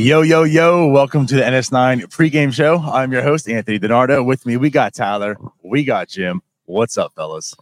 Yo, 0.00 0.22
yo, 0.22 0.44
yo. 0.44 0.86
Welcome 0.86 1.26
to 1.26 1.34
the 1.34 1.42
NS9 1.42 2.04
pregame 2.04 2.54
show. 2.54 2.78
I'm 2.78 3.12
your 3.12 3.20
host, 3.20 3.50
Anthony 3.50 3.78
Donardo. 3.78 4.24
With 4.24 4.46
me, 4.46 4.56
we 4.56 4.70
got 4.70 4.94
Tyler. 4.94 5.36
We 5.62 5.84
got 5.84 6.08
Jim. 6.08 6.40
What's 6.64 6.96
up, 6.96 7.12
fellas? 7.14 7.54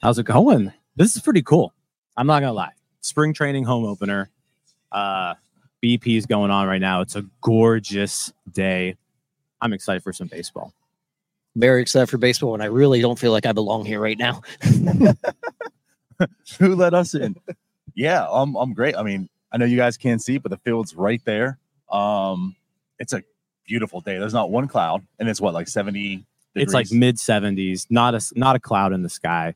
How's 0.00 0.20
it 0.20 0.22
going? 0.22 0.72
This 0.94 1.16
is 1.16 1.22
pretty 1.22 1.42
cool. 1.42 1.74
I'm 2.16 2.28
not 2.28 2.42
gonna 2.42 2.52
lie. 2.52 2.70
Spring 3.00 3.34
training 3.34 3.64
home 3.64 3.84
opener. 3.84 4.30
Uh 4.92 5.34
BP 5.82 6.16
is 6.16 6.26
going 6.26 6.52
on 6.52 6.68
right 6.68 6.80
now. 6.80 7.00
It's 7.00 7.16
a 7.16 7.24
gorgeous 7.40 8.32
day. 8.52 8.96
I'm 9.60 9.72
excited 9.72 10.04
for 10.04 10.12
some 10.12 10.28
baseball. 10.28 10.72
Very 11.56 11.82
excited 11.82 12.06
for 12.06 12.18
baseball, 12.18 12.54
and 12.54 12.62
I 12.62 12.66
really 12.66 13.00
don't 13.00 13.18
feel 13.18 13.32
like 13.32 13.46
I 13.46 13.52
belong 13.52 13.84
here 13.84 13.98
right 13.98 14.16
now. 14.16 14.42
Who 16.60 16.76
let 16.76 16.94
us 16.94 17.14
in? 17.14 17.34
yeah, 17.96 18.28
I'm, 18.30 18.54
I'm 18.54 18.74
great. 18.74 18.94
I 18.94 19.02
mean, 19.02 19.28
I 19.52 19.56
know 19.56 19.64
you 19.64 19.76
guys 19.76 19.96
can't 19.96 20.22
see, 20.22 20.38
but 20.38 20.50
the 20.50 20.58
field's 20.58 20.94
right 20.94 21.22
there. 21.24 21.58
Um, 21.90 22.56
it's 22.98 23.12
a 23.12 23.22
beautiful 23.66 24.00
day. 24.00 24.18
There's 24.18 24.34
not 24.34 24.50
one 24.50 24.68
cloud, 24.68 25.06
and 25.18 25.28
it's 25.28 25.40
what, 25.40 25.54
like 25.54 25.68
70 25.68 26.24
It's 26.54 26.74
like 26.74 26.90
mid 26.90 27.16
70s, 27.16 27.86
not 27.90 28.14
a 28.14 28.20
not 28.34 28.56
a 28.56 28.60
cloud 28.60 28.92
in 28.92 29.02
the 29.02 29.08
sky. 29.08 29.54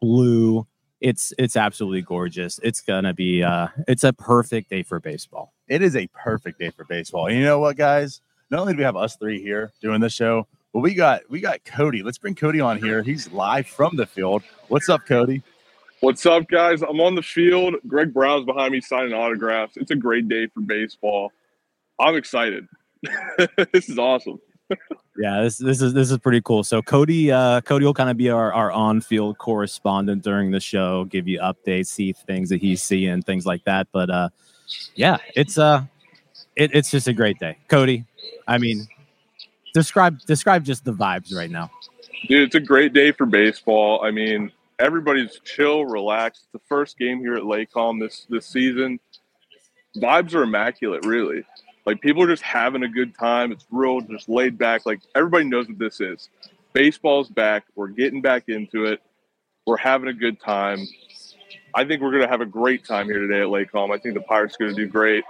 Blue. 0.00 0.66
It's 1.00 1.32
it's 1.38 1.56
absolutely 1.56 2.02
gorgeous. 2.02 2.58
It's 2.62 2.80
gonna 2.80 3.12
be 3.12 3.42
uh 3.42 3.68
it's 3.86 4.04
a 4.04 4.12
perfect 4.12 4.70
day 4.70 4.82
for 4.82 4.98
baseball. 4.98 5.52
it 5.68 5.82
is 5.82 5.94
a 5.94 6.06
perfect 6.08 6.58
day 6.58 6.70
for 6.70 6.84
baseball. 6.84 7.26
And 7.26 7.36
you 7.36 7.44
know 7.44 7.58
what, 7.58 7.76
guys? 7.76 8.20
Not 8.50 8.60
only 8.60 8.72
do 8.72 8.78
we 8.78 8.84
have 8.84 8.96
us 8.96 9.16
three 9.16 9.42
here 9.42 9.72
doing 9.82 10.00
the 10.00 10.08
show, 10.08 10.46
but 10.72 10.80
we 10.80 10.94
got 10.94 11.22
we 11.28 11.40
got 11.40 11.64
Cody. 11.64 12.02
Let's 12.02 12.18
bring 12.18 12.34
Cody 12.34 12.60
on 12.60 12.78
here. 12.78 13.02
He's 13.02 13.30
live 13.30 13.66
from 13.66 13.96
the 13.96 14.06
field. 14.06 14.42
What's 14.68 14.88
up, 14.88 15.04
Cody? 15.06 15.42
What's 16.00 16.26
up, 16.26 16.46
guys? 16.48 16.82
I'm 16.82 17.00
on 17.00 17.14
the 17.14 17.22
field. 17.22 17.76
Greg 17.86 18.12
Brown's 18.12 18.44
behind 18.44 18.72
me 18.72 18.82
signing 18.82 19.14
autographs. 19.14 19.78
It's 19.78 19.90
a 19.90 19.96
great 19.96 20.28
day 20.28 20.46
for 20.48 20.60
baseball. 20.60 21.32
I'm 21.98 22.16
excited. 22.16 22.68
this 23.72 23.88
is 23.88 23.98
awesome. 23.98 24.38
Yeah, 25.18 25.42
this 25.42 25.56
this 25.56 25.80
is 25.80 25.94
this 25.94 26.10
is 26.10 26.18
pretty 26.18 26.42
cool. 26.42 26.64
So 26.64 26.82
Cody 26.82 27.32
uh 27.32 27.62
Cody 27.62 27.86
will 27.86 27.94
kind 27.94 28.10
of 28.10 28.18
be 28.18 28.28
our, 28.28 28.52
our 28.52 28.70
on-field 28.70 29.38
correspondent 29.38 30.22
during 30.22 30.50
the 30.50 30.60
show, 30.60 31.06
give 31.06 31.26
you 31.26 31.40
updates, 31.40 31.86
see 31.86 32.12
things 32.12 32.50
that 32.50 32.60
he's 32.60 32.82
seeing, 32.82 33.22
things 33.22 33.46
like 33.46 33.64
that. 33.64 33.86
But 33.92 34.10
uh 34.10 34.28
yeah, 34.96 35.16
it's 35.34 35.56
uh 35.56 35.84
it, 36.56 36.74
it's 36.74 36.90
just 36.90 37.08
a 37.08 37.14
great 37.14 37.38
day. 37.38 37.56
Cody, 37.68 38.04
I 38.46 38.58
mean 38.58 38.86
describe 39.72 40.20
describe 40.26 40.64
just 40.64 40.84
the 40.84 40.92
vibes 40.92 41.34
right 41.34 41.50
now. 41.50 41.70
Dude, 42.28 42.42
it's 42.42 42.54
a 42.54 42.60
great 42.60 42.92
day 42.92 43.12
for 43.12 43.24
baseball. 43.24 44.04
I 44.04 44.10
mean, 44.10 44.50
everybody's 44.78 45.40
chill, 45.44 45.84
relaxed. 45.84 46.42
It's 46.44 46.52
the 46.52 46.68
first 46.68 46.98
game 46.98 47.20
here 47.20 47.34
at 47.34 47.42
LECOM 47.42 48.00
this 48.00 48.26
this 48.28 48.46
season. 48.46 49.00
Vibes 49.96 50.34
are 50.34 50.42
immaculate, 50.42 51.04
really. 51.06 51.44
Like 51.86 52.00
people 52.00 52.22
are 52.22 52.28
just 52.28 52.42
having 52.42 52.82
a 52.82 52.88
good 52.88 53.16
time. 53.16 53.52
It's 53.52 53.66
real, 53.70 54.00
just 54.00 54.28
laid 54.28 54.58
back. 54.58 54.84
Like 54.84 55.00
everybody 55.14 55.44
knows 55.44 55.68
what 55.68 55.78
this 55.78 56.00
is. 56.00 56.28
Baseball's 56.72 57.28
back. 57.28 57.64
We're 57.74 57.88
getting 57.88 58.20
back 58.20 58.48
into 58.48 58.84
it. 58.84 59.00
We're 59.66 59.78
having 59.78 60.08
a 60.08 60.12
good 60.12 60.40
time. 60.40 60.86
I 61.74 61.84
think 61.84 62.02
we're 62.02 62.12
gonna 62.12 62.28
have 62.28 62.40
a 62.40 62.46
great 62.46 62.84
time 62.84 63.06
here 63.06 63.20
today 63.20 63.40
at 63.40 63.48
Lake 63.48 63.72
LECOM. 63.72 63.94
I 63.94 63.98
think 63.98 64.14
the 64.14 64.22
Pirates 64.22 64.56
are 64.60 64.64
gonna 64.64 64.76
do 64.76 64.86
great. 64.86 65.24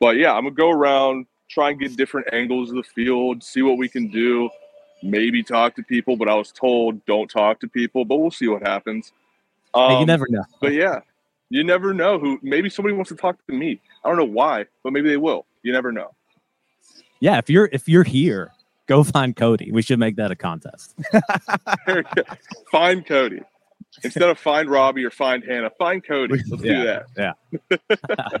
But 0.00 0.16
yeah, 0.16 0.32
I'm 0.32 0.44
gonna 0.44 0.54
go 0.54 0.70
around, 0.70 1.26
try 1.48 1.70
and 1.70 1.80
get 1.80 1.96
different 1.96 2.28
angles 2.32 2.70
of 2.70 2.76
the 2.76 2.82
field, 2.82 3.42
see 3.42 3.62
what 3.62 3.78
we 3.78 3.88
can 3.88 4.08
do 4.08 4.50
maybe 5.02 5.42
talk 5.42 5.76
to 5.76 5.82
people, 5.82 6.16
but 6.16 6.28
I 6.28 6.34
was 6.34 6.52
told 6.52 7.04
don't 7.06 7.28
talk 7.28 7.60
to 7.60 7.68
people. 7.68 8.04
But 8.04 8.16
we'll 8.18 8.30
see 8.30 8.48
what 8.48 8.62
happens. 8.66 9.12
Um, 9.74 10.00
you 10.00 10.06
never 10.06 10.26
know. 10.28 10.44
But 10.60 10.72
yeah, 10.74 11.00
you 11.50 11.64
never 11.64 11.92
know 11.94 12.18
who. 12.18 12.38
Maybe 12.42 12.68
somebody 12.70 12.94
wants 12.94 13.08
to 13.10 13.16
talk 13.16 13.38
to 13.46 13.52
me. 13.54 13.80
I 14.04 14.08
don't 14.08 14.18
know 14.18 14.24
why, 14.24 14.66
but 14.82 14.92
maybe 14.92 15.08
they 15.08 15.16
will. 15.16 15.46
You 15.62 15.72
never 15.72 15.92
know. 15.92 16.14
Yeah, 17.20 17.38
if 17.38 17.48
you're 17.48 17.68
if 17.72 17.88
you're 17.88 18.04
here, 18.04 18.52
go 18.86 19.04
find 19.04 19.36
Cody. 19.36 19.70
We 19.72 19.82
should 19.82 19.98
make 19.98 20.16
that 20.16 20.30
a 20.30 20.36
contest. 20.36 20.94
find 22.70 23.06
Cody 23.06 23.40
instead 24.02 24.28
of 24.28 24.38
find 24.38 24.68
Robbie 24.68 25.04
or 25.04 25.10
find 25.10 25.44
Hannah. 25.44 25.70
Find 25.78 26.04
Cody. 26.04 26.34
Let's 26.50 26.64
Yeah. 26.64 26.72
do 26.74 26.84
that. 26.84 27.06
Yeah. 27.98 28.38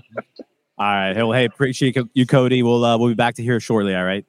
all 0.78 0.86
right. 0.86 1.14
Well, 1.14 1.32
hey, 1.32 1.44
appreciate 1.44 1.96
you, 2.14 2.26
Cody. 2.26 2.62
We'll 2.62 2.84
uh, 2.84 2.98
we'll 2.98 3.08
be 3.08 3.14
back 3.14 3.36
to 3.36 3.42
here 3.42 3.60
shortly. 3.60 3.94
All 3.94 4.04
right. 4.04 4.24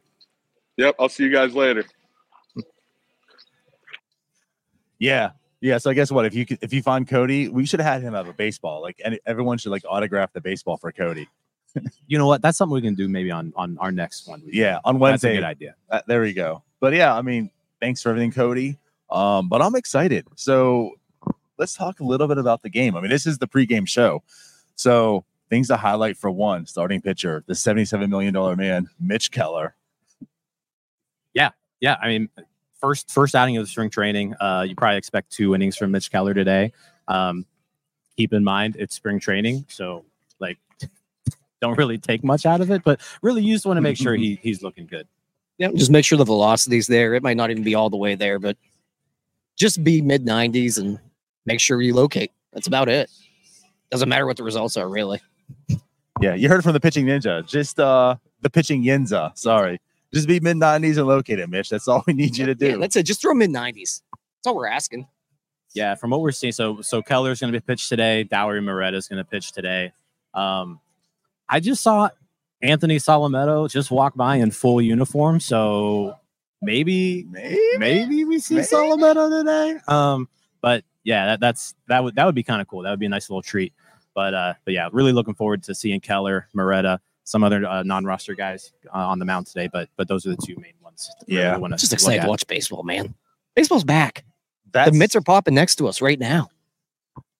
Yep. 0.77 0.95
I'll 0.99 1.09
see 1.09 1.23
you 1.23 1.31
guys 1.31 1.53
later. 1.55 1.83
Yeah. 5.03 5.31
Yeah. 5.59 5.77
So 5.79 5.89
I 5.89 5.93
guess 5.93 6.11
what 6.11 6.25
if 6.25 6.33
you 6.33 6.45
if 6.61 6.71
you 6.73 6.81
find 6.81 7.07
Cody, 7.07 7.49
we 7.49 7.65
should 7.65 7.81
have 7.81 7.93
had 7.93 8.01
him 8.01 8.13
have 8.13 8.27
a 8.29 8.33
baseball. 8.33 8.81
Like 8.81 9.01
and 9.03 9.19
everyone 9.25 9.57
should 9.57 9.71
like 9.71 9.83
autograph 9.87 10.31
the 10.31 10.41
baseball 10.41 10.77
for 10.77 10.91
Cody. 10.91 11.27
You 12.05 12.19
know 12.19 12.27
what? 12.27 12.43
That's 12.43 12.59
something 12.59 12.75
we 12.75 12.81
can 12.83 12.93
do 12.93 13.07
maybe 13.09 13.31
on 13.31 13.51
on 13.55 13.79
our 13.79 13.91
next 13.91 14.27
one. 14.27 14.43
Yeah, 14.45 14.77
on 14.85 14.93
That's 14.93 14.95
a 14.95 14.99
Wednesday. 14.99 15.35
good 15.37 15.43
idea. 15.43 15.75
Uh, 15.89 16.01
there 16.05 16.21
we 16.21 16.31
go. 16.31 16.61
But 16.79 16.93
yeah, 16.93 17.15
I 17.15 17.23
mean, 17.23 17.49
thanks 17.81 17.99
for 17.99 18.09
everything, 18.09 18.31
Cody. 18.31 18.77
Um, 19.09 19.49
but 19.49 19.59
I'm 19.59 19.73
excited. 19.73 20.27
So 20.35 20.91
let's 21.57 21.73
talk 21.73 21.99
a 21.99 22.03
little 22.03 22.27
bit 22.27 22.37
about 22.37 22.61
the 22.61 22.69
game. 22.69 22.95
I 22.95 23.01
mean, 23.01 23.09
this 23.09 23.25
is 23.25 23.39
the 23.39 23.47
pregame 23.47 23.87
show. 23.87 24.21
So 24.75 25.25
things 25.49 25.67
to 25.69 25.75
highlight 25.75 26.15
for 26.15 26.29
one, 26.29 26.67
starting 26.67 27.01
pitcher, 27.01 27.43
the 27.47 27.53
$77 27.53 28.07
million 28.07 28.33
man, 28.55 28.87
Mitch 28.99 29.31
Keller. 29.31 29.75
Yeah. 31.33 31.49
Yeah, 31.79 31.97
I 32.01 32.07
mean, 32.07 32.29
first 32.83 33.09
first 33.09 33.33
outing 33.33 33.55
of 33.55 33.63
the 33.63 33.67
spring 33.67 33.89
training. 33.89 34.35
Uh, 34.41 34.65
you 34.67 34.75
probably 34.75 34.97
expect 34.97 35.31
two 35.31 35.55
innings 35.55 35.77
from 35.77 35.91
Mitch 35.91 36.11
Keller 36.11 36.33
today. 36.33 36.73
Um, 37.07 37.45
keep 38.17 38.33
in 38.33 38.43
mind 38.43 38.75
it's 38.77 38.93
spring 38.93 39.19
training, 39.19 39.65
so 39.69 40.03
like, 40.39 40.57
don't 41.61 41.77
really 41.77 41.97
take 41.97 42.25
much 42.25 42.45
out 42.45 42.59
of 42.59 42.69
it, 42.69 42.83
but 42.83 42.99
really 43.21 43.41
you 43.41 43.53
just 43.53 43.65
want 43.65 43.77
to 43.77 43.81
make 43.81 43.95
sure 43.95 44.15
he 44.15 44.37
he's 44.43 44.61
looking 44.61 44.85
good. 44.85 45.07
Yeah, 45.57 45.69
just 45.73 45.91
make 45.91 46.03
sure 46.03 46.17
the 46.17 46.25
velocity's 46.25 46.87
there. 46.87 47.13
It 47.13 47.23
might 47.23 47.37
not 47.37 47.51
even 47.51 47.63
be 47.63 47.73
all 47.73 47.89
the 47.89 47.97
way 47.97 48.15
there, 48.15 48.37
but 48.37 48.57
just 49.55 49.81
be 49.83 50.01
mid 50.01 50.25
90s 50.25 50.77
and 50.77 50.99
make 51.45 51.61
sure 51.61 51.81
you 51.81 51.93
locate. 51.93 52.31
That's 52.51 52.67
about 52.67 52.89
it. 52.89 53.09
Doesn't 53.91 54.09
matter 54.09 54.25
what 54.25 54.35
the 54.35 54.43
results 54.43 54.75
are, 54.75 54.89
really. 54.89 55.21
Yeah, 56.19 56.33
you 56.33 56.49
heard 56.49 56.63
from 56.63 56.73
the 56.73 56.79
pitching 56.79 57.05
ninja. 57.05 57.47
Just 57.47 57.79
uh 57.79 58.15
the 58.41 58.49
pitching 58.49 58.83
yinza. 58.83 59.37
Sorry. 59.37 59.79
Just 60.13 60.27
be 60.27 60.39
mid 60.39 60.57
90s 60.57 60.97
and 60.97 61.07
locate 61.07 61.39
it, 61.39 61.49
Mitch. 61.49 61.69
That's 61.69 61.87
all 61.87 62.03
we 62.05 62.13
need 62.13 62.37
you 62.37 62.45
to 62.45 62.55
do. 62.55 62.69
Yeah, 62.69 62.77
that's 62.77 62.95
it. 62.95 63.03
Just 63.03 63.21
throw 63.21 63.33
mid 63.33 63.49
90s. 63.49 64.01
That's 64.11 64.47
all 64.47 64.55
we're 64.55 64.67
asking. 64.67 65.07
Yeah, 65.73 65.95
from 65.95 66.11
what 66.11 66.21
we're 66.21 66.31
seeing, 66.31 66.53
so 66.53 66.81
so 66.81 67.01
Keller's 67.01 67.39
going 67.39 67.51
to 67.51 67.59
be 67.59 67.63
pitched 67.63 67.89
today. 67.89 68.27
Dauri 68.31 68.63
Moreta 68.63 68.95
is 68.95 69.07
going 69.07 69.17
to 69.17 69.23
pitch 69.27 69.53
today. 69.53 69.91
Um, 70.35 70.79
I 71.49 71.59
just 71.59 71.81
saw 71.81 72.09
Anthony 72.61 72.97
Solometo 72.97 73.69
just 73.69 73.89
walk 73.89 74.15
by 74.15 74.35
in 74.35 74.51
full 74.51 74.81
uniform, 74.81 75.39
so 75.39 76.15
maybe 76.61 77.25
maybe, 77.27 77.59
maybe 77.77 78.23
we 78.23 78.37
see 78.39 78.55
Maybe. 78.55 78.67
Solometo 78.67 79.41
today. 79.41 79.79
Um, 79.87 80.29
but 80.61 80.83
yeah, 81.03 81.25
that, 81.25 81.39
that's 81.39 81.73
that 81.87 82.03
would 82.03 82.15
that 82.15 82.25
would 82.25 82.35
be 82.35 82.43
kind 82.43 82.61
of 82.61 82.67
cool. 82.67 82.83
That 82.83 82.91
would 82.91 82.99
be 82.99 83.07
a 83.07 83.09
nice 83.09 83.29
little 83.29 83.41
treat. 83.41 83.73
But 84.13 84.33
uh, 84.33 84.53
but 84.65 84.75
yeah, 84.75 84.89
really 84.91 85.11
looking 85.11 85.33
forward 85.33 85.63
to 85.63 85.75
seeing 85.75 85.99
Keller, 86.01 86.47
Moreta, 86.53 87.01
some 87.23 87.43
other 87.43 87.65
uh, 87.65 87.83
non-roster 87.83 88.35
guys 88.35 88.71
uh, 88.93 88.97
on 88.97 89.19
the 89.19 89.25
mound 89.25 89.47
today. 89.47 89.69
But 89.71 89.89
but 89.95 90.07
those 90.07 90.25
are 90.25 90.29
the 90.31 90.41
two 90.45 90.55
main 90.57 90.73
ones. 90.81 91.09
to 91.19 91.25
really 91.27 91.41
Yeah. 91.41 91.57
wanna 91.57 91.77
Just 91.77 91.91
look 91.91 91.97
excited 91.97 92.21
to 92.23 92.27
watch 92.27 92.45
baseball, 92.47 92.83
man. 92.83 93.15
Baseball's 93.55 93.83
back. 93.83 94.25
That's, 94.71 94.91
the 94.91 94.97
mitts 94.97 95.15
are 95.15 95.21
popping 95.21 95.53
next 95.53 95.75
to 95.75 95.87
us 95.87 96.01
right 96.01 96.19
now. 96.19 96.49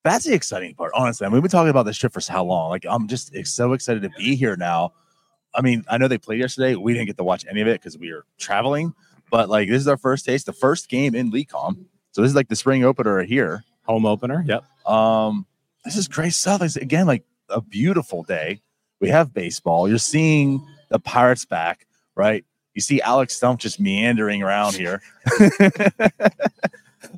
that's 0.03 0.25
the 0.25 0.33
exciting 0.33 0.75
part. 0.75 0.91
Honestly, 0.95 1.25
I 1.25 1.29
mean, 1.29 1.33
we've 1.33 1.43
been 1.43 1.49
talking 1.51 1.69
about 1.69 1.83
this 1.87 1.97
trip 1.97 2.13
for 2.13 2.21
how 2.29 2.43
long? 2.43 2.69
Like, 2.69 2.85
I'm 2.87 3.07
just 3.07 3.33
so 3.47 3.73
excited 3.73 4.03
to 4.03 4.09
be 4.09 4.35
here 4.35 4.55
now. 4.55 4.93
I 5.55 5.61
mean, 5.61 5.83
I 5.87 5.97
know 5.97 6.07
they 6.07 6.17
played 6.17 6.39
yesterday. 6.39 6.75
We 6.75 6.93
didn't 6.93 7.07
get 7.07 7.17
to 7.17 7.23
watch 7.23 7.45
any 7.49 7.61
of 7.61 7.67
it 7.67 7.79
because 7.79 7.97
we 7.97 8.11
were 8.11 8.25
traveling. 8.37 8.93
But 9.31 9.49
like, 9.49 9.69
this 9.69 9.81
is 9.81 9.87
our 9.87 9.97
first 9.97 10.25
taste, 10.25 10.45
the 10.45 10.53
first 10.53 10.89
game 10.89 11.15
in 11.15 11.31
Lecom. 11.31 11.85
So 12.11 12.21
this 12.21 12.29
is 12.29 12.35
like 12.35 12.49
the 12.49 12.55
spring 12.55 12.83
opener 12.83 13.23
here. 13.23 13.63
home 13.83 14.05
opener. 14.05 14.43
Yep. 14.47 14.63
Um, 14.87 15.45
this 15.85 15.95
is 15.97 16.07
great 16.07 16.33
stuff. 16.33 16.61
It's 16.61 16.75
again 16.75 17.07
like 17.07 17.23
a 17.49 17.61
beautiful 17.61 18.23
day. 18.23 18.61
We 18.99 19.09
have 19.09 19.33
baseball. 19.33 19.89
You're 19.89 19.97
seeing 19.97 20.65
the 20.89 20.99
Pirates 20.99 21.45
back, 21.45 21.87
right? 22.15 22.45
You 22.73 22.81
see 22.81 23.01
Alex 23.01 23.39
Stumpf 23.39 23.59
just 23.59 23.79
meandering 23.79 24.41
around 24.41 24.75
here. 24.75 25.01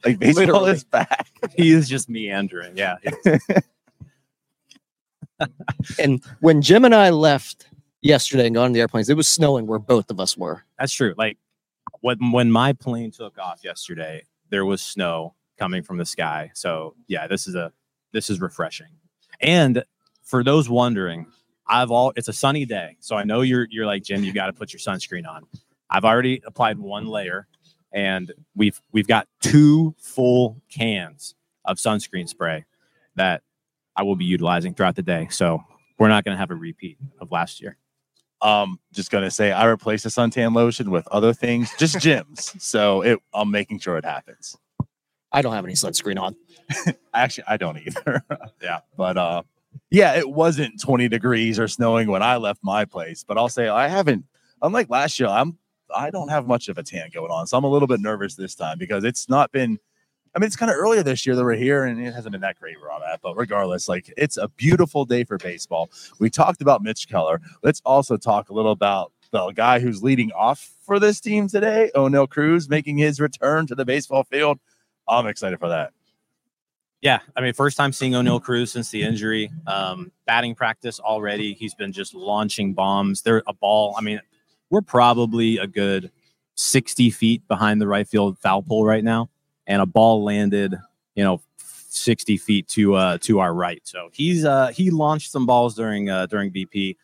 like 0.04 0.20
baseball 0.20 0.46
Literally. 0.46 0.72
is 0.72 0.84
back. 0.84 1.28
he 1.56 1.72
is 1.72 1.88
just 1.88 2.10
meandering. 2.10 2.78
Yeah. 2.78 2.98
And 6.00 6.24
when 6.40 6.62
Jim 6.62 6.86
and 6.86 6.96
I 6.96 7.10
left 7.10 7.68
yesterday 8.02 8.46
and 8.46 8.56
got 8.56 8.66
on 8.66 8.72
the 8.74 8.80
airplanes, 8.80 9.10
it 9.10 9.18
was 9.18 9.28
snowing 9.28 9.68
where 9.68 9.80
both 9.80 10.10
of 10.10 10.20
us 10.20 10.38
were. 10.38 10.64
That's 10.80 10.94
true. 10.94 11.14
Like 11.18 11.38
when 12.02 12.32
when 12.32 12.52
my 12.52 12.74
plane 12.74 13.12
took 13.12 13.38
off 13.38 13.64
yesterday, 13.64 14.24
there 14.50 14.66
was 14.66 14.82
snow 14.82 15.36
coming 15.58 15.84
from 15.84 15.98
the 15.98 16.06
sky. 16.06 16.52
So 16.54 16.96
yeah, 17.08 17.28
this 17.28 17.48
is 17.48 17.56
a 17.56 17.72
this 18.14 18.30
is 18.30 18.40
refreshing. 18.40 18.88
And 19.42 19.84
for 20.24 20.44
those 20.44 20.70
wondering, 20.70 21.28
I've 21.68 21.92
all 21.92 22.14
it's 22.16 22.28
a 22.28 22.34
sunny 22.34 22.66
day, 22.66 22.98
so 23.00 23.16
I 23.16 23.24
know 23.24 23.42
you're 23.42 23.68
you're 23.70 23.86
like 23.86 24.04
Jim. 24.04 24.24
You 24.24 24.34
got 24.34 24.48
to 24.48 24.54
put 24.54 24.74
your 24.74 24.80
sunscreen 24.80 25.28
on. 25.28 25.44
I've 25.90 26.06
already 26.06 26.42
applied 26.46 26.78
one 26.80 27.08
layer, 27.08 27.48
and 27.92 28.32
we've 28.56 28.80
we've 28.92 29.08
got 29.08 29.28
two 29.42 29.96
full 30.00 30.62
cans 30.70 31.36
of 31.66 31.78
sunscreen 31.78 32.28
spray 32.28 32.66
that 33.16 33.42
I 33.96 34.04
will 34.04 34.16
be 34.16 34.26
utilizing 34.26 34.74
throughout 34.74 34.96
the 34.96 35.04
day. 35.04 35.28
So 35.32 35.64
we're 35.98 36.10
not 36.10 36.24
going 36.24 36.36
to 36.36 36.40
have 36.40 36.52
a 36.52 36.56
repeat 36.56 36.98
of 37.20 37.32
last 37.32 37.62
year. 37.62 37.78
Um, 38.42 38.80
just 38.92 39.10
gonna 39.10 39.32
say 39.32 39.52
I 39.52 39.66
replaced 39.66 40.04
the 40.04 40.10
suntan 40.10 40.54
lotion 40.54 40.92
with 40.92 41.08
other 41.08 41.34
things, 41.34 41.72
just 41.80 41.96
gyms. 41.96 42.60
So 42.62 43.02
it, 43.02 43.20
I'm 43.34 43.50
making 43.50 43.80
sure 43.80 43.98
it 43.98 44.06
happens. 44.06 44.56
I 45.32 45.42
don't 45.42 45.54
have 45.54 45.66
any 45.66 45.74
sunscreen 45.74 46.20
on. 46.22 46.36
Actually, 47.14 47.46
I 47.48 47.58
don't 47.58 47.78
either. 47.78 48.24
yeah, 48.62 48.80
but 48.96 49.18
uh, 49.18 49.44
yeah, 49.90 50.16
it 50.16 50.30
wasn't 50.30 50.80
20 50.82 51.08
degrees 51.10 51.60
or 51.60 51.68
snowing 51.68 52.10
when 52.10 52.24
I 52.24 52.38
left 52.38 52.60
my 52.64 52.86
place. 52.86 53.24
But 53.24 53.38
I'll 53.38 53.50
say 53.50 53.68
I 53.68 53.88
haven't. 53.88 54.26
Unlike 54.62 54.90
last 54.90 55.20
year, 55.20 55.30
I'm 55.30 55.58
I 55.96 56.10
don't 56.10 56.30
have 56.30 56.48
much 56.48 56.68
of 56.68 56.78
a 56.78 56.84
tan 56.84 57.10
going 57.14 57.32
on, 57.32 57.48
so 57.48 57.58
I'm 57.58 57.64
a 57.64 57.70
little 57.70 57.88
bit 57.88 58.00
nervous 58.00 58.36
this 58.36 58.56
time 58.56 58.78
because 58.78 59.04
it's 59.04 59.30
not 59.30 59.52
been. 59.52 59.80
I 60.36 60.40
mean, 60.40 60.48
it's 60.48 60.58
kind 60.58 60.70
of 60.70 60.76
earlier 60.76 61.02
this 61.02 61.26
year 61.26 61.34
that 61.36 61.44
we're 61.46 61.56
here, 61.56 61.86
and 61.86 62.06
it 62.06 62.14
hasn't 62.14 62.34
been 62.34 62.42
that 62.42 62.60
great 62.60 62.80
where 62.82 62.92
I'm 62.92 63.02
at. 63.04 63.22
But 63.22 63.38
regardless, 63.38 63.88
like 63.88 64.12
it's 64.18 64.38
a 64.38 64.50
beautiful 64.50 65.06
day 65.06 65.24
for 65.24 65.38
baseball. 65.38 65.90
We 66.20 66.30
talked 66.30 66.62
about 66.62 66.82
Mitch 66.82 67.08
Keller. 67.08 67.40
Let's 67.64 67.82
also 67.86 68.18
talk 68.18 68.50
a 68.50 68.54
little 68.54 68.72
about 68.72 69.14
the 69.32 69.52
guy 69.52 69.80
who's 69.80 70.04
leading 70.04 70.32
off 70.32 70.74
for 70.82 71.00
this 71.00 71.20
team 71.20 71.48
today, 71.48 71.92
Oneil 71.96 72.30
Cruz, 72.30 72.70
making 72.70 72.98
his 72.98 73.20
return 73.20 73.68
to 73.68 73.76
the 73.76 73.86
baseball 73.86 74.24
field. 74.24 74.60
I'm 75.08 75.28
excited 75.28 75.60
for 75.60 75.70
that. 75.70 75.92
Yeah, 77.06 77.20
I 77.36 77.42
mean, 77.42 77.54
first 77.54 77.78
time 77.78 77.94
seeing 77.94 78.14
Oneil 78.14 78.42
Cruz 78.42 78.72
since 78.72 78.90
the 78.90 79.04
injury. 79.04 79.52
Um, 79.68 80.12
batting 80.26 80.56
practice 80.56 81.00
already. 81.00 81.54
He's 81.54 81.76
been 81.76 81.92
just 81.92 82.16
launching 82.16 82.74
bombs. 82.74 83.22
They're 83.22 83.44
a 83.46 83.54
ball. 83.54 83.94
I 83.96 84.02
mean, 84.02 84.20
we're 84.72 84.82
probably 84.82 85.60
a 85.60 85.68
good 85.68 86.12
60 86.56 87.12
feet 87.12 87.48
behind 87.48 87.80
the 87.80 87.88
right 87.88 88.08
field 88.08 88.40
foul 88.40 88.64
pole 88.64 88.84
right 88.84 89.04
now, 89.04 89.30
and 89.68 89.84
a 89.84 89.86
ball 89.86 90.24
landed, 90.24 90.80
you 91.14 91.24
know, 91.24 91.44
60 91.60 92.38
feet 92.38 92.68
to 92.70 92.96
uh 92.96 93.20
to 93.20 93.38
our 93.40 93.54
right. 93.54 93.82
So 93.84 94.10
he's 94.12 94.44
uh 94.44 94.70
he 94.70 94.90
launched 94.90 95.32
some 95.32 95.46
balls 95.46 95.76
during 95.76 96.10
uh 96.10 96.26
during 96.26 96.52
BP. 96.52 96.96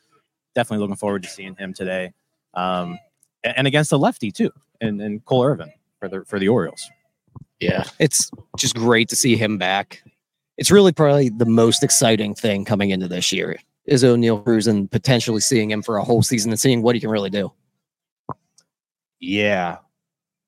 Definitely 0.55 0.81
looking 0.81 0.95
forward 0.95 1.21
to 1.21 1.29
seeing 1.29 1.55
him 1.57 1.75
today. 1.75 2.11
Um, 2.55 2.97
and, 3.43 3.67
against 3.67 3.91
the 3.91 3.99
lefty 3.99 4.31
too, 4.31 4.49
and 4.81 4.99
and 4.99 5.23
Cole 5.25 5.43
Irvin 5.43 5.71
for 5.99 6.09
the 6.09 6.25
for 6.25 6.39
the 6.39 6.47
Orioles. 6.47 6.89
Yeah, 7.61 7.83
it's 7.99 8.29
just 8.57 8.75
great 8.75 9.07
to 9.09 9.15
see 9.15 9.37
him 9.37 9.57
back. 9.57 10.03
It's 10.57 10.69
really 10.69 10.91
probably 10.91 11.29
the 11.29 11.45
most 11.45 11.83
exciting 11.83 12.35
thing 12.35 12.65
coming 12.65 12.89
into 12.89 13.07
this 13.07 13.31
year 13.31 13.57
is 13.85 14.03
Oneil 14.03 14.43
Cruz 14.43 14.67
and 14.67 14.91
potentially 14.91 15.39
seeing 15.41 15.71
him 15.71 15.81
for 15.81 15.97
a 15.97 16.03
whole 16.03 16.23
season 16.23 16.51
and 16.51 16.59
seeing 16.59 16.81
what 16.81 16.95
he 16.95 17.01
can 17.01 17.09
really 17.09 17.29
do. 17.29 17.51
Yeah. 19.19 19.77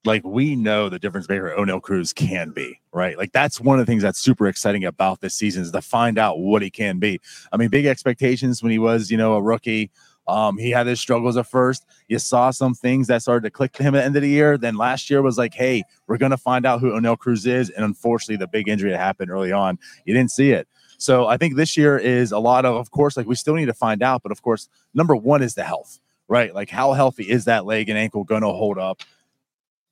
Like 0.05 0.23
we 0.25 0.55
know 0.55 0.89
the 0.89 0.99
difference 0.99 1.29
maker 1.29 1.53
Oneil 1.57 1.81
Cruz 1.81 2.11
can 2.11 2.51
be, 2.51 2.79
right? 2.91 3.17
Like 3.17 3.31
that's 3.31 3.61
one 3.61 3.79
of 3.79 3.85
the 3.85 3.89
things 3.89 4.03
that's 4.03 4.19
super 4.19 4.47
exciting 4.47 4.83
about 4.83 5.21
this 5.21 5.33
season 5.33 5.63
is 5.63 5.71
to 5.71 5.81
find 5.81 6.17
out 6.17 6.39
what 6.39 6.61
he 6.61 6.69
can 6.69 6.99
be. 6.99 7.21
I 7.51 7.57
mean, 7.57 7.69
big 7.69 7.85
expectations 7.85 8.61
when 8.61 8.71
he 8.71 8.79
was, 8.79 9.09
you 9.09 9.17
know, 9.17 9.35
a 9.35 9.41
rookie. 9.41 9.91
Um, 10.27 10.57
he 10.57 10.69
had 10.71 10.87
his 10.87 10.99
struggles 10.99 11.37
at 11.37 11.47
first. 11.47 11.85
You 12.07 12.19
saw 12.19 12.51
some 12.51 12.73
things 12.73 13.07
that 13.07 13.21
started 13.21 13.43
to 13.43 13.51
click 13.51 13.73
to 13.73 13.83
him 13.83 13.95
at 13.95 13.99
the 13.99 14.05
end 14.05 14.15
of 14.15 14.21
the 14.21 14.29
year. 14.29 14.57
Then 14.57 14.75
last 14.75 15.09
year 15.09 15.21
was 15.21 15.37
like, 15.37 15.53
hey, 15.53 15.83
we're 16.07 16.17
gonna 16.17 16.37
find 16.37 16.65
out 16.65 16.79
who 16.79 16.91
Oneil 16.91 17.17
Cruz 17.17 17.45
is. 17.45 17.69
And 17.69 17.83
unfortunately, 17.83 18.37
the 18.37 18.47
big 18.47 18.69
injury 18.69 18.91
that 18.91 18.99
happened 18.99 19.31
early 19.31 19.51
on, 19.51 19.77
you 20.05 20.13
didn't 20.13 20.31
see 20.31 20.51
it. 20.51 20.67
So 20.97 21.27
I 21.27 21.35
think 21.35 21.55
this 21.55 21.75
year 21.75 21.97
is 21.97 22.31
a 22.31 22.39
lot 22.39 22.63
of, 22.65 22.75
of 22.75 22.91
course, 22.91 23.17
like 23.17 23.27
we 23.27 23.35
still 23.35 23.55
need 23.55 23.65
to 23.65 23.73
find 23.73 24.01
out, 24.01 24.23
but 24.23 24.31
of 24.31 24.41
course, 24.41 24.69
number 24.93 25.15
one 25.15 25.41
is 25.41 25.53
the 25.53 25.63
health, 25.63 25.99
right? 26.29 26.53
Like 26.55 26.69
how 26.69 26.93
healthy 26.93 27.29
is 27.29 27.45
that 27.45 27.65
leg 27.65 27.89
and 27.89 27.97
ankle 27.97 28.23
going 28.23 28.41
to 28.43 28.47
hold 28.47 28.77
up, 28.77 29.01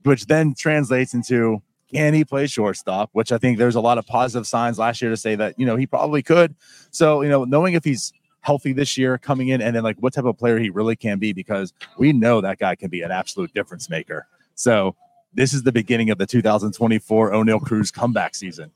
which 0.04 0.28
then 0.28 0.54
translates 0.54 1.13
into 1.13 1.62
can 1.92 2.13
he 2.13 2.24
play 2.24 2.48
shortstop? 2.48 3.10
Which 3.12 3.31
I 3.33 3.38
think 3.38 3.57
there's 3.57 3.75
a 3.75 3.81
lot 3.81 3.98
of 3.98 4.07
positive 4.07 4.48
signs 4.48 4.80
last 4.80 5.01
year 5.01 5.12
to 5.12 5.18
say 5.18 5.36
that 5.36 5.60
you 5.60 5.66
know 5.66 5.75
he 5.75 5.86
probably 5.86 6.24
could. 6.24 6.56
So 6.92 7.22
you 7.22 7.30
know, 7.30 7.44
knowing 7.44 7.74
if 7.74 7.83
he's 7.83 8.13
healthy 8.41 8.73
this 8.73 8.97
year 8.97 9.17
coming 9.17 9.49
in, 9.49 9.61
and 9.61 9.75
then 9.75 9.83
like 9.83 9.97
what 9.97 10.13
type 10.13 10.25
of 10.25 10.38
player 10.38 10.59
he 10.59 10.69
really 10.69 10.95
can 10.95 11.19
be, 11.19 11.31
because 11.33 11.73
we 11.97 12.11
know 12.11 12.41
that 12.41 12.59
guy 12.59 12.75
can 12.75 12.89
be 12.89 13.01
an 13.01 13.11
absolute 13.11 13.53
difference 13.53 13.89
maker. 13.89 14.27
So 14.55 14.95
this 15.33 15.53
is 15.53 15.63
the 15.63 15.71
beginning 15.71 16.09
of 16.09 16.17
the 16.17 16.25
2024 16.25 17.31
Oneil 17.31 17.61
Cruz 17.61 17.91
comeback 17.91 18.35
season. 18.35 18.71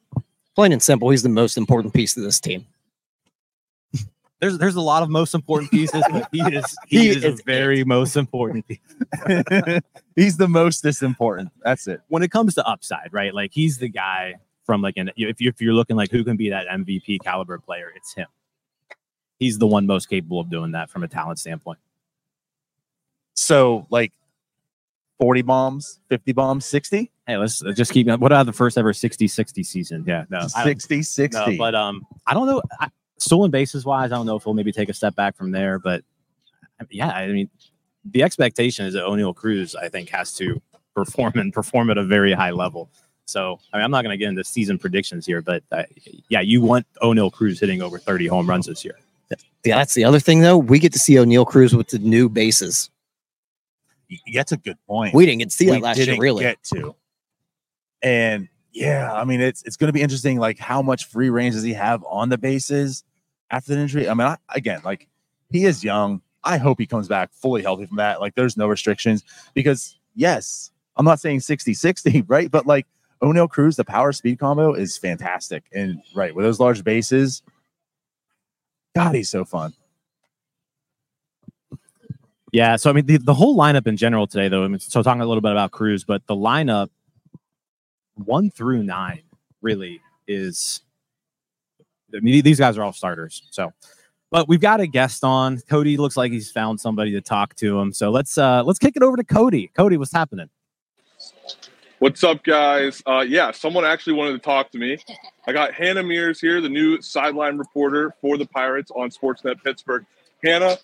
Plain 0.55 0.71
and 0.71 0.81
simple, 0.81 1.09
he's 1.09 1.23
the 1.23 1.29
most 1.29 1.57
important 1.57 1.93
piece 1.93 2.15
of 2.15 2.23
this 2.23 2.39
team. 2.39 2.65
There's 4.39 4.57
there's 4.57 4.75
a 4.75 4.81
lot 4.81 5.01
of 5.01 5.09
most 5.09 5.33
important 5.33 5.71
pieces, 5.71 6.03
but 6.11 6.27
he 6.31 6.39
is 6.53 6.77
he, 6.87 6.99
He 6.99 7.09
is, 7.09 7.23
is 7.23 7.39
a 7.39 7.43
very 7.45 7.83
most 7.85 8.17
important 8.17 8.65
he's 10.15 10.35
the 10.37 10.47
mostest 10.47 11.01
important. 11.01 11.51
That's 11.63 11.87
it. 11.87 12.01
when 12.09 12.21
it 12.21 12.31
comes 12.31 12.53
to 12.55 12.67
upside, 12.67 13.09
right? 13.11 13.33
Like 13.33 13.51
he's 13.53 13.77
the 13.77 13.87
guy 13.87 14.35
from 14.65 14.81
like 14.81 14.97
an 14.97 15.09
if 15.15 15.39
you 15.39 15.47
if 15.49 15.61
you're 15.61 15.73
looking 15.73 15.95
like 15.95 16.11
who 16.11 16.23
can 16.23 16.35
be 16.35 16.49
that 16.49 16.67
MVP 16.67 17.21
caliber 17.23 17.57
player, 17.59 17.91
it's 17.95 18.13
him. 18.13 18.27
He's 19.39 19.57
the 19.57 19.67
one 19.67 19.85
most 19.85 20.09
capable 20.09 20.39
of 20.39 20.49
doing 20.49 20.71
that 20.71 20.89
from 20.89 21.03
a 21.03 21.07
talent 21.07 21.39
standpoint. 21.39 21.79
So 23.33 23.85
like 23.89 24.13
40 25.19 25.41
bombs, 25.41 25.99
50 26.09 26.31
bombs, 26.33 26.65
60, 26.65 27.11
Hey, 27.27 27.37
let's 27.37 27.63
uh, 27.63 27.71
just 27.71 27.91
keep. 27.91 28.07
What 28.07 28.31
about 28.31 28.45
the 28.45 28.53
first 28.53 28.77
ever 28.77 28.93
60-60 28.93 29.65
season? 29.65 30.03
Yeah, 30.05 30.25
no, 30.29 30.47
I 30.55 30.63
60, 30.63 31.01
60. 31.01 31.37
no, 31.37 31.57
but 31.57 31.73
um, 31.73 32.05
I 32.27 32.35
don't 32.35 32.45
know. 32.45 32.61
I, 32.79 32.89
stolen 33.17 33.49
bases 33.49 33.83
wise, 33.83 34.11
I 34.11 34.15
don't 34.15 34.27
know 34.27 34.35
if 34.35 34.43
he'll 34.43 34.53
maybe 34.53 34.71
take 34.71 34.89
a 34.89 34.93
step 34.93 35.15
back 35.15 35.35
from 35.35 35.51
there. 35.51 35.79
But 35.79 36.03
yeah, 36.91 37.07
I 37.07 37.27
mean, 37.27 37.49
the 38.05 38.21
expectation 38.21 38.85
is 38.85 38.93
that 38.93 39.03
Oneil 39.03 39.35
Cruz, 39.35 39.75
I 39.75 39.89
think, 39.89 40.09
has 40.09 40.33
to 40.35 40.61
perform 40.93 41.33
and 41.35 41.51
perform 41.51 41.89
at 41.89 41.97
a 41.97 42.03
very 42.03 42.33
high 42.33 42.51
level. 42.51 42.89
So, 43.25 43.59
I 43.73 43.77
mean, 43.77 43.85
I'm 43.85 43.91
not 43.91 44.03
going 44.03 44.13
to 44.13 44.17
get 44.17 44.29
into 44.29 44.43
season 44.43 44.77
predictions 44.77 45.25
here, 45.25 45.41
but 45.41 45.63
uh, 45.71 45.83
yeah, 46.29 46.41
you 46.41 46.61
want 46.61 46.85
Oneil 47.01 47.31
Cruz 47.31 47.59
hitting 47.59 47.81
over 47.81 47.97
30 47.97 48.27
home 48.27 48.47
runs 48.47 48.67
this 48.67 48.85
year. 48.85 48.99
Yeah, 49.63 49.77
that's 49.77 49.93
the 49.93 50.03
other 50.03 50.19
thing 50.19 50.41
though. 50.41 50.57
We 50.57 50.79
get 50.79 50.93
to 50.93 50.99
see 50.99 51.15
Oneil 51.15 51.45
Cruz 51.45 51.75
with 51.75 51.89
the 51.89 51.99
new 51.99 52.29
bases. 52.29 52.89
That's 54.33 54.51
a 54.51 54.57
good 54.57 54.77
point. 54.87 55.15
We 55.15 55.25
didn't 55.25 55.39
get 55.39 55.49
to 55.49 55.55
see 55.55 55.65
we 55.65 55.71
that 55.71 55.81
last 55.81 55.97
year, 55.97 56.17
really. 56.19 56.43
get 56.43 56.63
to. 56.65 56.95
And 58.03 58.47
yeah, 58.71 59.11
I 59.11 59.23
mean, 59.23 59.41
it's 59.41 59.63
it's 59.63 59.77
going 59.77 59.87
to 59.87 59.93
be 59.93 60.01
interesting. 60.01 60.37
Like, 60.37 60.59
how 60.59 60.81
much 60.81 61.05
free 61.05 61.29
range 61.29 61.55
does 61.55 61.63
he 61.63 61.73
have 61.73 62.03
on 62.07 62.29
the 62.29 62.37
bases 62.37 63.03
after 63.49 63.73
the 63.73 63.81
injury? 63.81 64.07
I 64.07 64.13
mean, 64.13 64.27
I, 64.27 64.37
again, 64.49 64.81
like 64.83 65.07
he 65.49 65.65
is 65.65 65.83
young. 65.83 66.21
I 66.43 66.57
hope 66.57 66.79
he 66.79 66.85
comes 66.85 67.07
back 67.07 67.33
fully 67.33 67.63
healthy 67.63 67.87
from 67.87 67.97
that. 67.97 68.21
Like, 68.21 68.35
there's 68.35 68.55
no 68.55 68.67
restrictions 68.67 69.23
because 69.55 69.97
yes, 70.13 70.71
I'm 70.95 71.05
not 71.05 71.19
saying 71.19 71.39
60 71.39 71.73
60, 71.73 72.21
right? 72.27 72.51
But 72.51 72.67
like 72.67 72.85
Oneil 73.21 73.49
Cruz, 73.49 73.75
the 73.75 73.85
power 73.85 74.11
speed 74.11 74.39
combo 74.39 74.73
is 74.73 74.97
fantastic. 74.97 75.63
And 75.73 76.01
right 76.13 76.35
with 76.35 76.45
those 76.45 76.59
large 76.59 76.83
bases, 76.83 77.41
God, 78.95 79.15
he's 79.15 79.29
so 79.29 79.43
fun. 79.43 79.73
Yeah. 82.51 82.77
So, 82.77 82.89
I 82.89 82.93
mean, 82.93 83.05
the, 83.05 83.17
the 83.17 83.33
whole 83.33 83.57
lineup 83.57 83.85
in 83.85 83.97
general 83.97 84.27
today, 84.27 84.47
though, 84.47 84.63
I 84.63 84.69
mean, 84.69 84.79
so 84.79 85.03
talking 85.03 85.21
a 85.21 85.25
little 85.25 85.41
bit 85.41 85.51
about 85.51 85.71
Cruz, 85.71 86.05
but 86.05 86.25
the 86.27 86.35
lineup 86.35 86.89
one 88.15 88.49
through 88.49 88.83
nine 88.83 89.23
really 89.61 90.01
is. 90.27 90.81
I 92.15 92.19
mean, 92.21 92.41
these 92.43 92.59
guys 92.59 92.77
are 92.77 92.83
all 92.83 92.93
starters. 92.93 93.43
So, 93.51 93.73
but 94.31 94.47
we've 94.47 94.61
got 94.61 94.79
a 94.79 94.87
guest 94.87 95.25
on. 95.25 95.59
Cody 95.69 95.97
looks 95.97 96.15
like 96.15 96.31
he's 96.31 96.49
found 96.49 96.79
somebody 96.79 97.11
to 97.11 97.21
talk 97.21 97.55
to 97.55 97.77
him. 97.77 97.91
So 97.91 98.09
let's 98.09 98.37
uh 98.37 98.63
let's 98.63 98.79
kick 98.79 98.95
it 98.95 99.03
over 99.03 99.17
to 99.17 99.23
Cody. 99.25 99.69
Cody, 99.75 99.97
what's 99.97 100.13
happening? 100.13 100.49
What's 101.99 102.25
up, 102.25 102.43
guys? 102.43 103.01
Uh, 103.05 103.23
yeah, 103.25 103.51
someone 103.51 103.85
actually 103.85 104.13
wanted 104.13 104.33
to 104.33 104.39
talk 104.39 104.69
to 104.71 104.77
me. 104.77 104.97
I 105.47 105.53
got 105.53 105.73
Hannah 105.73 106.03
Mears 106.03 106.41
here, 106.41 106.59
the 106.59 106.67
new 106.67 107.01
sideline 107.01 107.57
reporter 107.57 108.13
for 108.19 108.37
the 108.37 108.45
Pirates 108.45 108.91
on 108.91 109.09
Sportsnet 109.09 109.63
Pittsburgh. 109.63 110.05
Hannah, 110.43 110.75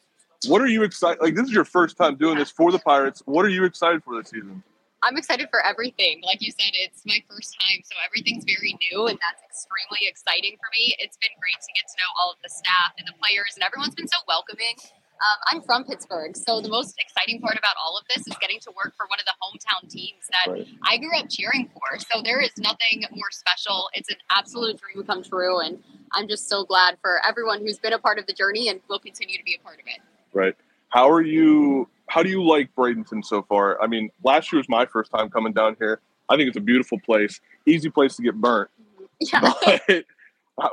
what 0.47 0.61
are 0.61 0.67
you 0.67 0.83
excited? 0.83 1.21
Like, 1.21 1.35
this 1.35 1.47
is 1.47 1.51
your 1.51 1.65
first 1.65 1.97
time 1.97 2.15
doing 2.15 2.37
this 2.37 2.49
for 2.49 2.71
the 2.71 2.79
Pirates. 2.79 3.21
What 3.25 3.43
are 3.43 3.49
you 3.49 3.65
excited 3.65 4.05
for 4.05 4.15
this 4.15 4.31
season? 4.31 4.63
I'm 5.03 5.17
excited 5.17 5.49
for 5.51 5.59
everything. 5.65 6.21
Like 6.23 6.41
you 6.41 6.51
said, 6.51 6.71
it's 6.73 7.03
my 7.05 7.21
first 7.29 7.59
time, 7.59 7.81
so 7.83 7.97
everything's 8.05 8.45
very 8.45 8.77
new, 8.79 9.07
and 9.07 9.19
that's 9.19 9.43
extremely 9.43 10.07
exciting 10.07 10.55
for 10.63 10.69
me. 10.71 10.95
It's 10.99 11.17
been 11.17 11.35
great 11.41 11.59
to 11.59 11.71
get 11.75 11.91
to 11.91 11.95
know 11.99 12.07
all 12.23 12.31
of 12.31 12.37
the 12.41 12.49
staff 12.49 12.95
and 12.97 13.05
the 13.05 13.17
players, 13.19 13.51
and 13.59 13.67
everyone's 13.67 13.95
been 13.95 14.07
so 14.07 14.17
welcoming. 14.29 14.79
Um, 15.21 15.37
I'm 15.51 15.61
from 15.61 15.83
Pittsburgh, 15.83 16.35
so 16.35 16.61
the 16.61 16.69
most 16.69 16.95
exciting 16.99 17.39
part 17.41 17.55
about 17.55 17.75
all 17.83 17.95
of 17.95 18.03
this 18.07 18.25
is 18.25 18.35
getting 18.41 18.59
to 18.61 18.71
work 18.75 18.95
for 18.97 19.05
one 19.05 19.19
of 19.19 19.25
the 19.25 19.33
hometown 19.39 19.87
teams 19.87 20.27
that 20.31 20.51
Right. 20.51 20.67
I 20.83 20.97
grew 20.97 21.15
up 21.15 21.27
cheering 21.29 21.69
for. 21.73 21.99
So 21.99 22.23
there 22.23 22.39
is 22.41 22.49
nothing 22.57 23.05
more 23.11 23.29
special. 23.29 23.89
It's 23.93 24.09
an 24.09 24.15
absolute 24.35 24.79
dream 24.81 25.05
come 25.05 25.21
true, 25.23 25.59
and 25.59 25.77
I'm 26.13 26.27
just 26.27 26.49
so 26.49 26.63
glad 26.63 26.97
for 27.01 27.21
everyone 27.23 27.59
who's 27.59 27.77
been 27.77 27.93
a 27.93 27.99
part 27.99 28.17
of 28.17 28.25
the 28.25 28.33
journey 28.33 28.69
and 28.69 28.81
will 28.89 28.97
continue 28.99 29.37
to 29.37 29.43
be 29.43 29.53
a 29.53 29.63
part 29.63 29.79
of 29.79 29.85
it. 29.85 29.99
Right. 30.33 30.55
How 30.89 31.09
are 31.09 31.21
you? 31.21 31.87
How 32.07 32.23
do 32.23 32.29
you 32.29 32.43
like 32.43 32.73
Bradenton 32.75 33.23
so 33.23 33.43
far? 33.43 33.79
I 33.79 33.85
mean, 33.87 34.09
last 34.23 34.51
year 34.51 34.57
was 34.57 34.67
my 34.67 34.85
first 34.87 35.11
time 35.11 35.29
coming 35.29 35.53
down 35.53 35.75
here. 35.77 36.01
I 36.29 36.35
think 36.35 36.47
it's 36.47 36.57
a 36.57 36.61
beautiful 36.61 36.99
place, 36.99 37.39
easy 37.67 37.89
place 37.89 38.15
to 38.15 38.23
get 38.23 38.35
burnt. 38.35 38.69
Yeah. 39.31 39.53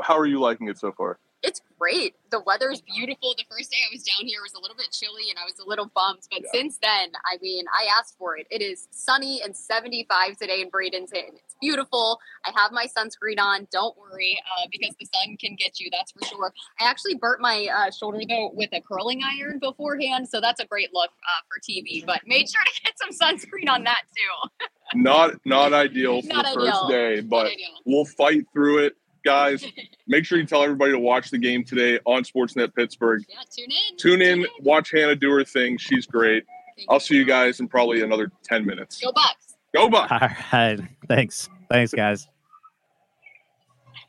How 0.00 0.16
are 0.18 0.24
you 0.26 0.40
liking 0.40 0.68
it 0.68 0.78
so 0.78 0.90
far? 0.92 1.18
It's 1.42 1.60
great. 1.78 2.14
The 2.30 2.40
weather 2.40 2.70
is 2.70 2.82
beautiful. 2.82 3.34
The 3.38 3.44
first 3.48 3.70
day 3.70 3.76
I 3.88 3.94
was 3.94 4.02
down 4.02 4.26
here 4.26 4.40
was 4.42 4.52
a 4.54 4.60
little 4.60 4.76
bit 4.76 4.90
chilly 4.90 5.30
and 5.30 5.38
I 5.38 5.44
was 5.44 5.58
a 5.64 5.68
little 5.68 5.86
bummed. 5.94 6.20
But 6.30 6.42
Yeah. 6.42 6.50
since 6.52 6.78
then, 6.78 7.12
I 7.24 7.38
mean, 7.40 7.64
I 7.72 7.86
asked 7.98 8.16
for 8.18 8.36
it. 8.36 8.46
It 8.50 8.60
is 8.60 8.88
sunny 8.90 9.40
and 9.42 9.56
75 9.56 10.36
today 10.36 10.60
in 10.60 10.70
Bradenton. 10.70 11.34
It's 11.36 11.54
beautiful. 11.60 12.18
I 12.44 12.50
have 12.56 12.72
my 12.72 12.86
sunscreen 12.86 13.38
on. 13.38 13.68
Don't 13.70 13.96
worry, 13.96 14.40
uh, 14.58 14.66
because 14.70 14.94
the 14.98 15.06
sun 15.06 15.36
can 15.36 15.54
get 15.54 15.78
you. 15.78 15.88
That's 15.92 16.10
for 16.12 16.24
sure. 16.24 16.52
I 16.80 16.84
actually 16.84 17.14
burnt 17.14 17.40
my 17.40 17.66
uh, 17.72 17.90
shoulder 17.92 18.20
though 18.28 18.50
with 18.54 18.70
a 18.72 18.80
curling 18.80 19.22
iron 19.22 19.58
beforehand, 19.60 20.28
so 20.28 20.40
that's 20.40 20.60
a 20.60 20.66
great 20.66 20.92
look 20.92 21.10
uh, 21.10 21.42
for 21.48 21.60
TV. 21.60 22.04
But 22.04 22.22
made 22.26 22.48
sure 22.50 22.62
to 22.64 22.80
get 22.82 22.94
some 22.98 23.10
sunscreen 23.10 23.70
on 23.70 23.84
that 23.84 24.02
too. 24.16 24.66
Not 24.94 25.34
not 25.44 25.72
ideal 25.72 26.22
for 26.22 26.28
Not 26.28 26.44
the 26.44 26.60
ideal. 26.60 26.72
first 26.72 26.88
day, 26.90 27.20
but 27.20 27.52
we'll 27.84 28.04
fight 28.06 28.44
through 28.52 28.78
it. 28.86 28.96
Guys, 29.28 29.62
make 30.06 30.24
sure 30.24 30.38
you 30.38 30.46
tell 30.46 30.62
everybody 30.62 30.90
to 30.92 30.98
watch 30.98 31.30
the 31.30 31.36
game 31.36 31.62
today 31.62 31.98
on 32.06 32.22
Sportsnet 32.22 32.74
Pittsburgh. 32.74 33.22
Yeah, 33.28 33.36
tune 33.54 33.70
in. 33.70 33.96
Tune 33.98 34.22
in, 34.22 34.46
watch 34.62 34.90
Hannah 34.90 35.14
do 35.14 35.30
her 35.32 35.44
thing. 35.44 35.76
She's 35.76 36.06
great. 36.06 36.44
Thank 36.78 36.90
I'll 36.90 36.98
see 36.98 37.16
you 37.16 37.26
guys 37.26 37.60
in 37.60 37.68
probably 37.68 38.00
another 38.02 38.32
10 38.44 38.64
minutes. 38.64 38.98
Go 39.02 39.12
Bucks. 39.12 39.54
Go 39.74 39.90
Bucks! 39.90 40.10
All 40.12 40.18
right. 40.58 40.80
Thanks. 41.08 41.50
Thanks, 41.70 41.92
guys. 41.92 42.26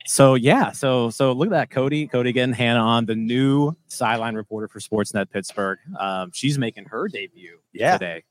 So 0.06 0.36
yeah, 0.36 0.72
so 0.72 1.10
so 1.10 1.34
look 1.34 1.48
at 1.48 1.52
that, 1.52 1.70
Cody. 1.70 2.08
Cody 2.08 2.32
getting 2.32 2.54
Hannah 2.56 2.80
on 2.80 3.06
the 3.06 3.16
new 3.16 3.76
sideline 3.90 4.36
reporter 4.36 4.70
for 4.70 4.80
Sportsnet 4.80 5.30
Pittsburgh. 5.30 5.80
Um, 6.00 6.32
she's 6.34 6.58
making 6.58 6.86
her 6.86 7.10
debut 7.10 7.60
Yeah. 7.74 7.98
today. 7.98 8.24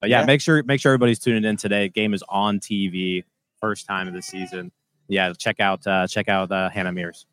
But 0.00 0.10
yeah, 0.10 0.20
Yeah. 0.20 0.26
make 0.26 0.40
sure 0.40 0.62
make 0.64 0.80
sure 0.80 0.90
everybody's 0.92 1.20
tuning 1.20 1.44
in 1.44 1.56
today. 1.56 1.88
Game 1.88 2.12
is 2.12 2.24
on 2.28 2.58
TV, 2.58 3.22
first 3.60 3.86
time 3.86 4.08
of 4.08 4.14
the 4.14 4.20
season. 4.22 4.72
Yeah, 5.08 5.32
check 5.32 5.60
out 5.60 5.86
uh, 5.86 6.06
check 6.06 6.28
out 6.28 6.50
uh, 6.50 6.68
Hannah 6.70 6.92
Mears. 6.92 7.26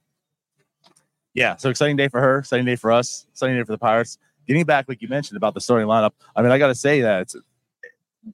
yeah, 1.33 1.55
so 1.55 1.69
exciting 1.69 1.95
day 1.95 2.07
for 2.07 2.19
her, 2.21 2.39
exciting 2.39 2.65
day 2.65 2.75
for 2.75 2.91
us, 2.91 3.25
exciting 3.31 3.57
day 3.57 3.63
for 3.63 3.71
the 3.71 3.77
Pirates. 3.77 4.17
Getting 4.47 4.65
back, 4.65 4.85
like 4.87 5.01
you 5.01 5.07
mentioned 5.07 5.37
about 5.37 5.53
the 5.53 5.61
starting 5.61 5.87
lineup. 5.87 6.11
I 6.35 6.41
mean, 6.41 6.51
I 6.51 6.57
got 6.57 6.67
to 6.67 6.75
say 6.75 7.01
that 7.01 7.21
it's, 7.21 7.35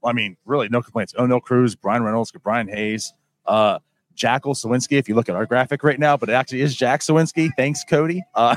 I 0.03 0.11
mean, 0.11 0.37
really 0.45 0.67
no 0.69 0.81
complaints. 0.81 1.13
Oh 1.17 1.25
no, 1.25 1.39
Cruz, 1.39 1.75
Bryan 1.75 2.03
Reynolds, 2.03 2.31
Brian 2.43 2.67
Hayes, 2.67 3.13
uh, 3.45 3.79
Jackal 4.15 4.53
Suwinski. 4.53 4.97
If 4.99 5.07
you 5.07 5.15
look 5.15 5.29
at 5.29 5.35
our 5.35 5.45
graphic 5.45 5.83
right 5.83 5.99
now, 5.99 6.17
but 6.17 6.29
it 6.29 6.33
actually 6.33 6.61
is 6.61 6.75
Jack 6.75 7.01
Suwinski. 7.01 7.49
Thanks, 7.55 7.83
Cody. 7.83 8.23
Uh, 8.35 8.55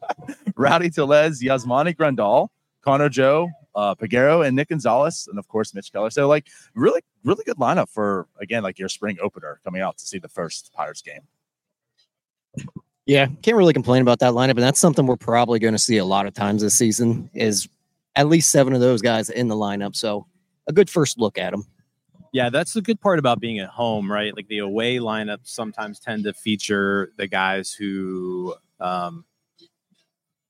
Rowdy 0.56 0.90
Tellez, 0.90 1.40
Yasmani 1.42 1.96
Grandal, 1.96 2.48
Connor 2.82 3.08
Joe, 3.08 3.48
uh, 3.78 3.94
Peguero, 3.94 4.44
and 4.44 4.56
Nick 4.56 4.70
Gonzales, 4.70 5.28
and 5.30 5.38
of 5.38 5.46
course 5.46 5.72
Mitch 5.72 5.92
Keller. 5.92 6.10
So 6.10 6.26
like, 6.26 6.48
really, 6.74 7.00
really 7.24 7.44
good 7.44 7.58
lineup 7.58 7.88
for 7.88 8.26
again 8.40 8.64
like 8.64 8.76
your 8.78 8.88
spring 8.88 9.16
opener 9.22 9.60
coming 9.64 9.80
out 9.80 9.96
to 9.98 10.06
see 10.06 10.18
the 10.18 10.28
first 10.28 10.72
Pirates 10.74 11.00
game. 11.00 11.20
Yeah, 13.06 13.26
can't 13.42 13.56
really 13.56 13.72
complain 13.72 14.02
about 14.02 14.18
that 14.18 14.32
lineup, 14.32 14.50
and 14.50 14.62
that's 14.62 14.80
something 14.80 15.06
we're 15.06 15.16
probably 15.16 15.60
going 15.60 15.74
to 15.74 15.78
see 15.78 15.98
a 15.98 16.04
lot 16.04 16.26
of 16.26 16.34
times 16.34 16.60
this 16.60 16.74
season. 16.74 17.30
Is 17.34 17.68
at 18.16 18.26
least 18.26 18.50
seven 18.50 18.74
of 18.74 18.80
those 18.80 19.00
guys 19.00 19.30
in 19.30 19.46
the 19.46 19.54
lineup, 19.54 19.94
so 19.94 20.26
a 20.66 20.72
good 20.72 20.90
first 20.90 21.16
look 21.16 21.38
at 21.38 21.52
them. 21.52 21.64
Yeah, 22.32 22.50
that's 22.50 22.72
the 22.72 22.82
good 22.82 23.00
part 23.00 23.20
about 23.20 23.40
being 23.40 23.60
at 23.60 23.68
home, 23.68 24.10
right? 24.10 24.34
Like 24.34 24.48
the 24.48 24.58
away 24.58 24.96
lineups 24.96 25.46
sometimes 25.46 26.00
tend 26.00 26.24
to 26.24 26.34
feature 26.34 27.12
the 27.16 27.26
guys 27.26 27.72
who, 27.72 28.54
um, 28.80 29.24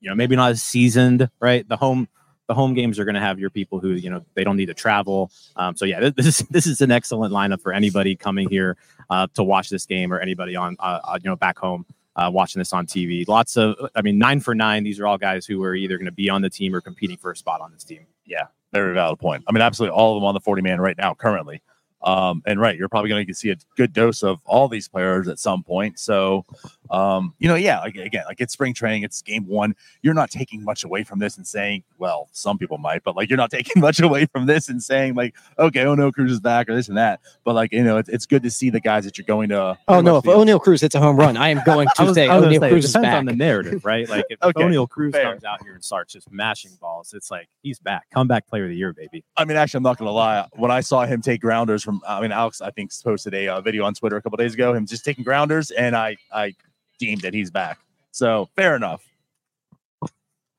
you 0.00 0.08
know, 0.08 0.16
maybe 0.16 0.34
not 0.34 0.50
as 0.50 0.62
seasoned, 0.62 1.30
right? 1.40 1.68
The 1.68 1.76
home, 1.76 2.08
the 2.48 2.54
home 2.54 2.74
games 2.74 2.98
are 2.98 3.04
going 3.04 3.14
to 3.14 3.20
have 3.20 3.38
your 3.38 3.50
people 3.50 3.78
who, 3.78 3.90
you 3.90 4.10
know, 4.10 4.24
they 4.34 4.42
don't 4.42 4.56
need 4.56 4.66
to 4.66 4.74
travel. 4.74 5.30
Um, 5.56 5.76
so 5.76 5.84
yeah, 5.84 6.10
this 6.16 6.26
is 6.26 6.38
this 6.48 6.66
is 6.66 6.80
an 6.80 6.90
excellent 6.90 7.32
lineup 7.32 7.60
for 7.60 7.72
anybody 7.72 8.16
coming 8.16 8.48
here 8.48 8.76
uh, 9.10 9.28
to 9.34 9.44
watch 9.44 9.70
this 9.70 9.86
game 9.86 10.12
or 10.12 10.18
anybody 10.18 10.56
on, 10.56 10.76
uh, 10.80 11.18
you 11.22 11.30
know, 11.30 11.36
back 11.36 11.58
home. 11.58 11.86
Uh, 12.16 12.28
watching 12.28 12.58
this 12.58 12.72
on 12.72 12.84
TV, 12.84 13.28
lots 13.28 13.56
of, 13.56 13.76
I 13.94 14.02
mean, 14.02 14.18
nine 14.18 14.40
for 14.40 14.52
nine. 14.52 14.82
These 14.82 14.98
are 14.98 15.06
all 15.06 15.18
guys 15.18 15.46
who 15.46 15.62
are 15.62 15.76
either 15.76 15.98
going 15.98 16.06
to 16.06 16.10
be 16.10 16.28
on 16.28 16.42
the 16.42 16.50
team 16.50 16.74
or 16.74 16.80
competing 16.80 17.16
for 17.16 17.30
a 17.30 17.36
spot 17.36 17.60
on 17.60 17.70
this 17.70 17.84
team. 17.84 18.06
Yeah, 18.26 18.48
very 18.72 18.92
valid 18.92 19.20
point. 19.20 19.44
I 19.46 19.52
mean, 19.52 19.62
absolutely 19.62 19.94
all 19.94 20.16
of 20.16 20.20
them 20.20 20.24
on 20.24 20.34
the 20.34 20.40
40 20.40 20.60
man 20.60 20.80
right 20.80 20.98
now, 20.98 21.14
currently. 21.14 21.62
Um, 22.02 22.42
and 22.46 22.60
right, 22.60 22.76
you're 22.76 22.88
probably 22.88 23.10
going 23.10 23.26
to 23.26 23.34
see 23.34 23.50
a 23.50 23.56
good 23.76 23.92
dose 23.92 24.22
of 24.22 24.40
all 24.44 24.68
these 24.68 24.88
players 24.88 25.28
at 25.28 25.38
some 25.38 25.62
point. 25.62 25.98
So, 25.98 26.44
um, 26.90 27.34
you 27.38 27.48
know, 27.48 27.54
yeah, 27.54 27.80
like, 27.80 27.96
again, 27.96 28.24
like 28.26 28.40
it's 28.40 28.52
spring 28.52 28.74
training, 28.74 29.02
it's 29.02 29.22
game 29.22 29.46
one. 29.46 29.74
You're 30.02 30.14
not 30.14 30.30
taking 30.30 30.62
much 30.62 30.84
away 30.84 31.04
from 31.04 31.18
this 31.18 31.36
and 31.36 31.46
saying, 31.46 31.84
well, 31.98 32.28
some 32.32 32.58
people 32.58 32.78
might, 32.78 33.02
but 33.04 33.16
like 33.16 33.28
you're 33.28 33.36
not 33.36 33.50
taking 33.58 33.80
much 33.80 34.00
away 34.00 34.26
from 34.26 34.46
this 34.46 34.68
and 34.68 34.82
saying, 34.82 35.14
like, 35.14 35.34
okay, 35.58 35.84
oh 35.84 35.94
no, 35.94 36.12
Cruz 36.12 36.32
is 36.32 36.40
back 36.40 36.68
or 36.68 36.74
this 36.74 36.88
and 36.88 36.96
that. 36.96 37.20
But 37.44 37.54
like, 37.54 37.72
you 37.72 37.82
know, 37.82 37.98
it's, 37.98 38.08
it's 38.08 38.26
good 38.26 38.42
to 38.42 38.50
see 38.50 38.70
the 38.70 38.80
guys 38.80 39.04
that 39.04 39.18
you're 39.18 39.26
going 39.26 39.48
to. 39.50 39.78
Oh 39.88 40.00
no! 40.00 40.18
If 40.18 40.24
be- 40.24 40.30
Oneil 40.30 40.60
Cruz 40.60 40.80
hits 40.80 40.94
a 40.94 41.00
home 41.00 41.16
run, 41.16 41.36
I 41.36 41.48
am 41.48 41.62
going 41.64 41.88
to 41.96 42.14
say 42.14 42.26
Oneil 42.26 42.68
Cruz 42.68 42.84
is 42.84 42.92
depends 42.92 43.06
back. 43.08 43.18
on 43.18 43.24
the 43.26 43.36
narrative, 43.36 43.84
right? 43.84 44.08
Like 44.08 44.24
if 44.30 44.42
Okay, 44.48 44.62
Oneil 44.62 44.88
Cruz 44.88 45.12
fair. 45.12 45.32
comes 45.32 45.44
out 45.44 45.62
here 45.62 45.74
and 45.74 45.84
starts 45.84 46.12
just 46.12 46.30
mashing 46.30 46.72
balls, 46.80 47.12
it's 47.14 47.30
like 47.30 47.48
he's 47.62 47.78
back, 47.78 48.06
comeback 48.12 48.46
player 48.46 48.64
of 48.64 48.70
the 48.70 48.76
year, 48.76 48.92
baby. 48.92 49.24
I 49.36 49.44
mean, 49.44 49.56
actually, 49.56 49.78
I'm 49.78 49.84
not 49.84 49.98
going 49.98 50.08
to 50.08 50.12
lie. 50.12 50.46
When 50.54 50.70
I 50.70 50.80
saw 50.80 51.04
him 51.04 51.20
take 51.20 51.40
grounders 51.40 51.82
from, 51.82 52.00
I 52.06 52.20
mean, 52.20 52.32
Alex, 52.32 52.60
I 52.60 52.70
think 52.70 52.90
posted 53.02 53.34
a 53.34 53.48
uh, 53.48 53.60
video 53.60 53.84
on 53.84 53.94
Twitter 53.94 54.16
a 54.16 54.22
couple 54.22 54.36
days 54.36 54.54
ago, 54.54 54.74
him 54.74 54.86
just 54.86 55.04
taking 55.04 55.24
grounders, 55.24 55.70
and 55.70 55.94
I, 55.96 56.16
I 56.32 56.54
deemed 56.98 57.22
that 57.22 57.34
he's 57.34 57.50
back. 57.50 57.78
So 58.10 58.48
fair 58.56 58.76
enough. 58.76 59.04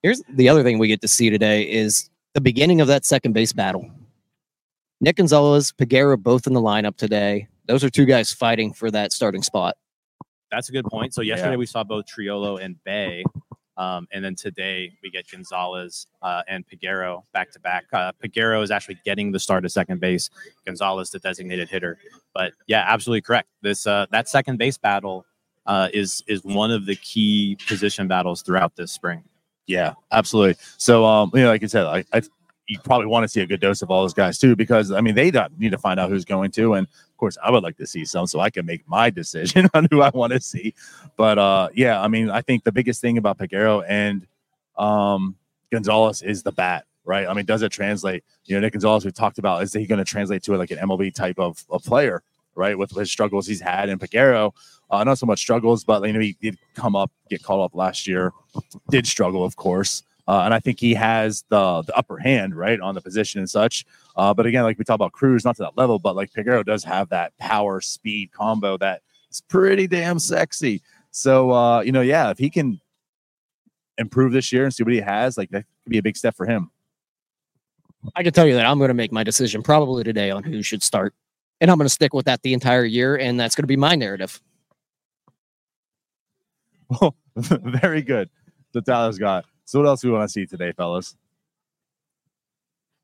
Here's 0.01 0.21
the 0.29 0.47
other 0.47 0.63
thing 0.63 0.79
we 0.79 0.87
get 0.87 1.01
to 1.01 1.07
see 1.07 1.29
today 1.29 1.69
is 1.69 2.09
the 2.33 2.41
beginning 2.41 2.79
of 2.79 2.87
that 2.87 3.05
second 3.05 3.33
base 3.33 3.51
battle. 3.51 3.89
Nick 5.01 5.17
Gonzales, 5.17 5.71
Peguero, 5.73 6.17
both 6.17 6.47
in 6.47 6.53
the 6.53 6.61
lineup 6.61 6.95
today. 6.97 7.47
Those 7.67 7.83
are 7.83 7.89
two 7.89 8.05
guys 8.05 8.31
fighting 8.33 8.73
for 8.73 8.89
that 8.91 9.11
starting 9.11 9.41
spot. 9.43 9.75
That's 10.51 10.69
a 10.69 10.71
good 10.71 10.85
point. 10.85 11.13
So 11.13 11.21
yesterday 11.21 11.51
Yeah. 11.51 11.57
we 11.57 11.65
saw 11.65 11.83
both 11.83 12.05
Triolo 12.05 12.61
and 12.63 12.75
Bae, 12.83 13.23
um, 13.77 14.07
and 14.11 14.23
then 14.25 14.35
today 14.35 14.91
we 15.03 15.11
get 15.11 15.29
Gonzales 15.29 16.07
uh, 16.21 16.41
and 16.47 16.65
Peguero 16.67 17.23
back 17.33 17.51
to 17.51 17.59
back. 17.59 17.85
Uh, 17.93 18.11
Peguero 18.23 18.63
is 18.63 18.71
actually 18.71 18.99
getting 19.05 19.31
the 19.31 19.39
start 19.39 19.63
at 19.63 19.71
second 19.71 19.99
base. 20.01 20.29
Gonzales, 20.65 21.11
the 21.11 21.19
designated 21.19 21.69
hitter. 21.69 21.97
But 22.33 22.53
yeah, 22.67 22.83
absolutely 22.87 23.21
correct. 23.21 23.47
This 23.61 23.85
uh, 23.85 24.05
that 24.11 24.27
second 24.27 24.57
base 24.57 24.77
battle 24.77 25.25
uh, 25.65 25.89
is 25.93 26.23
is 26.27 26.43
one 26.43 26.71
of 26.71 26.85
the 26.85 26.95
key 26.95 27.57
position 27.67 28.07
battles 28.07 28.41
throughout 28.41 28.75
this 28.75 28.91
spring. 28.91 29.23
Yeah, 29.67 29.93
absolutely. 30.11 30.55
So, 30.77 31.05
um, 31.05 31.29
you 31.33 31.41
know, 31.41 31.49
like 31.49 31.63
I 31.63 31.67
said, 31.67 31.85
I, 31.85 32.03
I 32.11 32.21
you 32.69 32.79
probably 32.79 33.07
want 33.07 33.23
to 33.23 33.27
see 33.27 33.41
a 33.41 33.47
good 33.47 33.59
dose 33.59 33.81
of 33.81 33.89
all 33.89 34.03
those 34.03 34.13
guys 34.13 34.37
too, 34.37 34.55
because 34.55 34.91
I 34.91 35.01
mean, 35.01 35.15
they 35.15 35.31
need 35.57 35.71
to 35.71 35.77
find 35.77 35.99
out 35.99 36.09
who's 36.09 36.23
going 36.23 36.51
to, 36.51 36.75
and 36.75 36.87
of 36.87 37.17
course, 37.17 37.37
I 37.43 37.51
would 37.51 37.63
like 37.63 37.77
to 37.77 37.87
see 37.87 38.05
some 38.05 38.27
so 38.27 38.39
I 38.39 38.49
can 38.49 38.65
make 38.65 38.87
my 38.87 39.09
decision 39.11 39.69
on 39.73 39.87
who 39.91 40.01
I 40.01 40.09
want 40.09 40.33
to 40.33 40.39
see. 40.39 40.73
But 41.17 41.37
uh, 41.37 41.69
yeah, 41.73 42.01
I 42.01 42.07
mean, 42.07 42.29
I 42.29 42.41
think 42.41 42.63
the 42.63 42.71
biggest 42.71 43.01
thing 43.01 43.17
about 43.17 43.37
Peguero 43.37 43.83
and 43.87 44.25
um, 44.77 45.35
Gonzales 45.71 46.21
is 46.21 46.43
the 46.43 46.51
bat, 46.51 46.85
right? 47.03 47.27
I 47.27 47.33
mean, 47.33 47.45
does 47.45 47.63
it 47.63 47.71
translate? 47.71 48.23
You 48.45 48.55
know, 48.55 48.61
Nick 48.61 48.73
Gonzales, 48.73 49.03
we 49.03 49.11
talked 49.11 49.39
about, 49.39 49.63
is 49.63 49.73
he 49.73 49.85
going 49.85 49.99
to 49.99 50.05
translate 50.05 50.43
to 50.43 50.55
like 50.55 50.71
an 50.71 50.77
MLB 50.77 51.13
type 51.13 51.39
of, 51.39 51.63
of 51.69 51.83
player, 51.83 52.23
right? 52.59 52.77
With 52.77 52.91
his 52.91 53.09
struggles 53.09 53.47
he's 53.47 53.61
had, 53.61 53.89
and 53.89 53.99
Peguero, 53.99 54.53
uh, 54.91 55.03
not 55.03 55.17
so 55.17 55.25
much 55.25 55.39
struggles, 55.39 55.83
but 55.83 56.05
you 56.05 56.13
know, 56.13 56.19
he 56.19 56.35
did 56.39 56.57
come 56.75 56.95
up, 56.95 57.11
get 57.29 57.41
called 57.41 57.63
up 57.63 57.73
last 57.73 58.05
year, 58.05 58.31
did 58.89 59.07
struggle, 59.07 59.43
of 59.43 59.55
course. 59.55 60.03
Uh, 60.27 60.43
and 60.43 60.53
I 60.53 60.59
think 60.59 60.79
he 60.79 60.93
has 60.93 61.43
the 61.49 61.81
the 61.81 61.97
upper 61.97 62.17
hand, 62.17 62.55
right, 62.55 62.79
on 62.79 62.93
the 62.93 63.01
position 63.01 63.39
and 63.39 63.49
such. 63.49 63.83
Uh, 64.15 64.31
but 64.31 64.45
again, 64.45 64.63
like 64.63 64.77
we 64.77 64.83
talk 64.83 64.95
about 64.95 65.13
Cruz, 65.13 65.43
not 65.43 65.55
to 65.55 65.63
that 65.63 65.77
level, 65.77 65.97
but 65.97 66.15
like 66.15 66.31
Peguero 66.31 66.63
does 66.63 66.83
have 66.83 67.09
that 67.09 67.35
power 67.39 67.81
speed 67.81 68.31
combo 68.31 68.77
that 68.77 69.01
is 69.31 69.41
pretty 69.41 69.87
damn 69.87 70.19
sexy. 70.19 70.83
So 71.09 71.49
uh, 71.51 71.81
you 71.81 71.91
know, 71.91 72.01
yeah, 72.01 72.29
if 72.29 72.37
he 72.37 72.51
can 72.51 72.79
improve 73.97 74.31
this 74.31 74.51
year 74.51 74.65
and 74.65 74.73
see 74.73 74.83
what 74.83 74.93
he 74.93 74.99
has, 74.99 75.35
like 75.37 75.49
that 75.49 75.65
could 75.83 75.89
be 75.89 75.97
a 75.97 76.03
big 76.03 76.17
step 76.17 76.35
for 76.35 76.45
him. 76.45 76.69
I 78.15 78.23
can 78.23 78.31
tell 78.31 78.47
you 78.47 78.53
that 78.53 78.65
I'm 78.65 78.77
going 78.77 78.89
to 78.89 78.93
make 78.93 79.11
my 79.11 79.23
decision 79.23 79.61
probably 79.61 80.03
today 80.03 80.31
on 80.31 80.43
who 80.43 80.61
should 80.61 80.83
start. 80.83 81.13
And 81.61 81.69
I'm 81.69 81.77
going 81.77 81.85
to 81.85 81.93
stick 81.93 82.13
with 82.13 82.25
that 82.25 82.41
the 82.41 82.53
entire 82.53 82.85
year. 82.85 83.17
And 83.17 83.39
that's 83.39 83.55
going 83.55 83.63
to 83.63 83.67
be 83.67 83.77
my 83.77 83.95
narrative. 83.95 84.41
Very 87.35 88.01
good. 88.01 88.29
The 88.73 88.81
Tyler's 88.81 89.17
got. 89.17 89.45
So 89.65 89.79
what 89.79 89.87
else 89.87 90.01
do 90.01 90.07
we 90.07 90.13
want 90.13 90.27
to 90.27 90.31
see 90.31 90.45
today, 90.45 90.71
fellas? 90.71 91.15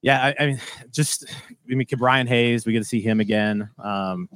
Yeah, 0.01 0.23
I, 0.23 0.35
I 0.39 0.45
mean, 0.47 0.61
just 0.91 1.25
I 1.71 1.75
mean, 1.75 1.87
Brian 1.97 2.27
Hayes, 2.27 2.65
we 2.65 2.73
get 2.73 2.79
to 2.79 2.85
see 2.85 3.01
him 3.01 3.19
again. 3.19 3.69
Um, 3.83 4.29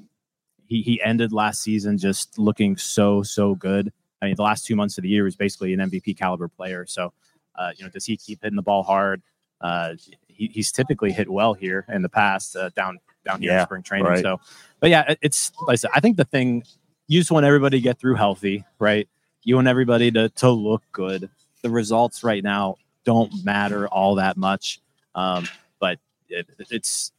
he 0.66 0.82
he 0.82 1.02
ended 1.04 1.32
last 1.32 1.62
season 1.62 1.98
just 1.98 2.40
looking 2.40 2.78
so 2.78 3.24
so 3.24 3.56
good. 3.56 3.92
I 4.22 4.26
mean, 4.26 4.36
the 4.36 4.44
last 4.44 4.66
two 4.66 4.76
months 4.76 4.98
of 4.98 5.04
the 5.04 5.10
year 5.10 5.24
was 5.24 5.36
basically 5.36 5.74
an 5.74 5.80
MVP 5.80 6.18
caliber 6.18 6.48
player. 6.48 6.86
So, 6.88 7.14
uh, 7.56 7.72
you 7.78 7.86
know, 7.86 7.90
does 7.90 8.06
he 8.06 8.18
keep 8.18 8.42
hitting 8.42 8.56
the 8.56 8.62
ball 8.62 8.84
hard? 8.84 9.22
Uh, 9.62 9.94
he, 10.28 10.48
he's 10.48 10.72
typically 10.72 11.12
hit 11.12 11.30
well 11.30 11.54
here 11.54 11.86
in 11.90 12.02
the 12.02 12.10
past 12.10 12.56
uh, 12.56 12.70
down 12.76 13.00
down 13.26 13.42
here 13.42 13.52
Yeah, 13.52 13.62
in 13.62 13.66
spring 13.66 13.84
training. 13.84 14.08
right. 14.08 14.22
So, 14.24 14.40
but 14.80 14.90
yeah, 14.90 15.12
it- 15.12 15.20
it's 15.22 15.52
like 15.68 15.74
I 15.74 15.76
said. 15.76 15.92
I 15.94 16.00
think 16.00 16.18
the 16.18 16.26
thing 16.26 16.64
you 17.08 17.20
just 17.20 17.32
want 17.32 17.46
everybody 17.46 17.78
to 17.78 17.82
get 17.82 18.00
through 18.00 18.16
healthy, 18.16 18.64
right? 18.80 19.08
You 19.44 19.56
want 19.56 19.68
everybody 19.68 20.12
to 20.12 20.30
to 20.30 20.50
look 20.50 20.84
good. 20.92 21.30
The 21.62 21.70
results 21.70 22.24
right 22.24 22.44
now 22.44 22.76
don't 23.04 23.32
matter 23.44 23.88
all 23.88 24.16
that 24.16 24.38
much. 24.38 24.80
Um, 25.16 25.48
but 25.80 26.00
it, 26.30 26.48
it's 26.70 27.12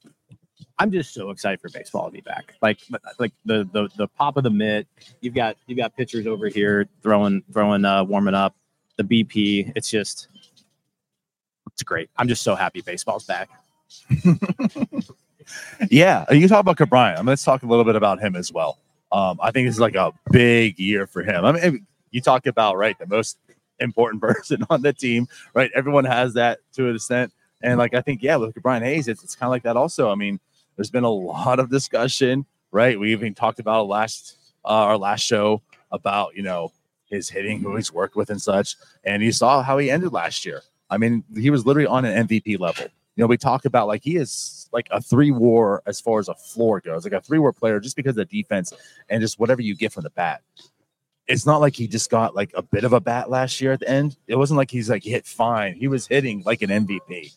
I'm 0.78 0.90
just 0.92 1.12
so 1.12 1.30
excited 1.30 1.60
for 1.60 1.68
baseball 1.68 2.06
to 2.06 2.10
be 2.10 2.20
back. 2.22 2.54
Like 2.62 2.78
like 3.18 3.32
the 3.44 3.68
the 3.72 3.88
the 3.96 4.08
pop 4.08 4.36
of 4.36 4.44
the 4.44 4.50
mitt. 4.50 4.86
You've 5.20 5.34
got 5.34 5.56
you've 5.66 5.78
got 5.78 5.96
pitchers 5.96 6.26
over 6.26 6.48
here 6.48 6.88
throwing 7.02 7.42
throwing 7.52 7.84
uh 7.84 8.04
warming 8.04 8.34
up. 8.34 8.54
The 8.96 9.04
BP. 9.04 9.72
It's 9.76 9.90
just 9.90 10.28
it's 11.72 11.82
great. 11.82 12.10
I'm 12.16 12.28
just 12.28 12.42
so 12.42 12.54
happy 12.54 12.80
baseball's 12.82 13.24
back. 13.24 13.48
Yeah, 15.90 16.24
you 16.30 16.48
talk 16.48 16.60
about 16.60 16.76
Ke'Bryan. 16.76 17.14
I 17.14 17.16
mean, 17.18 17.26
let's 17.26 17.44
talk 17.44 17.62
a 17.62 17.66
little 17.66 17.84
bit 17.84 17.96
about 17.96 18.20
him 18.20 18.36
as 18.36 18.52
well. 18.52 18.78
Um, 19.12 19.38
I 19.42 19.50
think 19.50 19.68
it's 19.68 19.78
like 19.78 19.94
a 19.94 20.12
big 20.30 20.78
year 20.78 21.06
for 21.06 21.22
him. 21.22 21.44
I 21.44 21.52
mean, 21.52 21.86
you 22.10 22.20
talk 22.20 22.46
about 22.46 22.76
right 22.76 22.98
the 22.98 23.06
most 23.06 23.38
important 23.78 24.22
person 24.22 24.64
on 24.70 24.82
the 24.82 24.92
team, 24.92 25.28
right? 25.54 25.70
Everyone 25.74 26.04
has 26.04 26.34
that 26.34 26.60
to 26.74 26.88
an 26.88 26.96
extent, 26.96 27.32
and 27.62 27.78
like 27.78 27.94
I 27.94 28.00
think, 28.00 28.22
yeah, 28.22 28.36
with 28.36 28.54
Brian 28.62 28.82
Hayes, 28.82 29.08
it's, 29.08 29.22
it's 29.24 29.34
kind 29.34 29.48
of 29.48 29.50
like 29.50 29.64
that 29.64 29.76
also. 29.76 30.10
I 30.10 30.14
mean, 30.14 30.38
there's 30.76 30.90
been 30.90 31.04
a 31.04 31.10
lot 31.10 31.58
of 31.58 31.70
discussion, 31.70 32.46
right? 32.70 32.98
We 32.98 33.12
even 33.12 33.34
talked 33.34 33.60
about 33.60 33.88
last 33.88 34.36
uh, 34.64 34.68
our 34.68 34.96
last 34.96 35.22
show 35.22 35.62
about 35.90 36.36
you 36.36 36.42
know 36.42 36.72
his 37.06 37.28
hitting, 37.28 37.60
who 37.60 37.74
he's 37.76 37.92
worked 37.92 38.16
with, 38.16 38.30
and 38.30 38.40
such, 38.40 38.76
and 39.04 39.22
you 39.22 39.32
saw 39.32 39.62
how 39.62 39.78
he 39.78 39.90
ended 39.90 40.12
last 40.12 40.44
year. 40.44 40.62
I 40.88 40.96
mean, 40.96 41.24
he 41.36 41.50
was 41.50 41.66
literally 41.66 41.86
on 41.86 42.04
an 42.04 42.26
MVP 42.26 42.58
level. 42.58 42.86
You 43.20 43.24
know, 43.24 43.28
we 43.28 43.36
talk 43.36 43.66
about 43.66 43.86
like 43.86 44.02
he 44.02 44.16
is 44.16 44.66
like 44.72 44.88
a 44.90 44.98
three 44.98 45.30
war 45.30 45.82
as 45.84 46.00
far 46.00 46.20
as 46.20 46.28
a 46.28 46.34
floor 46.34 46.80
goes, 46.80 47.04
like 47.04 47.12
a 47.12 47.20
three 47.20 47.38
war 47.38 47.52
player 47.52 47.78
just 47.78 47.94
because 47.94 48.16
of 48.16 48.26
the 48.26 48.42
defense 48.42 48.72
and 49.10 49.20
just 49.20 49.38
whatever 49.38 49.60
you 49.60 49.74
get 49.74 49.92
from 49.92 50.04
the 50.04 50.10
bat. 50.10 50.40
It's 51.26 51.44
not 51.44 51.60
like 51.60 51.76
he 51.76 51.86
just 51.86 52.08
got 52.08 52.34
like 52.34 52.50
a 52.54 52.62
bit 52.62 52.82
of 52.82 52.94
a 52.94 53.00
bat 53.00 53.28
last 53.28 53.60
year 53.60 53.72
at 53.72 53.80
the 53.80 53.90
end. 53.90 54.16
It 54.26 54.36
wasn't 54.36 54.56
like 54.56 54.70
he's 54.70 54.88
like 54.88 55.04
hit 55.04 55.26
fine. 55.26 55.74
He 55.74 55.86
was 55.86 56.06
hitting 56.06 56.42
like 56.46 56.62
an 56.62 56.70
MVP. 56.70 57.36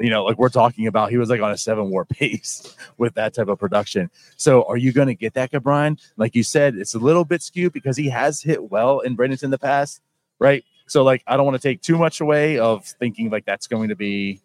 You 0.00 0.08
know, 0.08 0.24
like 0.24 0.38
we're 0.38 0.48
talking 0.48 0.86
about, 0.86 1.10
he 1.10 1.18
was 1.18 1.28
like 1.28 1.42
on 1.42 1.50
a 1.50 1.58
seven 1.58 1.90
war 1.90 2.04
pace 2.06 2.74
with 2.96 3.12
that 3.16 3.34
type 3.34 3.48
of 3.48 3.58
production. 3.58 4.10
So, 4.38 4.62
are 4.62 4.78
you 4.78 4.92
going 4.92 5.08
to 5.08 5.14
get 5.14 5.34
that, 5.34 5.50
Brian? 5.62 5.98
Like 6.16 6.36
you 6.36 6.42
said, 6.42 6.74
it's 6.74 6.94
a 6.94 6.98
little 6.98 7.26
bit 7.26 7.42
skewed 7.42 7.74
because 7.74 7.98
he 7.98 8.08
has 8.08 8.40
hit 8.40 8.70
well 8.70 9.00
in 9.00 9.14
Bradenton 9.14 9.42
in 9.42 9.50
the 9.50 9.58
past, 9.58 10.00
right? 10.38 10.64
So, 10.86 11.04
like, 11.04 11.22
I 11.26 11.36
don't 11.36 11.44
want 11.44 11.60
to 11.60 11.68
take 11.68 11.82
too 11.82 11.98
much 11.98 12.22
away 12.22 12.58
of 12.58 12.86
thinking 12.86 13.28
like 13.28 13.44
that's 13.44 13.66
going 13.66 13.90
to 13.90 13.96
be 13.96 14.40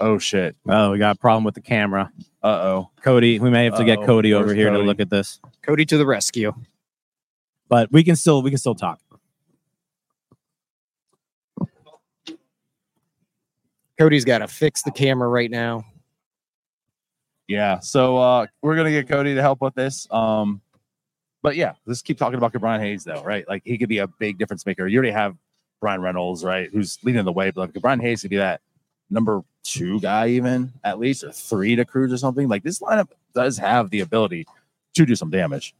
Oh 0.00 0.18
shit. 0.18 0.56
Oh, 0.68 0.92
we 0.92 0.98
got 0.98 1.16
a 1.16 1.18
problem 1.18 1.44
with 1.44 1.54
the 1.54 1.60
camera. 1.60 2.12
Uh 2.42 2.46
oh. 2.46 2.90
Cody, 3.02 3.38
we 3.40 3.50
may 3.50 3.64
have 3.64 3.76
to 3.78 3.84
get 3.84 3.98
Uh-oh. 3.98 4.06
Cody 4.06 4.32
over 4.32 4.46
Where's 4.46 4.56
here 4.56 4.70
to 4.70 4.76
Cody? 4.76 4.86
look 4.86 5.00
at 5.00 5.10
this. 5.10 5.40
Cody 5.62 5.84
to 5.86 5.98
the 5.98 6.06
rescue. 6.06 6.52
But 7.68 7.90
we 7.90 8.04
can 8.04 8.16
still 8.16 8.42
we 8.42 8.50
can 8.50 8.58
still 8.58 8.74
talk. 8.74 9.00
Cody's 13.98 14.24
got 14.24 14.38
to 14.38 14.48
fix 14.48 14.82
the 14.82 14.92
camera 14.92 15.28
right 15.28 15.50
now. 15.50 15.84
Yeah. 17.48 17.80
So 17.80 18.18
uh 18.18 18.46
we're 18.62 18.76
gonna 18.76 18.90
get 18.90 19.08
Cody 19.08 19.34
to 19.34 19.40
help 19.40 19.60
with 19.60 19.74
this. 19.74 20.06
Um, 20.10 20.60
but 21.42 21.56
yeah, 21.56 21.72
let's 21.86 22.02
keep 22.02 22.18
talking 22.18 22.36
about 22.36 22.52
Brian 22.52 22.80
Hayes 22.80 23.04
though, 23.04 23.22
right? 23.22 23.48
Like 23.48 23.62
he 23.64 23.78
could 23.78 23.88
be 23.88 23.98
a 23.98 24.06
big 24.06 24.38
difference 24.38 24.66
maker. 24.66 24.86
You 24.86 24.98
already 24.98 25.12
have 25.12 25.36
Bryan 25.80 26.02
Reynolds, 26.02 26.44
right, 26.44 26.68
who's 26.72 26.98
leading 27.02 27.24
the 27.24 27.32
way, 27.32 27.50
but 27.50 27.74
like 27.74 27.82
Brian 27.82 28.00
Hayes 28.00 28.20
could 28.22 28.30
be 28.30 28.36
that 28.36 28.60
number 29.10 29.42
two 29.72 30.00
guy, 30.00 30.28
even 30.28 30.72
at 30.84 30.98
least, 30.98 31.24
or 31.24 31.32
three 31.32 31.76
to 31.76 31.84
cruise 31.84 32.12
or 32.12 32.18
something. 32.18 32.48
Like 32.48 32.62
this 32.62 32.80
lineup 32.80 33.08
does 33.34 33.58
have 33.58 33.90
the 33.90 34.00
ability 34.00 34.46
to 34.94 35.06
do 35.06 35.14
some 35.14 35.30
damage. 35.30 35.74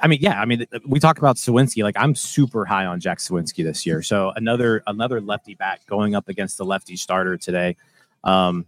I 0.00 0.06
mean, 0.08 0.18
yeah. 0.22 0.40
I 0.40 0.46
mean, 0.46 0.66
we 0.86 0.98
talk 0.98 1.18
about 1.18 1.36
Suwinski. 1.36 1.82
Like, 1.82 1.96
I'm 1.98 2.14
super 2.14 2.64
high 2.64 2.86
on 2.86 3.00
Jack 3.00 3.18
Suwinski 3.18 3.62
this 3.62 3.84
year. 3.84 4.02
So 4.02 4.32
another 4.34 4.82
another 4.86 5.20
lefty 5.20 5.54
bat 5.54 5.80
going 5.86 6.14
up 6.14 6.28
against 6.28 6.56
the 6.56 6.64
lefty 6.64 6.96
starter 6.96 7.36
today. 7.36 7.76
Um, 8.24 8.64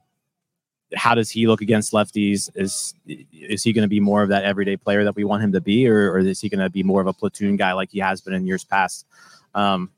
how 0.94 1.14
does 1.14 1.30
he 1.30 1.46
look 1.46 1.62
against 1.62 1.92
lefties? 1.92 2.50
Is 2.54 2.94
is 3.06 3.62
he 3.62 3.72
going 3.72 3.84
to 3.84 3.88
be 3.88 4.00
more 4.00 4.22
of 4.22 4.28
that 4.28 4.44
everyday 4.44 4.76
player 4.76 5.04
that 5.04 5.16
we 5.16 5.24
want 5.24 5.42
him 5.42 5.52
to 5.52 5.60
be, 5.60 5.88
or, 5.88 6.12
or 6.12 6.18
is 6.18 6.40
he 6.40 6.50
going 6.50 6.60
to 6.60 6.70
be 6.70 6.82
more 6.82 7.00
of 7.00 7.06
a 7.06 7.14
platoon 7.14 7.56
guy 7.56 7.72
like 7.72 7.90
he 7.90 8.00
has 8.00 8.20
been 8.20 8.34
in 8.34 8.46
years 8.46 8.64
past? 8.64 9.06
Um, 9.54 9.90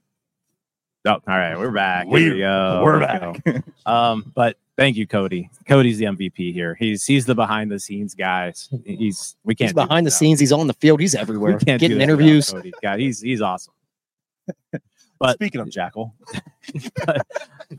oh, 1.07 1.11
all 1.13 1.21
right, 1.27 1.57
we're 1.59 1.71
back. 1.71 2.07
We, 2.07 2.31
We- 2.33 2.39
go. 2.41 2.81
we're 2.85 3.01
back. 3.01 3.43
go. 3.45 3.61
Um, 3.87 4.33
but 4.35 4.57
thank 4.77 4.97
you, 4.97 5.07
Cody. 5.07 5.49
Cody's 5.69 5.99
the 5.99 6.07
MVP 6.07 6.53
here. 6.53 6.75
He's 6.75 7.07
he's 7.07 7.25
the 7.25 7.35
behind 7.37 7.71
the 7.71 7.79
scenes 7.79 8.15
guy. 8.15 8.53
He's 8.85 9.37
we 9.45 9.55
can't 9.55 9.69
He's 9.69 9.75
behind 9.75 10.05
the 10.07 10.09
without- 10.09 10.17
scenes. 10.19 10.41
He's 10.41 10.51
on 10.53 10.67
the 10.67 10.75
field. 10.75 11.01
He's 11.01 11.15
we 11.15 11.21
everywhere. 11.21 11.59
can't 11.59 11.81
Getting 11.81 12.01
interviews. 12.01 12.51
Cody. 12.51 12.73
God, 12.83 12.99
he's 12.99 13.21
he's 13.21 13.41
awesome. 13.41 13.73
But- 15.19 15.37
Speaking 15.37 15.63
of 15.63 15.71
Jackal, 15.71 16.15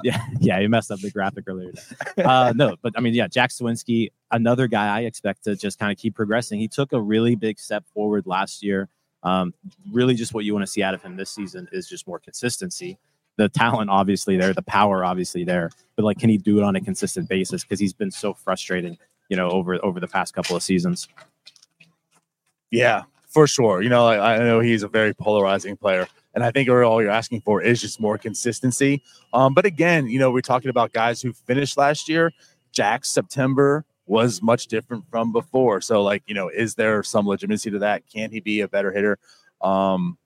Yeah, 0.04 0.20
yeah, 0.40 0.60
he 0.60 0.68
messed 0.68 0.90
up 0.92 1.00
the 1.02 1.12
graphic 1.12 1.44
earlier. 1.48 1.72
Uh, 2.18 2.52
no, 2.56 2.76
but 2.82 2.94
I 2.98 3.00
mean, 3.02 3.14
yeah, 3.14 3.28
Jack 3.28 3.52
Suwinski, 3.52 4.12
another 4.32 4.68
guy 4.68 4.98
I 4.98 5.02
expect 5.02 5.44
to 5.44 5.56
just 5.56 5.78
kind 5.80 5.92
of 5.92 5.98
keep 6.00 6.16
progressing. 6.16 6.60
He 6.60 6.68
took 6.68 6.94
a 6.94 7.00
really 7.02 7.36
big 7.36 7.60
step 7.60 7.86
forward 7.94 8.26
last 8.26 8.64
year. 8.64 8.90
Um, 9.24 9.54
really, 9.92 10.16
just 10.16 10.34
what 10.34 10.46
you 10.46 10.54
want 10.54 10.64
to 10.66 10.72
see 10.72 10.82
out 10.84 10.94
of 10.96 11.02
him 11.04 11.16
this 11.16 11.30
season 11.30 11.68
is 11.72 11.88
just 11.88 12.08
more 12.08 12.20
consistency. 12.20 12.98
The 13.38 13.50
talent, 13.50 13.90
obviously, 13.90 14.38
there, 14.38 14.54
the 14.54 14.64
power, 14.64 15.06
obviously, 15.06 15.44
there, 15.44 15.70
but 15.96 16.04
like, 16.06 16.20
can 16.20 16.30
he 16.30 16.38
do 16.38 16.58
it 16.58 16.64
on 16.64 16.76
a 16.76 16.82
consistent 16.82 17.30
basis? 17.30 17.64
Because 17.64 17.80
he's 17.80 17.94
been 17.94 18.12
so 18.12 18.34
frustrated, 18.34 18.98
you 19.30 19.38
know, 19.38 19.50
over 19.50 19.84
over 19.86 20.00
the 20.00 20.08
past 20.08 20.34
couple 20.34 20.56
of 20.56 20.64
seasons. 20.64 21.08
yeah, 22.72 23.04
for 23.28 23.48
sure. 23.48 23.82
You 23.82 23.90
know, 23.90 24.08
I, 24.08 24.36
I 24.36 24.40
know 24.40 24.60
he's 24.60 24.84
a 24.84 24.88
very 24.88 25.14
polarizing 25.14 25.78
player, 25.78 26.08
and 26.34 26.44
I 26.44 26.52
think 26.52 26.70
all 26.70 27.02
you're 27.02 27.12
asking 27.12 27.42
for 27.42 27.62
is 27.62 27.82
just 27.82 28.00
more 28.00 28.18
consistency. 28.18 29.04
Um, 29.34 29.54
but 29.54 29.66
again, 29.66 30.08
you 30.08 30.20
know, 30.20 30.32
we're 30.32 30.42
talking 30.42 30.70
about 30.70 30.94
guys 30.94 31.22
who 31.22 31.34
finished 31.34 31.78
last 31.78 32.10
year. 32.10 32.32
Jack's 32.72 33.10
September 33.10 33.86
was 34.08 34.42
much 34.42 34.68
different 34.68 35.04
from 35.10 35.32
before. 35.32 35.82
So, 35.82 36.02
like, 36.02 36.24
you 36.28 36.34
know, 36.34 36.50
is 36.50 36.76
there 36.76 37.04
some 37.04 37.28
legitimacy 37.28 37.72
to 37.72 37.80
that? 37.80 38.04
Can 38.12 38.32
he 38.32 38.40
be 38.40 38.62
a 38.62 38.68
better 38.68 38.92
hitter? 38.92 39.20
Um, 39.62 40.18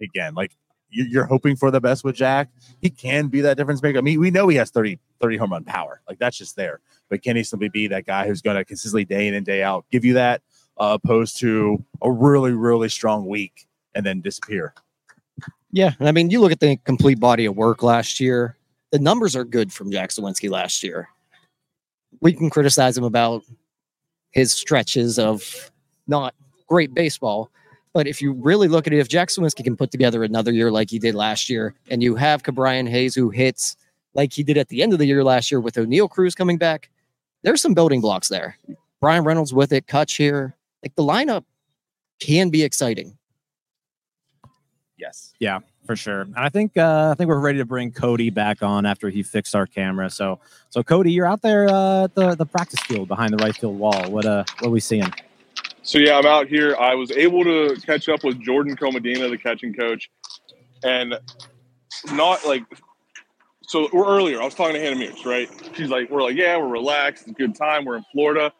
again, 0.00 0.34
like 0.34 0.52
you're 0.94 1.26
hoping 1.26 1.56
for 1.56 1.70
the 1.70 1.80
best 1.80 2.04
with 2.04 2.14
Jack. 2.14 2.48
He 2.80 2.88
can 2.88 3.28
be 3.28 3.40
that 3.40 3.56
difference 3.56 3.82
maker. 3.82 3.98
I 3.98 4.00
mean, 4.00 4.20
we 4.20 4.30
know 4.30 4.48
he 4.48 4.56
has 4.56 4.70
30, 4.70 4.98
30 5.20 5.36
home 5.36 5.52
run 5.52 5.64
power. 5.64 6.00
Like 6.08 6.18
that's 6.18 6.36
just 6.36 6.56
there. 6.56 6.80
But 7.10 7.22
can 7.22 7.36
he 7.36 7.42
simply 7.42 7.68
be 7.68 7.86
that 7.88 8.06
guy 8.06 8.26
who's 8.26 8.40
going 8.40 8.56
to 8.56 8.64
consistently 8.64 9.04
day 9.04 9.26
in 9.26 9.34
and 9.34 9.44
day 9.44 9.62
out 9.62 9.84
give 9.90 10.04
you 10.04 10.14
that, 10.14 10.42
uh, 10.78 10.98
opposed 11.02 11.38
to 11.40 11.84
a 12.02 12.10
really, 12.10 12.52
really 12.52 12.88
strong 12.88 13.26
week 13.26 13.66
and 13.94 14.06
then 14.06 14.20
disappear? 14.20 14.74
Yeah, 15.72 15.92
and 15.98 16.08
I 16.08 16.12
mean, 16.12 16.30
you 16.30 16.40
look 16.40 16.52
at 16.52 16.60
the 16.60 16.76
complete 16.84 17.18
body 17.18 17.46
of 17.46 17.56
work 17.56 17.82
last 17.82 18.20
year. 18.20 18.56
The 18.92 19.00
numbers 19.00 19.34
are 19.34 19.44
good 19.44 19.72
from 19.72 19.90
Jack 19.90 20.10
Suwinski 20.10 20.48
last 20.48 20.84
year. 20.84 21.08
We 22.20 22.32
can 22.32 22.48
criticize 22.48 22.96
him 22.96 23.02
about 23.02 23.42
his 24.30 24.52
stretches 24.52 25.18
of 25.18 25.72
not 26.06 26.34
great 26.68 26.94
baseball, 26.94 27.50
but 27.94 28.08
if 28.08 28.20
you 28.20 28.32
really 28.32 28.66
look 28.68 28.86
at 28.86 28.92
it, 28.92 28.98
if 28.98 29.08
Jack 29.08 29.28
Suwinski 29.28 29.64
can 29.64 29.76
put 29.76 29.92
together 29.92 30.24
another 30.24 30.52
year 30.52 30.70
like 30.70 30.90
he 30.90 30.98
did 30.98 31.14
last 31.14 31.48
year, 31.48 31.74
and 31.88 32.02
you 32.02 32.16
have 32.16 32.42
Ke'Bryan 32.42 32.88
Hayes 32.90 33.14
who 33.14 33.30
hits 33.30 33.76
like 34.14 34.32
he 34.32 34.42
did 34.42 34.58
at 34.58 34.68
the 34.68 34.82
end 34.82 34.92
of 34.92 34.98
the 34.98 35.06
year 35.06 35.24
last 35.24 35.50
year 35.50 35.60
with 35.60 35.76
Oneil 35.76 36.10
Cruz 36.10 36.34
coming 36.34 36.58
back, 36.58 36.90
there's 37.42 37.62
some 37.62 37.72
building 37.72 38.00
blocks 38.00 38.28
there. 38.28 38.58
Bryan 39.00 39.24
Reynolds 39.24 39.54
with 39.54 39.72
it, 39.72 39.86
Kutch 39.86 40.16
here, 40.16 40.56
like 40.82 40.94
the 40.96 41.02
lineup 41.02 41.44
can 42.20 42.50
be 42.50 42.62
exciting. 42.62 43.16
Yes. 44.96 45.34
Yeah, 45.38 45.60
for 45.86 45.94
sure. 45.94 46.22
And 46.22 46.36
I 46.36 46.48
think 46.48 46.76
uh, 46.76 47.10
I 47.12 47.14
think 47.14 47.28
we're 47.28 47.38
ready 47.38 47.58
to 47.58 47.64
bring 47.64 47.92
Cody 47.92 48.30
back 48.30 48.62
on 48.62 48.86
after 48.86 49.08
he 49.08 49.22
fixed 49.22 49.54
our 49.54 49.66
camera. 49.66 50.10
So 50.10 50.40
so 50.70 50.82
Cody, 50.82 51.12
you're 51.12 51.26
out 51.26 51.42
there 51.42 51.68
uh, 51.68 52.04
at 52.04 52.14
the 52.14 52.34
the 52.34 52.46
practice 52.46 52.80
field 52.80 53.06
behind 53.06 53.32
the 53.32 53.44
right 53.44 53.54
field 53.54 53.78
wall. 53.78 54.10
What 54.10 54.24
uh 54.24 54.44
what 54.58 54.68
are 54.68 54.70
we 54.70 54.80
seeing? 54.80 55.12
So 55.84 55.98
yeah, 55.98 56.16
I'm 56.16 56.24
out 56.24 56.48
here. 56.48 56.74
I 56.80 56.94
was 56.94 57.10
able 57.10 57.44
to 57.44 57.76
catch 57.84 58.08
up 58.08 58.24
with 58.24 58.40
Jordan 58.40 58.74
Comadena, 58.74 59.28
the 59.28 59.36
catching 59.36 59.74
coach, 59.74 60.10
and 60.82 61.14
not 62.12 62.44
like. 62.46 62.64
So 63.60 63.90
we're 63.92 64.06
earlier. 64.06 64.40
I 64.40 64.46
was 64.46 64.54
talking 64.54 64.76
to 64.76 64.80
Hannah 64.80 64.96
Mears, 64.96 65.26
right? 65.26 65.48
She's 65.74 65.90
like, 65.90 66.08
"We're 66.08 66.22
like, 66.22 66.36
yeah, 66.36 66.56
we're 66.56 66.68
relaxed. 66.68 67.24
It's 67.24 67.32
a 67.32 67.34
good 67.34 67.54
time. 67.54 67.84
We're 67.84 67.98
in 67.98 68.04
Florida." 68.12 68.50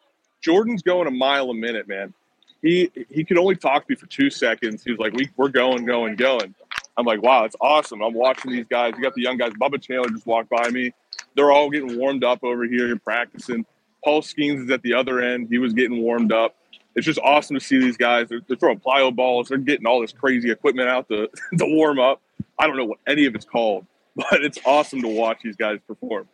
Jordan's 0.42 0.82
going 0.82 1.08
a 1.08 1.10
mile 1.10 1.48
a 1.48 1.54
minute, 1.54 1.88
man. 1.88 2.12
He 2.60 2.90
he 3.08 3.24
could 3.24 3.38
only 3.38 3.56
talk 3.56 3.86
to 3.86 3.92
me 3.92 3.96
for 3.96 4.06
two 4.06 4.28
seconds. 4.28 4.84
He 4.84 4.90
was 4.90 5.00
like, 5.00 5.14
"We 5.14 5.30
we're 5.38 5.48
going, 5.48 5.86
going, 5.86 6.16
going." 6.16 6.54
I'm 6.98 7.06
like, 7.06 7.22
"Wow, 7.22 7.44
it's 7.44 7.56
awesome." 7.58 8.02
I'm 8.02 8.12
watching 8.12 8.52
these 8.52 8.66
guys. 8.68 8.92
You 8.98 9.02
got 9.02 9.14
the 9.14 9.22
young 9.22 9.38
guys. 9.38 9.52
Bubba 9.54 9.80
Chandler 9.80 10.10
just 10.10 10.26
walked 10.26 10.50
by 10.50 10.68
me. 10.68 10.92
They're 11.36 11.52
all 11.52 11.70
getting 11.70 11.98
warmed 11.98 12.22
up 12.22 12.44
over 12.44 12.64
here 12.64 12.94
practicing. 12.98 13.64
Paul 14.04 14.20
Skenes 14.20 14.64
is 14.64 14.70
at 14.70 14.82
the 14.82 14.92
other 14.92 15.22
end. 15.22 15.48
He 15.48 15.56
was 15.56 15.72
getting 15.72 16.02
warmed 16.02 16.30
up 16.30 16.54
it's 16.94 17.06
just 17.06 17.18
awesome 17.20 17.54
to 17.58 17.64
see 17.64 17.78
these 17.78 17.96
guys. 17.96 18.28
They're, 18.28 18.40
they're 18.46 18.56
throwing 18.56 18.80
plyo 18.80 19.14
balls. 19.14 19.48
They're 19.48 19.58
getting 19.58 19.86
all 19.86 20.00
this 20.00 20.12
crazy 20.12 20.50
equipment 20.50 20.88
out 20.88 21.08
to, 21.08 21.28
to 21.58 21.66
warm 21.66 21.98
up. 21.98 22.20
I 22.58 22.66
don't 22.66 22.76
know 22.76 22.84
what 22.84 22.98
any 23.06 23.26
of 23.26 23.34
it's 23.34 23.44
called, 23.44 23.86
but 24.16 24.44
it's 24.44 24.58
awesome 24.64 25.02
to 25.02 25.08
watch 25.08 25.38
these 25.42 25.56
guys 25.56 25.78
perform. 25.86 26.28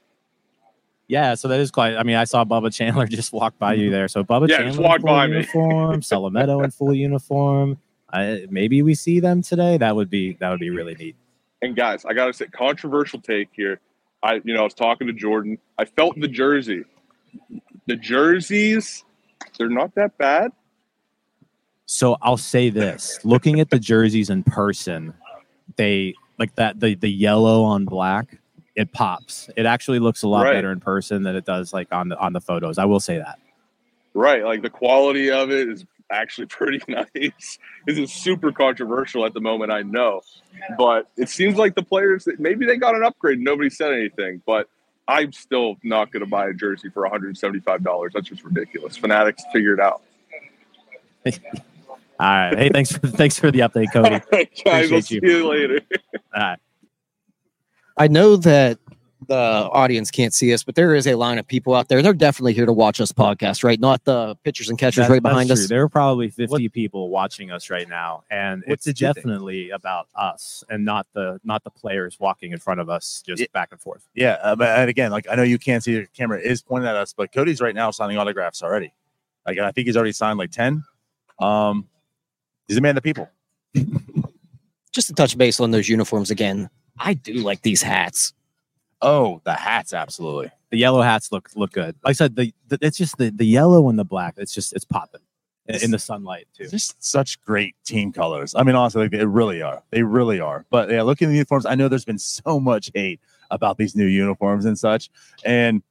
Yeah, 1.08 1.34
so 1.34 1.48
that 1.48 1.58
is 1.58 1.72
quite. 1.72 1.96
I 1.96 2.04
mean, 2.04 2.14
I 2.16 2.24
saw 2.24 2.44
Bubba 2.44 2.72
Chandler 2.72 3.06
just 3.08 3.32
walk 3.32 3.58
by 3.58 3.74
you 3.74 3.90
there. 3.90 4.06
So 4.06 4.22
Bubba 4.22 4.48
Yeah, 4.48 4.58
Chandler 4.58 4.82
walked 4.82 5.00
full 5.00 5.10
by 5.10 5.26
me. 5.26 5.32
uniform, 5.38 6.00
Solometo 6.02 6.62
in 6.62 6.70
full 6.70 6.94
uniform. 6.94 7.78
I, 8.12 8.46
maybe 8.50 8.82
we 8.82 8.94
see 8.94 9.18
them 9.20 9.42
today. 9.42 9.76
That 9.76 9.96
would 9.96 10.08
be 10.10 10.34
that 10.40 10.50
would 10.50 10.60
be 10.60 10.70
really 10.70 10.94
neat. 10.94 11.16
And 11.62 11.74
guys, 11.76 12.04
I 12.04 12.12
got 12.14 12.26
to 12.26 12.32
say, 12.32 12.46
controversial 12.46 13.20
take 13.20 13.48
here. 13.52 13.80
I, 14.22 14.34
you 14.44 14.54
know, 14.54 14.60
I 14.60 14.64
was 14.64 14.74
talking 14.74 15.06
to 15.08 15.12
Jordan. 15.12 15.58
I 15.78 15.84
felt 15.84 16.18
the 16.20 16.28
jersey. 16.28 16.84
The 17.86 17.96
jerseys, 17.96 19.04
they're 19.58 19.68
not 19.68 19.94
that 19.94 20.16
bad. 20.18 20.52
So 21.86 22.16
I'll 22.22 22.36
say 22.36 22.70
this: 22.70 23.18
looking 23.24 23.60
at 23.60 23.70
the 23.70 23.78
jerseys 23.78 24.30
in 24.30 24.44
person, 24.44 25.12
they 25.76 26.14
like 26.38 26.54
that 26.56 26.80
the 26.80 26.94
the 26.94 27.10
yellow 27.10 27.62
on 27.64 27.84
black. 27.84 28.38
It 28.76 28.92
pops. 28.92 29.50
It 29.56 29.66
actually 29.66 29.98
looks 29.98 30.22
a 30.22 30.28
lot 30.28 30.44
Right. 30.44 30.52
better 30.54 30.70
in 30.70 30.80
person 30.80 31.24
than 31.24 31.34
it 31.36 31.44
does 31.44 31.72
like 31.72 31.88
on 31.92 32.08
the 32.08 32.18
on 32.18 32.32
the 32.32 32.40
photos. 32.40 32.78
I 32.78 32.84
will 32.84 33.00
say 33.00 33.18
that. 33.18 33.38
Right. 34.14 34.44
Like 34.44 34.62
the 34.62 34.70
quality 34.70 35.30
of 35.30 35.50
it 35.50 35.68
is 35.68 35.84
actually 36.10 36.46
pretty 36.48 36.80
nice. 36.88 37.58
This 37.86 37.98
is 37.98 38.12
super 38.12 38.52
controversial 38.52 39.26
at 39.26 39.34
the 39.34 39.40
moment, 39.40 39.72
I 39.72 39.82
know. 39.82 40.22
But 40.78 41.10
it 41.16 41.28
seems 41.28 41.56
like 41.56 41.74
the 41.74 41.82
players 41.82 42.28
maybe 42.38 42.64
they 42.66 42.76
got 42.76 42.94
an 42.94 43.02
upgrade. 43.02 43.40
Nobody 43.40 43.68
said 43.70 43.92
anything, 43.92 44.40
but 44.46 44.68
I'm 45.10 45.32
still 45.32 45.76
not 45.82 46.12
going 46.12 46.24
to 46.24 46.30
buy 46.30 46.48
a 46.48 46.52
jersey 46.54 46.88
for 46.88 47.02
$175. 47.02 48.12
That's 48.12 48.28
just 48.28 48.44
ridiculous. 48.44 48.96
Fanatics 48.96 49.42
figure 49.52 49.74
it 49.74 49.80
out. 49.80 50.02
All 51.26 51.32
right. 52.20 52.56
Hey, 52.56 52.68
thanks 52.68 52.92
for 52.92 53.06
thanks 53.08 53.38
for 53.38 53.50
the 53.50 53.60
update, 53.60 53.92
Cody. 53.92 54.14
All 54.14 54.20
right, 54.32 54.48
guys, 54.64 54.90
we'll 54.90 55.00
Appreciate 55.00 55.22
see 55.22 55.26
you. 55.26 55.38
you 55.38 55.48
later. 55.48 55.80
All 56.34 56.42
right. 56.42 56.58
I 57.96 58.06
know 58.06 58.36
that 58.36 58.78
the 59.30 59.70
audience 59.72 60.10
can't 60.10 60.34
see 60.34 60.52
us, 60.52 60.64
but 60.64 60.74
there 60.74 60.92
is 60.94 61.06
a 61.06 61.14
line 61.14 61.38
of 61.38 61.46
people 61.46 61.74
out 61.74 61.86
there. 61.88 62.02
They're 62.02 62.12
definitely 62.12 62.52
here 62.52 62.66
to 62.66 62.72
watch 62.72 63.00
us 63.00 63.12
podcast, 63.12 63.62
right? 63.62 63.78
Not 63.78 64.04
the 64.04 64.34
pitchers 64.42 64.68
and 64.68 64.76
catchers 64.76 65.06
That- 65.06 65.12
right 65.12 65.22
behind 65.22 65.48
true. 65.48 65.54
us. 65.54 65.68
There 65.68 65.82
are 65.82 65.88
probably 65.88 66.28
50 66.30 66.68
people 66.68 67.10
watching 67.10 67.52
us 67.52 67.70
right 67.70 67.88
now, 67.88 68.24
and 68.30 68.62
What 68.66 68.80
it's 68.86 68.98
definitely 68.98 69.70
about 69.70 70.08
us 70.16 70.64
and 70.68 70.84
not 70.84 71.06
the 71.14 71.40
not 71.44 71.62
the 71.62 71.70
players 71.70 72.18
walking 72.18 72.50
in 72.50 72.58
front 72.58 72.80
of 72.80 72.90
us 72.90 73.22
just 73.24 73.40
Yeah. 73.40 73.46
back 73.54 73.68
and 73.70 73.80
forth. 73.80 74.02
Yeah, 74.14 74.36
uh, 74.42 74.56
but 74.56 74.68
and 74.78 74.90
again, 74.90 75.12
like 75.12 75.26
I 75.30 75.36
know 75.36 75.44
you 75.44 75.58
can't 75.58 75.82
see 75.84 75.94
the 76.00 76.06
camera 76.08 76.40
is 76.40 76.60
pointing 76.60 76.88
at 76.88 76.96
us, 76.96 77.12
but 77.16 77.32
Cody's 77.32 77.60
right 77.60 77.74
now 77.74 77.92
signing 77.92 78.18
autographs 78.18 78.62
already. 78.64 78.92
Like 79.46 79.58
I 79.58 79.70
think 79.70 79.86
he's 79.86 79.96
already 79.96 80.12
signed 80.12 80.38
like 80.40 80.50
ten. 80.50 80.82
Um, 81.38 81.88
he's 82.66 82.76
a 82.76 82.80
man 82.80 82.90
of 82.96 83.02
the 83.02 83.02
people. 83.02 83.28
Just 84.92 85.06
to 85.06 85.14
touch 85.14 85.38
base 85.38 85.60
on 85.60 85.70
those 85.70 85.88
uniforms 85.88 86.30
again, 86.32 86.68
I 86.98 87.14
do 87.14 87.34
like 87.34 87.62
these 87.62 87.80
hats. 87.80 88.34
Oh, 89.02 89.40
the 89.44 89.54
hats, 89.54 89.92
absolutely. 89.92 90.50
The 90.70 90.78
yellow 90.78 91.02
hats 91.02 91.32
look 91.32 91.50
look 91.54 91.72
good. 91.72 91.96
Like 92.04 92.10
I 92.10 92.12
said, 92.12 92.36
the, 92.36 92.52
the 92.68 92.78
it's 92.80 92.98
just 92.98 93.16
the 93.16 93.30
the 93.30 93.46
yellow 93.46 93.88
and 93.88 93.98
the 93.98 94.04
black. 94.04 94.34
It's 94.36 94.54
just 94.54 94.72
it's 94.72 94.84
popping 94.84 95.22
in, 95.66 95.84
in 95.84 95.90
the 95.90 95.98
sunlight 95.98 96.46
too. 96.56 96.68
Just 96.68 97.02
such 97.02 97.40
great 97.42 97.74
team 97.84 98.12
colors. 98.12 98.54
I 98.54 98.62
mean, 98.62 98.74
honestly, 98.74 99.02
like, 99.02 99.10
they 99.10 99.24
really 99.24 99.62
are. 99.62 99.82
They 99.90 100.02
really 100.02 100.40
are. 100.40 100.64
But 100.70 100.90
yeah, 100.90 101.02
looking 101.02 101.26
at 101.26 101.30
the 101.30 101.36
uniforms, 101.36 101.66
I 101.66 101.74
know 101.74 101.88
there's 101.88 102.04
been 102.04 102.18
so 102.18 102.60
much 102.60 102.90
hate 102.94 103.20
about 103.50 103.78
these 103.78 103.96
new 103.96 104.06
uniforms 104.06 104.64
and 104.64 104.78
such. 104.78 105.10
And 105.44 105.82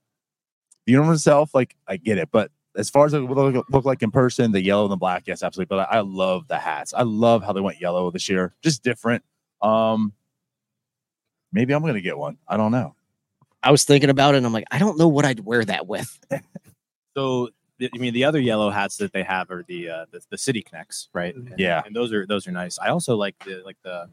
the 0.86 0.94
uniform 0.94 1.16
itself, 1.16 1.54
like 1.54 1.76
I 1.88 1.98
get 1.98 2.18
it, 2.18 2.30
but 2.32 2.52
as 2.76 2.90
far 2.90 3.06
as 3.06 3.14
it 3.14 3.20
look, 3.20 3.66
look 3.70 3.86
like 3.86 4.02
in 4.04 4.12
person, 4.12 4.52
the 4.52 4.62
yellow 4.62 4.84
and 4.84 4.92
the 4.92 4.98
black, 4.98 5.24
yes, 5.26 5.44
absolutely. 5.44 5.76
But 5.76 5.90
I, 5.92 5.98
I 5.98 6.00
love 6.02 6.48
the 6.48 6.58
hats. 6.58 6.94
I 6.94 7.04
love 7.04 7.44
how 7.44 7.52
they 7.52 7.62
went 7.62 7.82
yellow 7.82 8.10
this 8.12 8.30
year. 8.30 8.54
Just 8.62 8.84
different. 8.84 9.24
Um, 9.62 10.14
maybe 11.52 11.74
I'm 11.74 11.84
gonna 11.84 12.02
get 12.02 12.18
one. 12.18 12.38
I 12.48 12.58
don't 12.58 12.72
know. 12.72 12.96
I 13.64 13.72
was 13.72 13.84
thinking 13.84 14.10
about 14.10 14.36
it 14.36 14.38
and 14.38 14.46
I'm 14.46 14.54
like, 14.54 14.66
I 14.72 14.78
don't 14.80 14.98
know 14.98 15.08
what 15.08 15.26
I'd 15.26 15.42
wear 15.42 15.64
that 15.66 15.88
with. 15.88 16.18
So 17.18 17.50
I 17.82 17.98
mean, 17.98 18.14
the 18.14 18.24
other 18.26 18.40
yellow 18.40 18.70
hats 18.70 18.98
that 18.98 19.12
they 19.14 19.24
have 19.24 19.50
are 19.52 19.64
the 19.68 19.90
uh, 19.90 20.06
the, 20.12 20.22
the 20.30 20.38
city 20.38 20.62
connects, 20.62 21.10
right? 21.14 21.36
And, 21.36 21.54
Yeah. 21.58 21.82
and 21.86 21.96
those 21.96 22.14
are 22.14 22.26
those 22.26 22.48
are 22.48 22.52
nice. 22.52 22.78
I 22.80 22.90
also 22.90 23.16
like 23.16 23.36
the 23.44 23.62
like 23.66 23.78
the, 23.84 24.10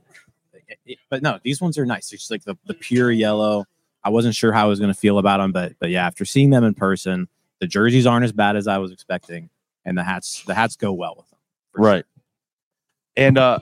it- 0.68 0.78
it- 0.86 0.98
but 1.10 1.22
no, 1.22 1.38
these 1.44 1.60
ones 1.60 1.76
are 1.78 1.86
nice. 1.86 2.12
It's 2.12 2.22
just 2.22 2.30
like 2.30 2.44
the 2.44 2.56
the 2.66 2.74
pure 2.74 3.10
yellow. 3.12 3.64
I 4.02 4.08
wasn't 4.10 4.34
sure 4.34 4.52
how 4.52 4.64
I 4.64 4.68
was 4.68 4.78
going 4.80 4.92
to 4.92 4.98
feel 4.98 5.18
about 5.18 5.38
them, 5.38 5.52
but 5.52 5.74
but 5.78 5.90
yeah, 5.90 6.06
after 6.06 6.24
seeing 6.24 6.50
them 6.50 6.64
in 6.64 6.74
person, 6.74 7.28
the 7.60 7.66
jerseys 7.66 8.06
aren't 8.06 8.24
as 8.24 8.32
bad 8.32 8.56
as 8.56 8.66
I 8.66 8.78
was 8.78 8.90
expecting, 8.92 9.50
and 9.84 9.96
the 9.96 10.02
hats 10.04 10.42
the 10.46 10.54
hats 10.54 10.74
go 10.76 10.92
well 10.92 11.14
with 11.16 11.28
them. 11.30 11.38
for 11.72 11.78
sure. 11.78 11.86
Right. 11.86 12.04
And 13.16 13.36
uh 13.38 13.58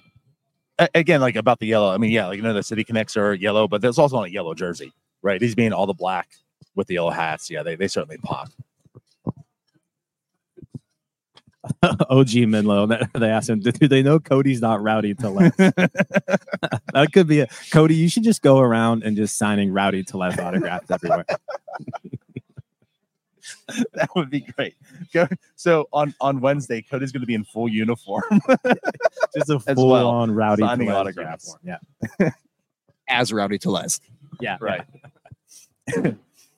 again, 0.94 1.20
like 1.20 1.36
about 1.36 1.58
the 1.60 1.66
yellow, 1.66 1.92
I 1.92 1.98
mean, 1.98 2.10
yeah, 2.12 2.26
like 2.28 2.36
you 2.36 2.42
know, 2.42 2.52
the 2.54 2.62
city 2.62 2.84
connects 2.84 3.16
are 3.16 3.34
yellow, 3.34 3.68
but 3.68 3.80
there's 3.82 3.98
also 3.98 4.16
on 4.16 4.24
a 4.26 4.28
yellow 4.28 4.54
jersey, 4.54 4.92
right? 5.24 5.40
These 5.40 5.54
being 5.56 5.72
all 5.72 5.86
the 5.86 5.94
black 5.94 6.28
with 6.76 6.86
the 6.86 6.94
yellow 6.94 7.10
hats. 7.10 7.50
Yeah, 7.50 7.62
they, 7.64 7.74
they 7.74 7.88
certainly 7.88 8.18
pop. 8.18 8.48
OG 11.82 12.28
Minlow. 12.46 12.86
They, 12.86 13.18
they 13.18 13.30
asked 13.30 13.48
him, 13.48 13.60
do 13.60 13.72
they 13.72 14.02
know 14.02 14.20
Cody's 14.20 14.60
not 14.60 14.82
rowdy 14.82 15.14
to 15.14 15.30
left? 15.30 15.56
that 15.56 17.08
could 17.12 17.26
be 17.26 17.40
a 17.40 17.48
Cody. 17.72 17.94
You 17.94 18.08
should 18.10 18.22
just 18.22 18.42
go 18.42 18.58
around 18.58 19.02
and 19.02 19.16
just 19.16 19.38
signing 19.38 19.72
rowdy 19.72 20.04
to 20.04 20.18
left 20.18 20.38
autographs 20.38 20.90
everywhere. 20.90 21.24
that 23.94 24.10
would 24.14 24.28
be 24.28 24.40
great. 24.40 24.74
Go- 25.14 25.26
So 25.56 25.88
on 25.90 26.14
on 26.20 26.40
Wednesday, 26.42 26.82
Cody's 26.82 27.12
going 27.12 27.22
to 27.22 27.26
be 27.26 27.34
in 27.34 27.44
full 27.44 27.68
uniform. 27.68 28.24
Just 29.34 29.48
a 29.48 29.58
full 29.58 29.88
well, 29.88 30.08
on 30.08 30.30
rowdy 30.32 30.62
to 30.62 30.68
signing 30.68 30.88
left 30.88 30.98
autographs. 31.00 31.56
uniform. 31.64 31.80
Yeah. 32.20 32.30
As 33.08 33.32
Rowdy 33.32 33.56
Tellez. 33.58 34.00
Yeah. 34.40 34.56
right. 34.60 34.82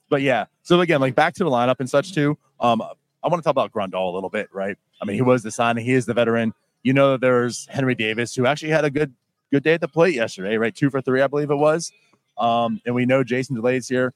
but 0.09 0.23
yeah, 0.23 0.47
so 0.63 0.81
again, 0.81 1.01
like 1.01 1.15
back 1.15 1.35
to 1.35 1.45
the 1.45 1.51
lineup 1.51 1.77
and 1.81 1.89
such 1.89 2.13
too. 2.13 2.39
Um, 2.61 2.83
I 2.83 3.29
want 3.29 3.43
to 3.43 3.45
talk 3.45 3.51
about 3.51 3.73
Grandal 3.73 4.11
a 4.11 4.15
little 4.15 4.31
bit, 4.31 4.49
right? 4.53 4.77
I 5.01 5.05
mean, 5.05 5.17
he 5.17 5.23
was 5.23 5.43
the 5.43 5.51
signing, 5.51 5.85
he 5.85 5.93
is 5.93 6.07
the 6.07 6.15
veteran. 6.15 6.55
You 6.83 6.93
know, 6.93 7.13
that 7.13 7.21
there's 7.21 7.67
Henry 7.69 7.95
Davis, 7.97 8.35
who 8.35 8.47
actually 8.47 8.71
had 8.71 8.85
a 8.85 8.91
good 8.91 9.13
good 9.53 9.63
day 9.63 9.75
at 9.75 9.81
the 9.81 9.89
plate 9.89 10.15
yesterday, 10.15 10.57
right? 10.57 10.75
Two 10.75 10.91
for 10.91 11.01
three, 11.01 11.21
I 11.21 11.27
believe 11.27 11.51
it 11.51 11.57
was. 11.57 11.93
Um, 12.39 12.81
and 12.87 12.95
we 12.95 13.07
know 13.07 13.25
Jason 13.25 13.57
Delay's 13.57 13.89
here. 13.89 14.13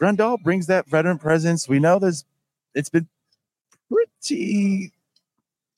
Grandal 0.00 0.42
brings 0.42 0.66
that 0.66 0.88
veteran 0.88 1.18
presence. 1.18 1.68
We 1.68 1.78
know 1.78 1.98
there's 1.98 2.24
it's 2.74 2.88
been 2.88 3.08
pretty 3.90 4.92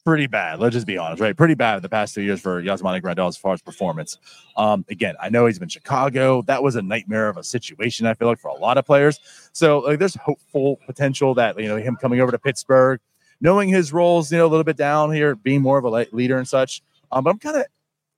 pretty 0.00 0.26
bad. 0.26 0.58
Let's 0.58 0.74
just 0.74 0.86
be 0.86 0.98
honest, 0.98 1.20
right? 1.20 1.36
Pretty 1.36 1.54
bad 1.54 1.80
the 1.82 1.88
past 1.88 2.14
two 2.14 2.22
years 2.22 2.40
for 2.40 2.62
Yasmani 2.62 3.02
Grandal 3.02 3.28
as 3.28 3.36
far 3.36 3.52
as 3.52 3.62
performance. 3.62 4.18
Um, 4.56 4.84
again, 4.88 5.14
I 5.20 5.28
know 5.28 5.46
he's 5.46 5.58
been 5.58 5.68
Chicago. 5.68 6.42
That 6.42 6.62
was 6.62 6.76
a 6.76 6.82
nightmare 6.82 7.28
of 7.28 7.36
a 7.36 7.44
situation. 7.44 8.06
I 8.06 8.14
feel 8.14 8.28
like 8.28 8.38
for 8.38 8.48
a 8.48 8.54
lot 8.54 8.78
of 8.78 8.86
players. 8.86 9.20
So 9.52 9.78
like, 9.80 9.98
there's 9.98 10.14
hopeful 10.16 10.78
potential 10.86 11.34
that 11.34 11.58
you 11.58 11.68
know 11.68 11.76
him 11.76 11.96
coming 11.96 12.20
over 12.20 12.32
to 12.32 12.38
Pittsburgh, 12.38 13.00
knowing 13.40 13.68
his 13.68 13.92
roles, 13.92 14.32
you 14.32 14.38
know, 14.38 14.46
a 14.46 14.48
little 14.48 14.64
bit 14.64 14.76
down 14.76 15.12
here, 15.12 15.34
being 15.34 15.62
more 15.62 15.78
of 15.78 15.84
a 15.84 16.06
leader 16.12 16.38
and 16.38 16.48
such. 16.48 16.82
Um, 17.12 17.24
but 17.24 17.30
I'm 17.30 17.38
kind 17.38 17.56
of, 17.56 17.64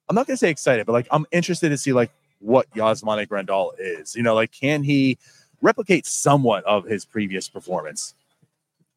I'm 0.08 0.14
not 0.14 0.26
gonna 0.26 0.36
say 0.36 0.50
excited, 0.50 0.86
but 0.86 0.92
like 0.92 1.08
I'm 1.10 1.26
interested 1.32 1.68
to 1.70 1.78
see 1.78 1.92
like 1.92 2.12
what 2.38 2.70
Yasmani 2.74 3.26
Grandal 3.26 3.70
is. 3.78 4.14
You 4.14 4.22
know, 4.22 4.34
like 4.34 4.52
can 4.52 4.82
he 4.82 5.18
replicate 5.60 6.06
somewhat 6.06 6.64
of 6.64 6.84
his 6.84 7.04
previous 7.04 7.48
performance? 7.48 8.14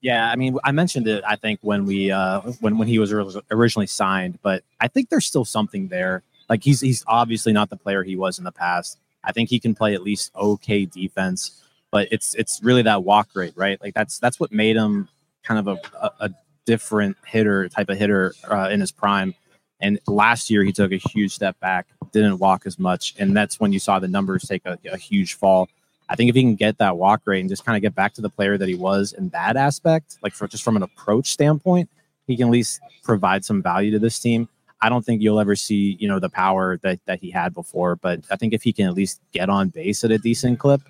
Yeah, 0.06 0.30
I 0.32 0.36
mean, 0.36 0.56
I 0.64 0.72
mentioned 0.72 1.08
it. 1.08 1.24
I 1.28 1.36
think 1.36 1.60
when 1.64 1.88
we 1.88 2.12
uh, 2.12 2.42
when 2.60 2.78
when 2.78 2.88
he 2.88 3.00
was 3.00 3.12
originally 3.50 3.88
signed, 3.88 4.38
but 4.44 4.64
I 4.80 4.88
think 4.88 5.10
there's 5.10 5.26
still 5.26 5.46
something 5.46 5.88
there. 5.88 6.22
Like 6.48 6.64
he's 6.64 6.80
he's 6.80 7.04
obviously 7.08 7.54
not 7.54 7.72
the 7.72 7.76
player 7.76 8.04
he 8.04 8.16
was 8.16 8.38
in 8.38 8.44
the 8.44 8.52
past. 8.52 9.00
I 9.24 9.32
think 9.32 9.50
he 9.50 9.60
can 9.60 9.74
play 9.74 9.96
at 9.96 10.04
least 10.04 10.32
okay 10.36 10.86
defense, 10.86 11.60
but 11.92 12.08
it's 12.12 12.36
it's 12.36 12.62
really 12.62 12.84
that 12.84 13.04
walk 13.04 13.30
rate, 13.34 13.54
right? 13.56 13.82
Like 13.82 13.96
that's 13.96 14.20
that's 14.20 14.40
what 14.40 14.52
made 14.52 14.76
him 14.76 15.10
kind 15.44 15.60
of 15.60 15.68
a 15.68 15.82
a, 16.00 16.12
a 16.28 16.30
different 16.68 17.18
hitter 17.26 17.68
type 17.68 17.90
of 17.90 17.98
hitter 17.98 18.36
uh, 18.48 18.70
in 18.72 18.82
his 18.82 18.92
prime. 18.92 19.34
And 19.80 20.00
last 20.06 20.52
year 20.52 20.64
he 20.64 20.72
took 20.72 20.92
a 20.92 20.98
huge 20.98 21.34
step 21.34 21.60
back, 21.62 21.88
didn't 22.12 22.38
walk 22.38 22.68
as 22.68 22.78
much, 22.78 23.16
and 23.18 23.36
that's 23.36 23.60
when 23.60 23.74
you 23.74 23.80
saw 23.80 23.98
the 23.98 24.08
numbers 24.08 24.44
take 24.44 24.68
a, 24.68 24.78
a 24.92 24.98
huge 24.98 25.34
fall. 25.34 25.68
I 26.10 26.16
think 26.16 26.30
if 26.30 26.36
he 26.36 26.42
can 26.44 26.56
get 26.56 26.78
that 26.78 26.98
walk 26.98 27.22
rate 27.26 27.40
and 27.40 27.50
just 27.50 27.66
kind 27.66 27.76
of 27.76 27.82
get 27.82 27.96
back 27.96 28.14
to 28.16 28.22
the 28.22 28.30
player 28.30 28.58
that 28.58 28.68
he 28.68 28.76
was 28.76 29.14
in 29.14 29.30
that 29.30 29.58
aspect, 29.58 30.18
like 30.22 30.34
for 30.34 30.48
just 30.48 30.64
from 30.64 30.76
an 30.76 30.84
approach 30.84 31.32
standpoint, 31.32 31.90
he 32.28 32.38
can 32.38 32.48
at 32.48 32.52
least 32.52 32.80
provide 33.04 33.44
some 33.44 33.62
value 33.62 33.92
to 33.92 34.00
this 34.00 34.20
team. 34.20 34.48
I 34.82 34.90
don't 34.90 35.04
think 35.04 35.22
you'll 35.22 35.40
ever 35.40 35.56
see, 35.56 35.98
you 36.00 36.08
know, 36.08 36.20
the 36.20 36.30
power 36.30 36.78
that 36.84 37.00
that 37.06 37.20
he 37.20 37.32
had 37.32 37.54
before, 37.54 37.96
but 37.96 38.22
I 38.30 38.36
think 38.36 38.54
if 38.54 38.62
he 38.62 38.74
can 38.74 38.88
at 38.88 38.94
least 38.94 39.22
get 39.32 39.50
on 39.50 39.70
base 39.70 40.04
at 40.04 40.12
a 40.12 40.18
decent 40.18 40.60
clip 40.60 40.82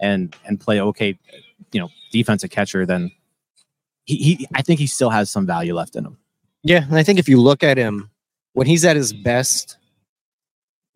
and 0.00 0.34
and 0.44 0.58
play 0.58 0.80
okay, 0.80 1.18
you 1.72 1.80
know, 1.80 1.90
defensive 2.10 2.50
catcher, 2.50 2.86
then 2.86 3.12
he, 4.04 4.16
he 4.16 4.48
I 4.54 4.62
think 4.62 4.80
he 4.80 4.86
still 4.86 5.10
has 5.10 5.30
some 5.30 5.46
value 5.46 5.74
left 5.74 5.96
in 5.96 6.04
him. 6.04 6.18
Yeah, 6.62 6.82
and 6.82 6.96
I 6.96 7.02
think 7.02 7.18
if 7.18 7.28
you 7.28 7.40
look 7.40 7.62
at 7.62 7.76
him 7.76 8.10
when 8.54 8.66
he's 8.66 8.84
at 8.84 8.96
his 8.96 9.12
best 9.12 9.76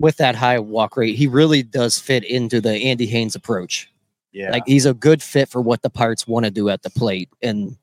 with 0.01 0.17
that 0.17 0.35
high 0.35 0.59
walk 0.59 0.97
rate, 0.97 1.15
he 1.15 1.27
really 1.27 1.63
does 1.63 1.99
fit 1.99 2.25
into 2.25 2.61
the 2.61 2.73
Andy 2.73 3.07
Haines 3.07 3.37
approach. 3.37 3.93
Yeah, 4.33 4.51
Like 4.51 4.63
he's 4.67 4.87
a 4.87 4.95
good 4.95 5.23
fit 5.23 5.49
for 5.49 5.61
what 5.61 5.83
the 5.83 5.91
Pirates 5.91 6.27
want 6.27 6.45
to 6.45 6.51
do 6.51 6.69
at 6.69 6.83
the 6.83 6.91
plate 6.91 7.29
and 7.43 7.77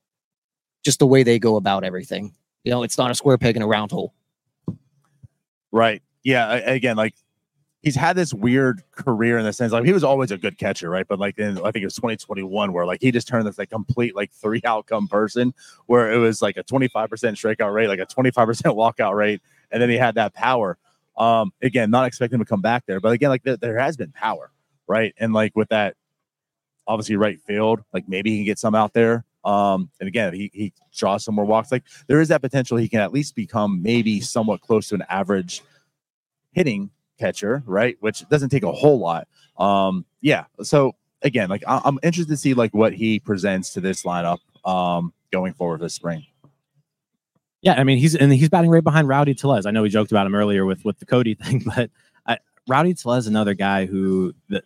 just 0.83 0.99
the 0.99 1.07
way 1.07 1.23
they 1.23 1.39
go 1.39 1.57
about 1.57 1.83
everything. 1.83 2.33
You 2.63 2.71
know, 2.71 2.83
it's 2.83 2.97
not 2.97 3.11
a 3.11 3.15
square 3.15 3.37
peg 3.37 3.55
in 3.55 3.61
a 3.61 3.67
round 3.67 3.91
hole. 3.91 4.13
Right. 5.71 6.01
Yeah. 6.23 6.53
Again, 6.53 6.95
like 6.95 7.13
he's 7.81 7.95
had 7.95 8.15
this 8.15 8.33
weird 8.33 8.81
career 8.93 9.37
in 9.37 9.45
the 9.45 9.53
sense 9.53 9.71
like 9.71 9.85
he 9.85 9.93
was 9.93 10.03
always 10.03 10.31
a 10.31 10.37
good 10.37 10.57
catcher, 10.57 10.89
right? 10.89 11.07
But 11.07 11.19
like 11.19 11.37
in 11.37 11.59
I 11.59 11.71
think 11.71 11.83
it 11.83 11.85
was 11.85 11.95
2021 11.95 12.73
where 12.73 12.85
like 12.85 13.01
he 13.01 13.11
just 13.11 13.27
turned 13.27 13.45
this 13.45 13.57
like 13.57 13.69
complete 13.69 14.15
like 14.15 14.31
three 14.31 14.61
outcome 14.65 15.07
person 15.07 15.53
where 15.85 16.11
it 16.11 16.17
was 16.17 16.41
like 16.41 16.57
a 16.57 16.63
25% 16.63 16.89
strikeout 16.89 17.73
rate, 17.73 17.89
like 17.89 17.99
a 17.99 18.05
25% 18.05 18.33
walkout 18.75 19.15
rate, 19.15 19.41
and 19.69 19.81
then 19.81 19.89
he 19.89 19.97
had 19.97 20.15
that 20.15 20.33
power. 20.33 20.77
Um, 21.17 21.51
again, 21.61 21.89
not 21.91 22.05
expecting 22.07 22.35
him 22.39 22.45
to 22.45 22.49
come 22.49 22.61
back 22.61 22.85
there, 22.87 22.99
but 22.99 23.11
again, 23.13 23.29
like 23.29 23.43
there, 23.43 23.57
there 23.57 23.77
has 23.79 23.97
been 23.97 24.11
power. 24.11 24.51
right? 24.87 25.13
And 25.19 25.33
like 25.33 25.55
with 25.55 25.69
that, 25.69 25.95
obviously 26.87 27.15
right 27.17 27.39
field, 27.41 27.81
like 27.93 28.07
maybe 28.09 28.31
he 28.31 28.37
can 28.37 28.45
get 28.45 28.59
some 28.59 28.75
out 28.75 28.93
there. 28.93 29.25
Um, 29.45 29.89
and 29.99 30.07
again, 30.07 30.33
he 30.33 30.51
he 30.53 30.73
draws 30.95 31.23
some 31.23 31.35
more 31.35 31.45
walks. 31.45 31.71
Like 31.71 31.83
there 32.07 32.21
is 32.21 32.29
that 32.29 32.41
potential 32.41 32.77
he 32.77 32.89
can 32.89 32.99
at 33.01 33.13
least 33.13 33.35
become 33.35 33.81
maybe 33.81 34.19
somewhat 34.21 34.61
close 34.61 34.89
to 34.89 34.95
an 34.95 35.03
average 35.09 35.61
hitting 36.53 36.91
catcher, 37.19 37.63
right? 37.65 37.97
Which 38.01 38.27
doesn't 38.29 38.49
take 38.49 38.63
a 38.63 38.71
whole 38.71 38.99
lot. 38.99 39.27
Um, 39.57 40.05
yeah. 40.21 40.45
So 40.63 40.95
again, 41.21 41.49
like 41.49 41.63
I- 41.67 41.81
I'm 41.85 41.99
interested 42.03 42.31
to 42.33 42.37
see 42.37 42.53
like 42.53 42.73
what 42.73 42.93
he 42.93 43.19
presents 43.19 43.73
to 43.73 43.81
this 43.81 44.03
lineup 44.03 44.39
um 44.65 45.13
going 45.31 45.53
forward 45.53 45.81
this 45.81 45.93
spring. 45.93 46.25
Yeah, 47.61 47.73
I 47.73 47.83
mean 47.83 47.97
he's 47.97 48.15
and 48.15 48.31
he's 48.31 48.49
batting 48.49 48.69
right 48.69 48.83
behind 48.83 49.07
Rowdy 49.07 49.33
Tellez. 49.33 49.65
I 49.65 49.71
know 49.71 49.81
we 49.81 49.89
joked 49.89 50.11
about 50.11 50.27
him 50.27 50.35
earlier 50.35 50.65
with 50.65 50.85
with 50.85 50.99
the 50.99 51.05
Cody 51.05 51.33
thing, 51.41 51.63
but 51.65 51.89
I, 52.25 52.37
Rowdy 52.67 52.91
is 52.91 53.27
another 53.27 53.53
guy 53.53 53.85
who 53.85 54.33
the, 54.49 54.61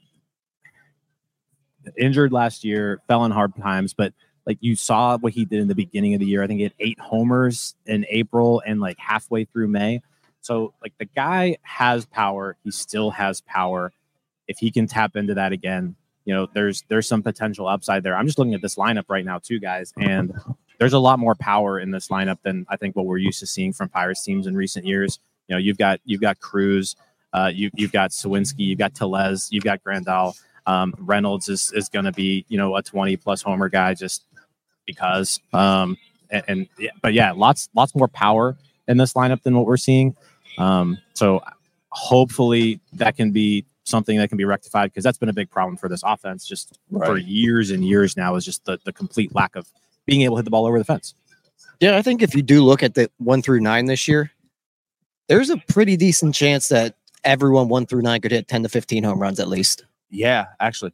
injured 1.98 2.32
last 2.32 2.64
year, 2.64 3.02
fell 3.08 3.26
in 3.26 3.32
hard 3.32 3.56
times, 3.56 3.94
but 3.94 4.14
like 4.46 4.58
you 4.62 4.76
saw 4.76 5.18
what 5.18 5.34
he 5.34 5.46
did 5.46 5.60
in 5.60 5.68
the 5.68 5.76
beginning 5.76 6.14
of 6.14 6.20
the 6.20 6.26
year. 6.26 6.44
I 6.44 6.48
think 6.48 6.58
he 6.58 6.64
had 6.64 6.74
eight 6.80 7.00
homers 7.00 7.76
in 7.86 8.06
April 8.10 8.62
and 8.66 8.80
like 8.80 8.98
halfway 8.98 9.46
through 9.46 9.68
May. 9.68 10.02
So 10.42 10.74
like 10.82 10.94
the 10.98 11.06
guy 11.06 11.58
has 11.62 12.06
power. 12.06 12.58
He 12.64 12.72
still 12.72 13.12
has 13.12 13.42
power. 13.42 13.94
If 14.48 14.58
he 14.58 14.72
can 14.72 14.88
tap 14.88 15.16
into 15.16 15.36
that 15.36 15.52
again, 15.52 15.96
you 16.26 16.34
know, 16.34 16.48
there's 16.54 16.84
there's 16.88 17.08
some 17.08 17.24
potential 17.24 17.68
upside 17.68 18.04
there. 18.04 18.16
I'm 18.16 18.26
just 18.26 18.40
looking 18.40 18.54
at 18.54 18.62
this 18.62 18.76
lineup 18.76 19.06
right 19.08 19.26
now 19.26 19.40
too, 19.40 19.60
guys, 19.60 19.94
and 19.98 20.34
there's 20.82 20.94
a 20.94 21.00
lot 21.00 21.20
more 21.20 21.36
power 21.36 21.80
in 21.80 21.92
this 21.92 22.08
lineup 22.08 22.40
than 22.42 22.66
I 22.68 22.76
think 22.76 22.96
what 22.96 23.06
we're 23.06 23.20
used 23.20 23.40
to 23.42 23.46
seeing 23.46 23.72
from 23.72 23.88
Pirates 23.88 24.24
teams 24.24 24.48
in 24.48 24.58
recent 24.58 24.84
years. 24.84 25.20
You 25.48 25.54
know, 25.54 25.60
you've 25.60 25.78
got 25.78 26.00
you've 26.06 26.22
got 26.22 26.40
Cruz, 26.40 26.96
uh, 27.34 27.52
you 27.54 27.70
you've 27.76 27.92
got 27.92 28.10
Suwinski, 28.10 28.62
you've 28.66 28.80
got 28.80 28.96
Tellez, 28.96 29.50
you've 29.52 29.64
got 29.64 29.84
Grandal. 29.84 30.36
Um, 30.66 30.96
Reynolds 30.98 31.50
is 31.50 31.72
is 31.76 31.88
going 31.88 32.06
to 32.06 32.12
be 32.12 32.46
you 32.48 32.58
know 32.58 32.76
a 32.76 32.82
20 32.82 33.16
plus 33.18 33.44
homer 33.44 33.70
guy 33.70 33.94
just 33.94 34.26
because. 34.88 35.40
Um, 35.54 36.00
and, 36.32 36.44
and 36.48 36.68
but 37.04 37.14
yeah, 37.14 37.32
lots 37.34 37.70
lots 37.76 37.94
more 37.94 38.08
power 38.08 38.58
in 38.88 38.98
this 38.98 39.14
lineup 39.14 39.44
than 39.44 39.56
what 39.56 39.68
we're 39.68 39.78
seeing. 39.78 40.16
Um, 40.58 40.98
so 41.14 41.44
hopefully 41.90 42.80
that 42.94 43.16
can 43.16 43.30
be 43.30 43.68
something 43.84 44.18
that 44.18 44.30
can 44.30 44.38
be 44.40 44.46
rectified 44.46 44.90
because 44.90 45.04
that's 45.04 45.20
been 45.20 45.30
a 45.30 45.34
big 45.34 45.52
problem 45.52 45.78
for 45.78 45.90
this 45.90 46.02
offense 46.04 46.48
just 46.48 46.80
for 47.06 47.18
years 47.18 47.70
and 47.70 47.86
years 47.86 48.18
now 48.18 48.34
is 48.34 48.44
just 48.44 48.66
the, 48.66 48.80
the 48.84 48.94
complete 48.94 49.36
lack 49.36 49.56
of 49.56 49.68
being 50.06 50.22
able 50.22 50.36
to 50.36 50.40
hit 50.40 50.46
the 50.46 50.52
ball 50.52 50.66
over 50.66 50.78
the 50.80 50.86
fence. 50.86 51.14
Yeah, 51.80 51.98
I 51.98 52.02
think 52.02 52.22
if 52.22 52.36
you 52.36 52.42
do 52.42 52.64
look 52.64 52.84
at 52.84 52.94
the 52.94 53.10
one 53.18 53.42
through 53.42 53.60
nine 53.62 53.86
this 53.86 54.08
year, 54.08 54.32
there's 55.28 55.50
a 55.50 55.58
pretty 55.58 55.98
decent 55.98 56.36
chance 56.36 56.68
that 56.70 56.96
everyone 57.24 57.70
one 57.70 57.86
through 57.86 58.02
nine 58.02 58.22
could 58.22 58.32
hit 58.32 58.48
10 58.48 58.64
to 58.64 58.70
15 58.70 59.04
home 59.04 59.20
runs 59.20 59.40
at 59.40 59.48
least. 59.48 59.86
Yeah, 60.10 60.48
actually. 60.60 60.94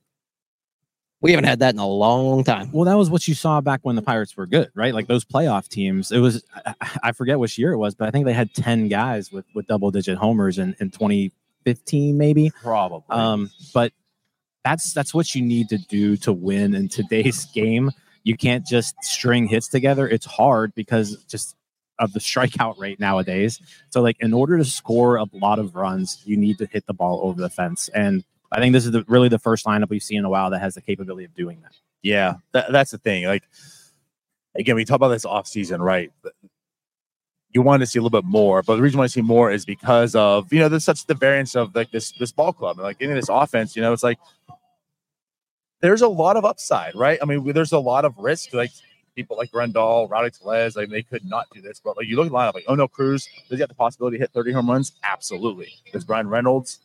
We 1.19 1.31
haven't 1.31 1.45
had 1.45 1.59
that 1.59 1.73
in 1.73 1.79
a 1.79 1.87
long 1.87 2.43
time. 2.43 2.71
Well, 2.71 2.85
that 2.85 2.93
was 2.93 3.09
what 3.09 3.27
you 3.27 3.33
saw 3.33 3.59
back 3.59 3.79
when 3.81 3.95
the 3.95 4.03
Pirates 4.03 4.37
were 4.37 4.45
good, 4.45 4.69
right? 4.75 4.93
Like 4.93 5.07
those 5.07 5.25
playoff 5.25 5.67
teams. 5.67 6.11
It 6.11 6.19
was 6.19 6.43
I- 6.65 6.75
I 7.03 7.11
forget 7.11 7.39
which 7.39 7.57
year 7.57 7.71
it 7.71 7.77
was, 7.77 7.95
but 7.95 8.07
I 8.07 8.11
think 8.11 8.25
they 8.25 8.33
had 8.33 8.53
ten 8.53 8.87
guys 8.87 9.31
with 9.31 9.45
with 9.55 9.65
double 9.65 9.89
digit 9.89 10.17
homers 10.19 10.59
in 10.59 10.75
in 10.79 10.91
2015 10.91 12.17
maybe. 12.19 12.51
Probably. 12.61 13.01
Um, 13.09 13.49
but 13.73 13.93
that's 14.63 14.93
that's 14.93 15.11
what 15.11 15.33
you 15.33 15.41
need 15.41 15.69
to 15.69 15.79
do 15.79 16.17
to 16.17 16.31
win 16.31 16.75
in 16.75 16.87
today's 16.87 17.45
game. 17.53 17.89
You 18.23 18.35
can't 18.37 18.65
just 18.65 18.95
string 19.03 19.47
hits 19.47 19.67
together. 19.67 20.07
It's 20.07 20.25
hard 20.25 20.73
because 20.75 21.23
just 21.25 21.55
of 21.99 22.13
the 22.13 22.19
strikeout 22.19 22.77
rate 22.77 22.99
nowadays. 22.99 23.59
So 23.89 24.01
like 24.01 24.17
in 24.19 24.33
order 24.33 24.57
to 24.57 24.65
score 24.65 25.17
a 25.17 25.25
lot 25.33 25.59
of 25.59 25.75
runs, 25.75 26.21
you 26.25 26.37
need 26.37 26.57
to 26.59 26.65
hit 26.65 26.85
the 26.85 26.93
ball 26.93 27.21
over 27.23 27.41
the 27.41 27.49
fence. 27.49 27.89
And 27.89 28.23
I 28.51 28.59
think 28.59 28.73
this 28.73 28.85
is 28.85 28.91
the, 28.91 29.03
really 29.07 29.29
the 29.29 29.39
first 29.39 29.65
lineup 29.65 29.89
we've 29.89 30.03
seen 30.03 30.19
in 30.19 30.25
a 30.25 30.29
while 30.29 30.49
that 30.51 30.59
has 30.59 30.75
the 30.75 30.81
capability 30.81 31.25
of 31.25 31.33
doing 31.33 31.61
that. 31.61 31.73
Yeah, 32.01 32.35
that, 32.53 32.71
that's 32.71 32.91
the 32.91 32.97
thing. 32.97 33.25
Like, 33.25 33.43
again, 34.55 34.75
we 34.75 34.85
talk 34.85 34.95
about 34.95 35.09
this 35.09 35.25
off 35.25 35.47
season, 35.47 35.81
right? 35.81 36.11
You 37.49 37.61
want 37.61 37.81
to 37.81 37.87
see 37.87 37.99
a 37.99 38.01
little 38.01 38.21
bit 38.21 38.27
more, 38.27 38.61
but 38.61 38.75
the 38.75 38.81
reason 38.81 38.99
why 38.99 39.05
I 39.05 39.07
see 39.07 39.21
more 39.21 39.51
is 39.51 39.65
because 39.65 40.15
of 40.15 40.51
you 40.53 40.59
know 40.59 40.69
there's 40.69 40.83
such 40.83 41.05
the 41.05 41.15
variance 41.15 41.55
of 41.55 41.73
like 41.75 41.91
this 41.91 42.11
this 42.11 42.31
ball 42.31 42.53
club 42.53 42.77
and 42.77 42.83
like 42.83 42.99
getting 42.99 43.15
this 43.15 43.29
offense. 43.29 43.75
You 43.75 43.81
know, 43.81 43.93
it's 43.93 44.03
like 44.03 44.19
there's 45.81 46.01
a 46.01 46.07
lot 46.07 46.37
of 46.37 46.45
upside, 46.45 46.95
right? 46.95 47.19
I 47.21 47.25
mean, 47.25 47.51
there's 47.53 47.71
a 47.71 47.79
lot 47.79 48.05
of 48.05 48.17
risk. 48.17 48.53
Like 48.53 48.71
people 49.15 49.37
like 49.37 49.51
Grandal, 49.51 50.09
Rowdy 50.09 50.31
Tellez, 50.31 50.75
like 50.75 50.89
they 50.89 51.03
could 51.03 51.25
not 51.25 51.47
do 51.53 51.61
this, 51.61 51.81
but 51.83 51.97
like 51.97 52.07
you 52.07 52.15
look 52.15 52.27
at 52.27 52.31
the 52.31 52.37
lineup, 52.37 52.53
like 52.53 52.65
oh 52.67 52.75
no, 52.75 52.87
Cruz 52.87 53.27
does 53.49 53.57
he 53.57 53.61
have 53.61 53.69
the 53.69 53.75
possibility 53.75 54.17
to 54.17 54.21
hit 54.21 54.31
30 54.31 54.53
home 54.53 54.69
runs? 54.69 54.93
Absolutely. 55.03 55.73
Does 55.91 56.05
Bryan 56.05 56.27
Reynolds? 56.29 56.79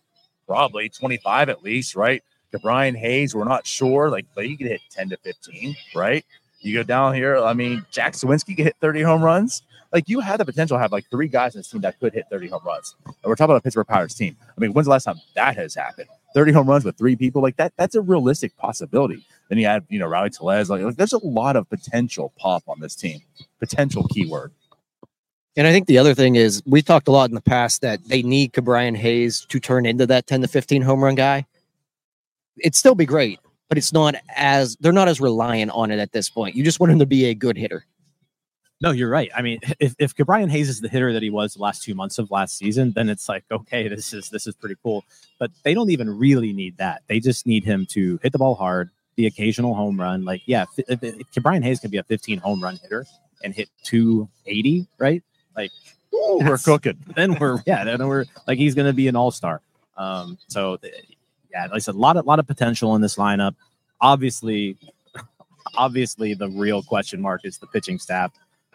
Probably 0.47 0.89
25 0.89 1.49
at 1.49 1.63
least, 1.63 1.95
right? 1.95 2.23
To 2.51 2.59
Brian 2.59 2.95
Hayes, 2.95 3.35
we're 3.35 3.45
not 3.45 3.67
sure. 3.67 4.11
Like, 4.11 4.27
but 4.35 4.45
he 4.45 4.57
could 4.57 4.67
hit 4.67 4.81
10 4.91 5.11
to 5.11 5.17
15, 5.19 5.75
right? 5.95 6.25
You 6.61 6.75
go 6.75 6.83
down 6.83 7.15
here. 7.15 7.39
I 7.39 7.55
mean, 7.55 7.85
Jack 7.91 8.13
Suwinski 8.13 8.57
could 8.57 8.67
hit 8.67 8.77
30 8.81 9.03
home 9.03 9.23
runs. 9.23 9.63
Like, 9.93 10.09
you 10.09 10.21
have 10.21 10.39
the 10.39 10.45
potential 10.45 10.77
to 10.77 10.81
have 10.81 10.93
like 10.93 11.07
three 11.11 11.29
guys 11.29 11.55
in 11.55 11.61
this 11.61 11.71
team 11.71 11.81
that 11.83 11.99
could 11.99 12.13
hit 12.13 12.27
30 12.31 12.49
home 12.49 12.63
runs. 12.65 12.95
And 13.07 13.15
we're 13.25 13.35
talking 13.37 13.53
about 13.53 13.57
a 13.57 13.63
Pittsburgh 13.63 13.87
Pirates 13.87 14.15
team. 14.15 14.37
I 14.41 14.61
mean, 14.61 14.73
when's 14.73 14.87
the 14.87 14.91
last 14.91 15.05
time 15.05 15.21
that 15.35 15.57
has 15.57 15.75
happened? 15.75 16.09
30 16.35 16.53
home 16.53 16.69
runs 16.69 16.85
with 16.85 16.97
three 16.97 17.17
people, 17.17 17.43
like 17.43 17.57
that, 17.57 17.73
that's 17.77 17.95
a 17.95 18.01
realistic 18.01 18.57
possibility. 18.57 19.25
Then 19.49 19.59
you 19.59 19.67
add, 19.67 19.85
you 19.89 19.99
know, 19.99 20.07
Rowdy 20.07 20.31
Tellez. 20.31 20.71
Like, 20.71 20.83
like, 20.83 20.97
there's 20.97 21.13
a 21.13 21.25
lot 21.27 21.57
of 21.57 21.69
potential 21.69 22.33
pop 22.39 22.63
on 22.69 22.81
this 22.81 22.95
team. 22.95 23.21
Potential 23.61 24.07
keyword. 24.09 24.53
And 25.57 25.67
I 25.67 25.73
think 25.73 25.87
the 25.87 25.99
other 25.99 26.15
thing 26.15 26.37
is 26.37 26.63
we've 26.65 26.85
talked 26.85 27.09
a 27.09 27.13
lot 27.13 27.29
in 27.29 27.35
the 27.35 27.43
past 27.43 27.83
that 27.83 28.03
they 28.09 28.23
need 28.23 28.53
Ke'Bryan 28.53 28.97
Hayes 28.97 29.45
to 29.51 29.61
turn 29.61 29.85
into 29.85 30.07
that 30.07 30.27
10 30.27 30.41
to 30.43 30.49
15 30.49 30.83
home 30.83 31.05
run 31.05 31.15
guy. 31.15 31.47
It'd 32.59 32.75
still 32.75 32.95
be 32.95 33.05
great, 33.05 33.39
but 33.69 33.77
it's 33.77 33.93
not 33.93 34.15
as 34.35 34.77
they're 34.81 34.93
not 34.93 35.09
as 35.09 35.21
reliant 35.21 35.71
on 35.73 35.91
it 35.91 35.99
at 35.99 36.13
this 36.13 36.31
point. 36.31 36.57
You 36.57 36.65
just 36.65 36.81
want 36.81 36.93
him 36.93 36.99
to 37.01 37.07
be 37.07 37.27
a 37.27 37.35
good 37.35 37.57
hitter. 37.57 37.85
No, 38.83 38.91
you're 38.91 39.09
right. 39.09 39.31
I 39.35 39.43
mean, 39.43 39.61
if 39.81 39.95
if 39.99 40.15
Brian 40.17 40.51
Hayes 40.51 40.69
is 40.69 40.81
the 40.81 40.89
hitter 40.89 41.13
that 41.13 41.23
he 41.23 41.31
was 41.31 41.55
the 41.55 41.63
last 41.63 41.83
two 41.83 41.95
months 41.95 42.19
of 42.19 42.31
last 42.31 42.59
season, 42.59 42.93
then 42.93 43.09
it's 43.09 43.29
like, 43.29 43.45
okay, 43.51 43.89
this 43.89 44.13
is 44.13 44.29
this 44.29 44.47
is 44.47 44.55
pretty 44.57 44.77
cool. 44.83 45.05
But 45.39 45.53
they 45.63 45.73
don't 45.73 45.91
even 45.91 46.11
really 46.19 46.53
need 46.53 46.77
that. 46.79 47.03
They 47.07 47.21
just 47.21 47.47
need 47.47 47.65
him 47.65 47.87
to 47.91 48.19
hit 48.23 48.33
the 48.33 48.39
ball 48.39 48.57
hard, 48.57 48.91
the 49.17 49.27
occasional 49.27 49.75
home 49.75 49.99
run. 49.99 50.25
Like, 50.25 50.43
yeah, 50.47 50.67
if, 50.77 51.03
if, 51.03 51.15
if 51.37 51.43
Brian 51.43 51.63
Hayes 51.63 51.81
can 51.81 51.91
be 51.91 51.99
a 51.99 52.03
15 52.03 52.39
home 52.39 52.63
run 52.63 52.77
hitter 52.77 53.07
and 53.45 53.55
hit 53.55 53.69
280, 53.85 54.87
right? 54.99 55.23
Like, 55.57 55.71
Ooh, 56.15 56.41
we're 56.45 56.59
cooking. 56.59 56.99
then 57.17 57.39
we're 57.39 57.63
yeah, 57.67 57.85
then 57.85 58.07
we're 58.07 58.25
like 58.47 58.59
he's 58.59 58.75
going 58.75 58.87
to 58.87 58.93
be 58.93 59.09
an 59.09 59.17
all 59.17 59.31
star. 59.31 59.61
Um, 59.97 60.39
so 60.49 60.79
yeah, 61.53 61.63
like 61.65 61.75
I 61.75 61.79
said, 61.79 61.95
a 61.95 61.99
lot 61.99 62.17
of 62.17 62.27
lot 62.27 62.41
of 62.41 62.49
potential 62.49 62.97
in 62.97 63.01
this 63.01 63.15
lineup. 63.15 63.55
Obviously, 64.01 64.77
obviously, 65.77 66.35
the 66.35 66.49
real 66.49 66.83
question 66.83 67.23
mark 67.23 67.43
is 67.45 67.59
the 67.59 67.69
pitching 67.69 68.01
staff. 68.01 68.33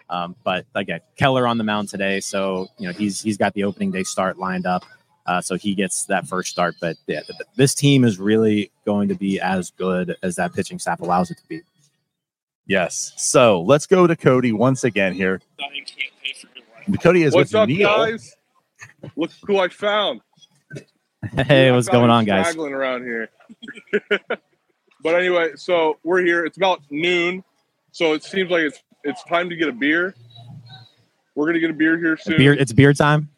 Um, 0.09 0.35
but 0.43 0.65
again, 0.75 1.01
Keller 1.17 1.47
on 1.47 1.57
the 1.57 1.63
mound 1.63 1.89
today, 1.89 2.19
so 2.19 2.67
you 2.77 2.87
know 2.87 2.93
he's 2.93 3.21
he's 3.21 3.37
got 3.37 3.53
the 3.53 3.63
opening 3.63 3.91
day 3.91 4.03
start 4.03 4.37
lined 4.37 4.65
up, 4.65 4.85
uh, 5.25 5.41
so 5.41 5.55
he 5.55 5.75
gets 5.75 6.05
that 6.05 6.27
first 6.27 6.49
start. 6.49 6.75
But 6.79 6.95
yeah, 7.07 7.21
th- 7.21 7.37
th- 7.37 7.49
this 7.55 7.75
team 7.75 8.03
is 8.05 8.17
really 8.17 8.71
going 8.85 9.09
to 9.09 9.15
be 9.15 9.39
as 9.39 9.71
good 9.71 10.15
as 10.23 10.35
that 10.35 10.53
pitching 10.53 10.79
staff 10.79 11.01
allows 11.01 11.29
it 11.31 11.37
to 11.37 11.47
be. 11.47 11.61
Yes. 12.67 13.13
So 13.17 13.61
let's 13.61 13.85
go 13.85 14.07
to 14.07 14.15
Cody 14.15 14.51
once 14.51 14.83
again 14.83 15.13
here. 15.13 15.41
Cody 17.01 17.23
is 17.23 17.33
What's 17.33 17.51
with 17.53 17.61
up, 17.61 17.69
Neil. 17.69 17.87
guys? 17.87 18.35
Look 19.15 19.31
who 19.45 19.57
I 19.57 19.67
found. 19.69 20.21
Hey, 21.35 21.67
I 21.67 21.71
what's 21.71 21.89
going 21.89 22.11
on, 22.11 22.25
guys? 22.25 22.45
Straggling 22.45 22.73
around 22.73 23.03
here. 23.03 23.29
but 25.01 25.15
anyway, 25.15 25.49
so 25.55 25.97
we're 26.03 26.21
here. 26.23 26.45
It's 26.45 26.57
about 26.57 26.81
noon, 26.91 27.43
so 27.91 28.13
it 28.13 28.23
seems 28.23 28.51
like 28.51 28.61
it's 28.61 28.83
it's 29.07 29.23
time 29.23 29.49
to 29.49 29.55
get 29.55 29.69
a 29.69 29.71
beer. 29.71 30.13
We're 31.35 31.45
gonna 31.47 31.59
get 31.59 31.69
a 31.69 31.73
beer 31.73 31.97
here 31.97 32.17
soon. 32.17 32.37
Beer, 32.37 32.53
it's 32.53 32.73
beer 32.73 32.93
time. 32.93 33.29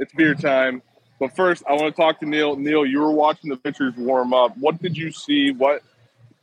It's 0.00 0.12
beer 0.14 0.34
time. 0.34 0.82
But 1.18 1.36
first, 1.36 1.62
I 1.68 1.72
want 1.72 1.94
to 1.94 2.00
talk 2.02 2.18
to 2.20 2.26
Neil. 2.26 2.56
Neil, 2.56 2.86
you 2.86 2.98
were 3.00 3.10
watching 3.10 3.50
the 3.50 3.56
pitchers 3.56 3.94
warm 3.96 4.32
up. 4.32 4.56
What 4.56 4.80
did 4.80 4.96
you 4.96 5.12
see? 5.12 5.50
What, 5.50 5.82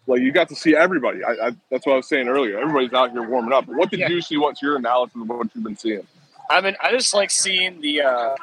like, 0.05 0.21
you 0.21 0.31
got 0.31 0.49
to 0.49 0.55
see 0.55 0.75
everybody. 0.75 1.23
I, 1.23 1.47
I, 1.47 1.51
that's 1.71 1.83
what 1.87 1.93
I 1.93 1.95
was 1.95 2.07
saying 2.07 2.27
earlier. 2.27 2.59
Everybody's 2.59 2.93
out 2.93 3.11
here 3.11 3.27
warming 3.27 3.53
up. 3.53 3.65
But 3.65 3.75
what 3.75 3.89
did 3.89 4.01
Yeah. 4.01 4.09
you 4.09 4.21
see? 4.21 4.37
What's 4.37 4.61
your 4.61 4.75
analysis 4.75 5.19
of 5.19 5.27
what 5.27 5.49
you've 5.55 5.63
been 5.63 5.75
seeing? 5.75 6.05
I 6.51 6.61
mean, 6.61 6.75
I 6.79 6.91
just 6.91 7.15
like 7.15 7.31
seeing 7.31 7.81
the 7.81 8.01
uh, 8.03 8.35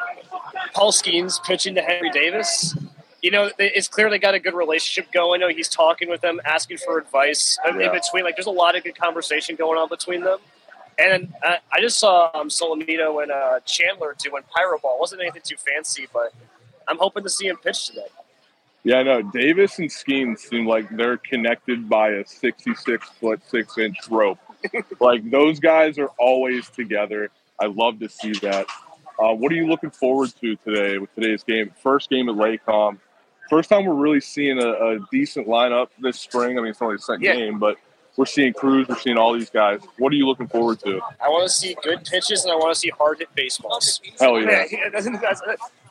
Paul 0.74 0.90
Skenes 0.90 1.40
pitching 1.44 1.76
to 1.76 1.82
Henry 1.82 2.10
Davis. 2.10 2.76
You 3.24 3.30
know, 3.30 3.50
it's 3.58 3.88
clearly 3.88 4.18
got 4.18 4.34
a 4.34 4.38
good 4.38 4.52
relationship 4.52 5.10
going. 5.10 5.42
I 5.42 5.46
know 5.46 5.48
he's 5.48 5.70
talking 5.70 6.10
with 6.10 6.20
them, 6.20 6.42
asking 6.44 6.76
for 6.76 6.98
advice 6.98 7.58
in 7.66 7.78
between. 7.78 8.22
Like, 8.22 8.36
there's 8.36 8.44
a 8.44 8.50
lot 8.50 8.76
of 8.76 8.84
good 8.84 8.98
conversation 8.98 9.56
going 9.56 9.78
on 9.78 9.88
between 9.88 10.20
them. 10.20 10.40
And 10.98 11.32
I, 11.42 11.56
I 11.72 11.80
just 11.80 11.98
saw 11.98 12.30
um, 12.34 12.50
Solometo 12.50 13.22
and 13.22 13.32
uh, 13.32 13.60
Chandler 13.60 14.14
doing 14.22 14.42
plyo 14.42 14.78
ball. 14.82 15.00
wasn't 15.00 15.22
anything 15.22 15.40
too 15.42 15.56
fancy, 15.56 16.06
but 16.12 16.34
I'm 16.86 16.98
hoping 16.98 17.22
to 17.22 17.30
see 17.30 17.46
him 17.46 17.56
pitch 17.56 17.86
today. 17.86 18.08
Yeah, 18.82 18.98
I 18.98 19.02
know. 19.04 19.22
Davis 19.22 19.78
and 19.78 19.88
Skenes 19.88 20.40
seem 20.40 20.66
like 20.66 20.94
they're 20.94 21.16
connected 21.16 21.88
by 21.88 22.10
a 22.10 22.26
66 22.26 23.08
foot, 23.08 23.40
six 23.48 23.78
inch 23.78 23.96
rope. 24.10 24.38
like 25.00 25.30
those 25.30 25.60
guys 25.60 25.96
are 25.96 26.10
always 26.18 26.68
together. 26.68 27.30
I 27.58 27.68
love 27.68 28.00
to 28.00 28.08
see 28.10 28.32
that. 28.40 28.66
Uh, 29.18 29.32
what 29.32 29.50
are 29.50 29.54
you 29.54 29.66
looking 29.66 29.90
forward 29.90 30.30
to 30.42 30.56
today 30.56 30.98
with 30.98 31.14
today's 31.14 31.42
game? 31.42 31.72
First 31.82 32.10
game 32.10 32.28
at 32.28 32.34
LECOM. 32.34 32.98
First 33.50 33.68
time 33.70 33.84
we're 33.84 33.94
really 33.94 34.20
seeing 34.20 34.58
a, 34.58 34.68
a 34.68 34.98
decent 35.10 35.46
lineup 35.48 35.88
this 35.98 36.18
spring. 36.20 36.58
I 36.58 36.62
mean, 36.62 36.70
it's 36.70 36.82
only 36.82 36.96
the 36.96 37.02
second 37.02 37.22
Yeah. 37.24 37.34
game, 37.34 37.58
but 37.58 37.76
we're 38.16 38.26
seeing 38.26 38.52
Cruz, 38.52 38.86
we're 38.88 38.96
seeing 38.98 39.18
all 39.18 39.32
these 39.32 39.50
guys. 39.50 39.80
What 39.98 40.12
are 40.12 40.16
you 40.16 40.26
looking 40.26 40.46
forward 40.46 40.78
to? 40.80 41.00
I 41.20 41.28
want 41.28 41.48
to 41.48 41.52
see 41.52 41.76
good 41.82 42.04
pitches 42.04 42.44
and 42.44 42.52
I 42.52 42.54
want 42.56 42.72
to 42.72 42.78
see 42.78 42.90
hard 42.90 43.18
hit 43.18 43.28
baseballs. 43.34 44.00
Hell 44.20 44.40
yeah. 44.40 44.64
That's- 44.92 45.04
that's- 45.06 45.40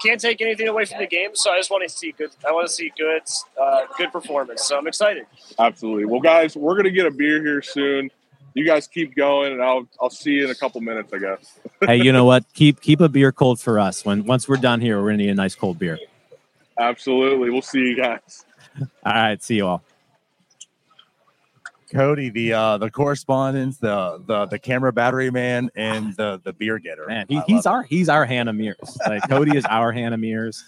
Can't 0.02 0.20
take 0.22 0.42
anything 0.42 0.68
away 0.70 0.86
from 0.86 1.00
the 1.00 1.08
game, 1.08 1.32
so 1.34 1.52
I 1.52 1.58
just 1.58 1.70
want 1.70 1.84
to 1.84 1.90
see 1.90 2.12
good. 2.14 2.30
I 2.48 2.52
want 2.52 2.68
to 2.68 2.74
see 2.74 2.92
good, 2.98 3.22
uh, 3.62 3.82
good 3.98 4.12
performance. 4.12 4.64
So 4.64 4.78
I'm 4.78 4.88
excited. 4.88 5.26
Absolutely. 5.60 6.06
Well, 6.06 6.20
guys, 6.22 6.56
we're 6.58 6.76
gonna 6.76 6.90
get 6.92 7.06
a 7.06 7.12
beer 7.12 7.42
here 7.42 7.62
soon. 7.62 8.10
You 8.54 8.66
guys 8.66 8.86
keep 8.88 9.16
going, 9.16 9.54
and 9.54 9.64
I'll 9.64 9.88
I'll 10.02 10.10
see 10.10 10.32
you 10.32 10.46
in 10.46 10.50
a 10.52 10.56
couple 10.56 10.80
minutes, 10.82 11.12
I 11.14 11.18
guess. 11.20 11.60
hey, 11.86 11.98
you 11.98 12.12
know 12.12 12.26
what? 12.32 12.44
Keep 12.54 12.82
keep 12.82 13.00
a 13.02 13.08
beer 13.10 13.32
cold 13.32 13.60
for 13.62 13.80
us. 13.80 14.04
When 14.06 14.26
once 14.26 14.48
we're 14.50 14.58
done 14.58 14.80
here, 14.82 15.00
we're 15.02 15.08
gonna 15.12 15.18
need 15.24 15.30
a 15.30 15.36
nice 15.36 15.56
cold 15.56 15.80
beer. 15.80 15.98
Absolutely. 16.78 17.50
We'll 17.50 17.62
see 17.62 17.80
you 17.80 17.96
guys. 17.96 18.46
All 19.06 19.14
right, 19.14 19.42
see 19.44 19.56
you 19.56 19.68
all. 19.68 19.84
Cody, 21.94 22.30
the 22.30 22.54
uh 22.54 22.78
the 22.80 22.90
correspondence, 22.90 23.78
the 23.78 24.24
the 24.26 24.48
the 24.48 24.58
camera 24.58 24.92
battery 24.92 25.30
man, 25.30 25.70
and 25.76 26.16
the 26.16 26.42
the 26.44 26.52
beer 26.52 26.80
getter. 26.80 27.06
Man, 27.06 27.28
he, 27.30 27.40
he's 27.46 27.66
love 27.66 27.74
our 27.76 27.84
he's 27.84 28.10
our 28.10 28.26
Hannah 28.26 28.54
Mears. 28.54 28.98
Like 29.08 29.30
Cody 29.30 29.56
is 29.56 29.66
our 29.66 29.92
Hannah 29.92 30.18
Mears. 30.18 30.64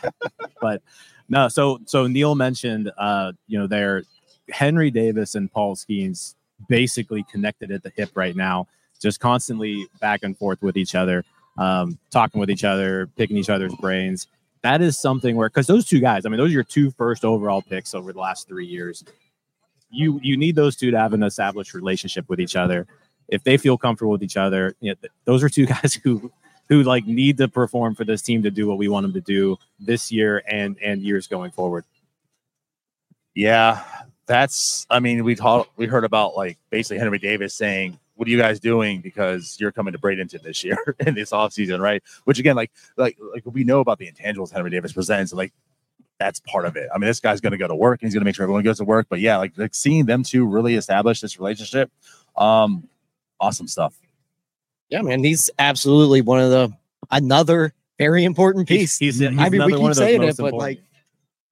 but 0.62 0.82
no, 1.28 1.48
so 1.48 1.80
so 1.84 2.06
Neil 2.06 2.34
mentioned 2.34 2.90
uh, 2.96 3.32
you 3.46 3.58
know, 3.58 3.66
they're 3.66 4.04
Henry 4.50 4.90
Davis 4.90 5.34
and 5.34 5.52
Paul 5.52 5.76
Skenes 5.76 6.34
basically 6.68 7.24
connected 7.30 7.70
at 7.70 7.82
the 7.82 7.92
hip 7.94 8.10
right 8.14 8.34
now, 8.34 8.66
just 9.00 9.20
constantly 9.20 9.86
back 10.00 10.22
and 10.22 10.36
forth 10.36 10.62
with 10.62 10.78
each 10.78 10.94
other, 10.94 11.24
um, 11.58 11.98
talking 12.10 12.40
with 12.40 12.50
each 12.50 12.64
other, 12.64 13.06
picking 13.16 13.36
each 13.36 13.50
other's 13.50 13.74
brains. 13.76 14.28
That 14.64 14.80
is 14.80 14.98
something 14.98 15.36
where 15.36 15.50
because 15.50 15.66
those 15.66 15.84
two 15.84 16.00
guys, 16.00 16.24
I 16.24 16.30
mean, 16.30 16.38
those 16.38 16.48
are 16.48 16.54
your 16.54 16.64
two 16.64 16.90
first 16.92 17.22
overall 17.22 17.60
picks 17.60 17.94
over 17.94 18.14
the 18.14 18.18
last 18.18 18.48
three 18.48 18.64
years. 18.64 19.04
You 19.90 20.18
you 20.22 20.38
need 20.38 20.56
those 20.56 20.74
two 20.74 20.90
to 20.90 20.98
have 20.98 21.12
an 21.12 21.22
established 21.22 21.74
relationship 21.74 22.30
with 22.30 22.40
each 22.40 22.56
other. 22.56 22.86
If 23.28 23.44
they 23.44 23.58
feel 23.58 23.76
comfortable 23.76 24.12
with 24.12 24.22
each 24.22 24.38
other, 24.38 24.74
you 24.80 24.92
know, 24.92 24.94
th- 24.94 25.12
those 25.26 25.42
are 25.42 25.50
two 25.50 25.66
guys 25.82 25.92
who 26.02 26.32
who 26.70 26.82
like 26.82 27.06
need 27.06 27.36
to 27.38 27.46
perform 27.46 27.94
for 27.94 28.06
this 28.06 28.22
team 28.22 28.42
to 28.42 28.50
do 28.50 28.66
what 28.66 28.78
we 28.78 28.88
want 28.88 29.04
them 29.04 29.12
to 29.12 29.20
do 29.20 29.58
this 29.78 30.10
year 30.10 30.42
and 30.48 30.78
and 30.82 31.02
years 31.02 31.26
going 31.26 31.50
forward. 31.50 31.84
Yeah, 33.34 33.84
that's. 34.24 34.86
I 34.88 34.98
mean, 34.98 35.24
we 35.24 35.34
talked. 35.34 35.76
We 35.76 35.84
heard 35.84 36.04
about 36.04 36.38
like 36.38 36.56
basically 36.70 37.00
Henry 37.00 37.18
Davis 37.18 37.52
saying, 37.52 37.98
"What 38.16 38.28
are 38.28 38.30
you 38.30 38.38
guys 38.38 38.60
doing? 38.60 39.00
Because 39.00 39.56
you're 39.60 39.72
coming 39.72 39.92
to 39.92 39.98
Bradenton 39.98 40.42
this 40.42 40.64
year 40.64 40.96
in 41.06 41.14
this 41.14 41.30
offseason, 41.30 41.80
right?" 41.80 42.02
Which 42.24 42.38
again, 42.38 42.56
like, 42.56 42.70
like, 42.96 43.18
like 43.32 43.42
we 43.46 43.64
know 43.64 43.80
about 43.80 43.98
the 43.98 44.10
intangibles 44.10 44.52
Henry 44.52 44.70
Davis 44.70 44.92
presents, 44.92 45.32
and 45.32 45.38
like 45.38 45.52
that's 46.18 46.40
part 46.40 46.64
of 46.64 46.76
it. 46.76 46.88
I 46.94 46.98
mean, 46.98 47.06
this 47.06 47.20
guy's 47.20 47.40
going 47.40 47.52
to 47.52 47.58
go 47.58 47.68
to 47.68 47.74
work 47.74 48.00
and 48.00 48.06
he's 48.06 48.14
going 48.14 48.22
to 48.22 48.24
make 48.24 48.34
sure 48.34 48.44
everyone 48.44 48.62
goes 48.62 48.78
to 48.78 48.84
work. 48.84 49.06
But 49.08 49.20
yeah, 49.20 49.36
like, 49.36 49.52
like 49.56 49.74
seeing 49.74 50.06
them 50.06 50.22
two 50.22 50.46
really 50.46 50.76
establish 50.76 51.20
this 51.20 51.38
relationship, 51.38 51.90
um, 52.36 52.88
awesome 53.40 53.68
stuff. 53.68 53.98
Yeah, 54.90 55.02
man, 55.02 55.24
he's 55.24 55.50
absolutely 55.58 56.20
one 56.20 56.40
of 56.40 56.50
the 56.50 56.72
another 57.10 57.72
very 57.98 58.24
important 58.24 58.68
piece. 58.68 58.98
He's, 58.98 59.18
he's 59.18 59.26
I 59.26 59.48
mean, 59.48 59.64
we 59.64 59.72
keep 59.72 59.80
one 59.80 59.90
of 59.90 59.96
saying 59.96 60.22
it, 60.22 60.26
most 60.26 60.36
but 60.36 60.46
important. 60.46 60.78
like, 60.78 60.80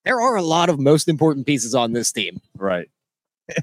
there 0.04 0.20
are 0.20 0.36
a 0.36 0.42
lot 0.42 0.68
of 0.68 0.78
most 0.78 1.08
important 1.08 1.46
pieces 1.46 1.74
on 1.74 1.92
this 1.92 2.12
team. 2.12 2.40
Right. 2.56 2.88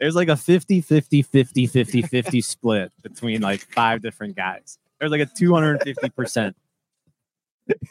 there's 0.00 0.14
like 0.14 0.28
a 0.28 0.36
50 0.36 0.80
50 0.80 1.22
50 1.22 1.66
50 1.66 2.02
50 2.08 2.40
split 2.40 2.92
between 3.02 3.40
like 3.40 3.60
five 3.72 4.02
different 4.02 4.36
guys. 4.36 4.78
There's 4.98 5.10
like 5.10 5.20
a 5.20 5.26
250 5.26 6.08
percent. 6.10 6.56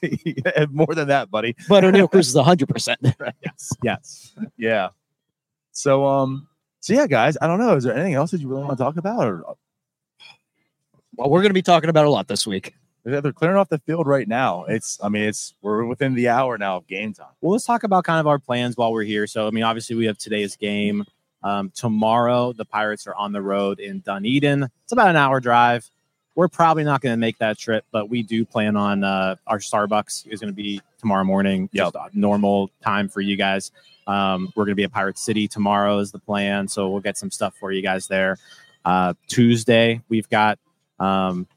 More 0.72 0.94
than 0.94 1.08
that, 1.10 1.30
buddy. 1.30 1.56
But 1.70 1.84
Oneil 1.84 2.10
Cruz 2.10 2.30
is 2.30 2.42
hundred 2.42 2.68
percent. 2.70 3.00
Yes, 3.44 3.72
yes. 3.84 4.36
Yeah. 4.58 4.90
So 5.72 6.06
um 6.06 6.48
so 6.80 6.94
yeah, 6.94 7.08
guys, 7.08 7.38
I 7.42 7.48
don't 7.48 7.60
know. 7.60 7.76
Is 7.76 7.84
there 7.84 7.94
anything 7.94 8.14
else 8.14 8.32
that 8.32 8.42
you 8.42 8.48
really 8.48 8.64
want 8.64 8.78
to 8.78 8.84
talk 8.84 8.98
about? 8.98 9.28
Or 9.28 9.44
Well, 11.16 11.30
we're 11.30 11.42
going 11.42 11.50
to 11.50 11.54
be 11.54 11.62
talking 11.62 11.90
about 11.90 12.06
a 12.06 12.10
lot 12.10 12.28
this 12.28 12.48
week. 12.48 12.74
they're 13.04 13.22
they're 13.22 13.34
clearing 13.34 13.58
off 13.58 13.70
the 13.70 13.80
field 13.80 14.08
right 14.08 14.28
now. 14.28 14.64
It's 14.66 14.98
I 15.04 15.10
mean, 15.10 15.24
it's 15.24 15.54
we're 15.62 15.86
within 15.86 16.14
the 16.14 16.30
hour 16.30 16.58
now 16.58 16.78
of 16.78 16.88
game 16.88 17.14
time. 17.14 17.28
Well, 17.42 17.52
let's 17.52 17.66
talk 17.66 17.84
about 17.84 18.04
kind 18.04 18.20
of 18.20 18.28
our 18.28 18.40
plans 18.40 18.78
while 18.78 18.92
we're 18.92 19.04
here. 19.04 19.28
So, 19.28 19.48
I 19.48 19.52
mean, 19.52 19.64
obviously, 19.64 19.96
we 19.96 20.06
have 20.06 20.18
today's 20.18 20.56
game. 20.56 21.06
Um, 21.44 21.72
tomorrow, 21.76 22.54
the 22.54 22.66
Pirates 22.66 23.08
are 23.08 23.16
on 23.16 23.32
the 23.32 23.42
road 23.42 23.80
in 23.80 24.00
Dunedin. 24.02 24.64
It's 24.84 24.92
about 24.92 25.10
an 25.10 25.16
hour 25.16 25.40
drive. 25.40 25.90
We're 26.36 26.48
probably 26.48 26.84
not 26.84 27.02
going 27.02 27.14
to 27.14 27.18
make 27.18 27.38
that 27.40 27.58
trip, 27.58 27.86
but 27.92 28.10
we 28.10 28.22
do 28.22 28.46
plan 28.46 28.76
on 28.76 29.04
uh, 29.04 29.38
our 29.48 29.58
Starbucks 29.58 30.28
is 30.28 30.40
going 30.40 30.52
to 30.52 30.56
be 30.56 30.82
tomorrow 31.00 31.24
morning. 31.24 31.70
Yep. 31.72 31.94
just 31.94 31.96
a 31.96 32.20
normal 32.20 32.70
time 32.84 33.10
for 33.10 33.22
you 33.22 33.38
guys. 33.38 33.72
Um, 34.06 34.54
we're 34.56 34.66
going 34.66 34.74
to 34.74 34.76
be 34.76 34.84
at 34.84 34.92
Pirate 34.92 35.18
City 35.18 35.48
tomorrow 35.48 36.00
is 36.00 36.12
the 36.12 36.20
plan, 36.20 36.68
so 36.68 36.90
we'll 36.90 37.02
get 37.02 37.18
some 37.18 37.32
stuff 37.32 37.56
for 37.60 37.72
you 37.72 37.82
guys 37.82 38.08
there. 38.08 38.38
Uh, 38.86 39.14
Tuesday, 39.28 40.02
we've 40.10 40.30
got. 40.30 40.60
Um, 41.00 41.48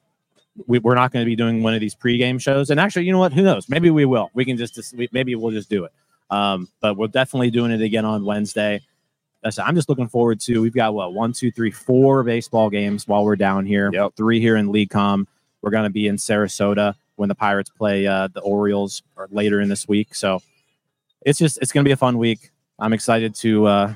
we, 0.66 0.78
we're 0.78 0.94
not 0.94 1.12
going 1.12 1.24
to 1.24 1.28
be 1.28 1.36
doing 1.36 1.62
one 1.62 1.74
of 1.74 1.80
these 1.80 1.94
pregame 1.94 2.40
shows, 2.40 2.70
and 2.70 2.80
actually, 2.80 3.04
you 3.04 3.12
know 3.12 3.18
what? 3.18 3.32
Who 3.32 3.42
knows? 3.42 3.68
Maybe 3.68 3.90
we 3.90 4.04
will. 4.04 4.30
We 4.34 4.44
can 4.44 4.56
just, 4.56 4.74
just 4.74 4.94
we, 4.94 5.08
maybe 5.12 5.34
we'll 5.34 5.52
just 5.52 5.70
do 5.70 5.84
it. 5.84 5.92
Um, 6.30 6.68
but 6.80 6.96
we're 6.96 7.08
definitely 7.08 7.50
doing 7.50 7.70
it 7.70 7.80
again 7.80 8.04
on 8.04 8.24
Wednesday. 8.24 8.80
That's, 9.42 9.58
I'm 9.58 9.74
just 9.74 9.88
looking 9.88 10.08
forward 10.08 10.40
to. 10.40 10.60
We've 10.60 10.74
got 10.74 10.94
what 10.94 11.14
one, 11.14 11.32
two, 11.32 11.50
three, 11.50 11.70
four 11.70 12.22
baseball 12.22 12.68
games 12.68 13.08
while 13.08 13.24
we're 13.24 13.36
down 13.36 13.64
here. 13.64 13.90
Yep. 13.92 14.16
Three 14.16 14.40
here 14.40 14.56
in 14.56 14.68
LECOM. 14.68 15.26
We're 15.62 15.70
going 15.70 15.84
to 15.84 15.90
be 15.90 16.08
in 16.08 16.16
Sarasota 16.16 16.94
when 17.16 17.28
the 17.28 17.34
Pirates 17.34 17.70
play 17.70 18.06
uh, 18.06 18.28
the 18.28 18.40
Orioles 18.40 19.02
or 19.16 19.28
later 19.30 19.60
in 19.60 19.68
this 19.68 19.86
week. 19.88 20.14
So 20.14 20.42
it's 21.22 21.38
just 21.38 21.58
it's 21.60 21.72
going 21.72 21.84
to 21.84 21.88
be 21.88 21.92
a 21.92 21.96
fun 21.96 22.18
week. 22.18 22.50
I'm 22.78 22.92
excited 22.92 23.34
to 23.36 23.66
uh, 23.66 23.94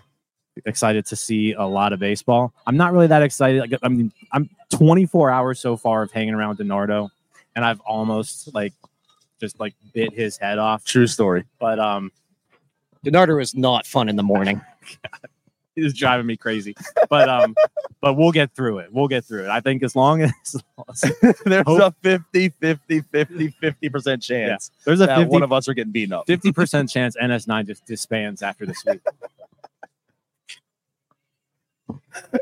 excited 0.66 1.07
to 1.07 1.16
see 1.16 1.52
a 1.52 1.64
lot 1.64 1.92
of 1.92 2.00
baseball. 2.00 2.52
I'm 2.66 2.76
not 2.76 2.92
really 2.92 3.07
that 3.07 3.22
excited. 3.22 3.70
Like, 3.70 3.80
I 3.83 3.88
mean, 3.88 4.12
I'm 4.33 4.48
24 4.72 5.30
hours 5.30 5.61
so 5.61 5.76
far 5.76 6.02
of 6.02 6.12
hanging 6.12 6.35
around 6.35 6.59
Donardo, 6.59 7.11
and 7.57 7.64
I've 7.64 7.80
almost 7.80 8.52
like 8.54 8.72
just 9.40 9.59
like 9.59 9.74
bit 9.92 10.12
his 10.12 10.37
head 10.37 10.59
off. 10.59 10.85
True 10.85 11.07
story. 11.07 11.44
But 11.59 11.78
um, 11.78 12.12
Donardo 13.04 13.40
is 13.40 13.54
not 13.54 13.87
fun 13.87 14.09
in 14.09 14.16
the 14.16 14.22
morning. 14.22 14.61
it 15.76 15.84
is 15.84 15.94
driving 15.94 16.26
me 16.26 16.37
crazy. 16.37 16.74
But 17.08 17.28
um, 17.28 17.54
but 18.00 18.14
we'll 18.14 18.32
get 18.32 18.52
through 18.52 18.78
it. 18.78 18.92
We'll 18.92 19.08
get 19.08 19.24
through 19.24 19.44
it. 19.44 19.48
I 19.48 19.60
think 19.60 19.82
as 19.82 19.96
long 19.96 20.22
as 20.22 20.32
There's 21.44 21.66
Hope- 21.66 21.80
a 21.80 21.94
50, 22.02 22.48
50, 22.50 23.00
50, 23.00 23.48
50% 23.62 24.22
chance 24.22 24.70
there's 24.84 25.00
a 25.00 25.06
50 25.06 25.24
one 25.26 25.42
of 25.42 25.52
us 25.52 25.68
are 25.68 25.74
getting 25.74 25.92
beaten 25.92 26.12
up. 26.12 26.26
50 26.26 26.52
percent 26.52 26.90
chance 26.90 27.16
NS9 27.20 27.66
just 27.66 27.87
disbands 27.87 28.42
after 28.42 28.66
this 28.66 28.82
week. 28.87 29.00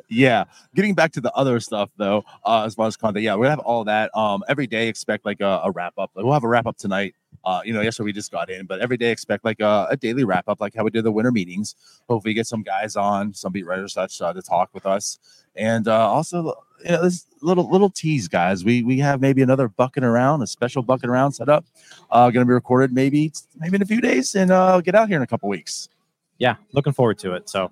yeah 0.09 0.45
getting 0.75 0.95
back 0.95 1.13
to 1.13 1.21
the 1.21 1.33
other 1.33 1.59
stuff 1.59 1.89
though 1.97 2.23
uh 2.45 2.63
as 2.65 2.75
far 2.75 2.87
as 2.87 2.97
content 2.97 3.23
yeah 3.25 3.35
we're 3.35 3.45
gonna 3.45 3.51
have 3.57 3.59
all 3.61 3.85
that 3.85 4.15
um 4.17 4.45
every 4.47 4.67
day 4.67 4.87
expect 4.87 5.25
like 5.25 5.41
a, 5.41 5.63
a 5.65 5.71
wrap 5.71 5.95
up 5.97 6.11
like, 6.15 6.25
we'll 6.25 6.35
have 6.35 6.45
a 6.45 6.49
wrap 6.49 6.67
up 6.67 6.77
tonight 6.77 7.15
uh 7.45 7.61
you 7.65 7.73
know 7.73 7.81
yesterday 7.81 8.07
we 8.07 8.13
just 8.13 8.31
got 8.31 8.51
in 8.51 8.67
but 8.67 8.81
every 8.81 8.97
day 8.97 9.11
expect 9.11 9.45
like 9.45 9.61
a, 9.61 9.87
a 9.91 9.97
daily 9.97 10.25
wrap 10.25 10.49
up 10.49 10.61
like 10.61 10.75
how 10.75 10.85
we 10.85 10.91
did 10.91 11.05
the 11.05 11.13
winter 11.13 11.33
meetings 11.33 11.75
hopefully 12.09 12.35
get 12.35 12.47
some 12.47 12.63
guys 12.63 12.97
on 12.97 13.33
some 13.33 13.53
beat 13.53 13.67
writers 13.67 13.93
such 13.93 14.21
uh, 14.21 14.33
to 14.33 14.43
talk 14.43 14.71
with 14.73 14.87
us 14.87 15.19
and 15.57 15.89
uh 15.89 16.09
also 16.09 16.55
you 16.85 16.91
know 16.91 17.03
this 17.03 17.27
little 17.41 17.69
little 17.71 17.91
tease 17.91 18.29
guys 18.29 18.65
we 18.65 18.83
we 18.83 18.99
have 18.99 19.21
maybe 19.21 19.43
another 19.43 19.69
bucking 19.69 20.05
around 20.05 20.43
a 20.43 20.47
special 20.47 20.83
bucking 20.83 21.11
around 21.11 21.33
set 21.33 21.49
up 21.49 21.65
uh 22.11 22.31
gonna 22.31 22.47
be 22.47 22.53
recorded 22.53 22.93
maybe 22.93 23.33
maybe 23.59 23.77
in 23.77 23.83
a 23.83 23.87
few 23.87 24.01
days 24.01 24.35
and 24.35 24.51
uh 24.51 24.81
get 24.81 24.95
out 24.95 25.09
here 25.09 25.17
in 25.17 25.23
a 25.23 25.27
couple 25.27 25.49
weeks 25.49 25.89
Yeah, 26.39 26.57
looking 26.73 26.93
forward 26.93 27.19
to 27.19 27.35
it. 27.35 27.49
So 27.49 27.71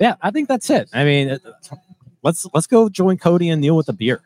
yeah, 0.00 0.16
I 0.22 0.30
think 0.32 0.48
that's 0.48 0.68
it. 0.70 0.88
I 0.92 1.04
mean, 1.04 1.38
let's 2.22 2.46
let's 2.52 2.66
go 2.66 2.88
join 2.88 3.16
Cody 3.18 3.48
and 3.50 3.60
Neil 3.60 3.76
with 3.76 3.88
a 3.88 3.92
beer. 3.92 4.22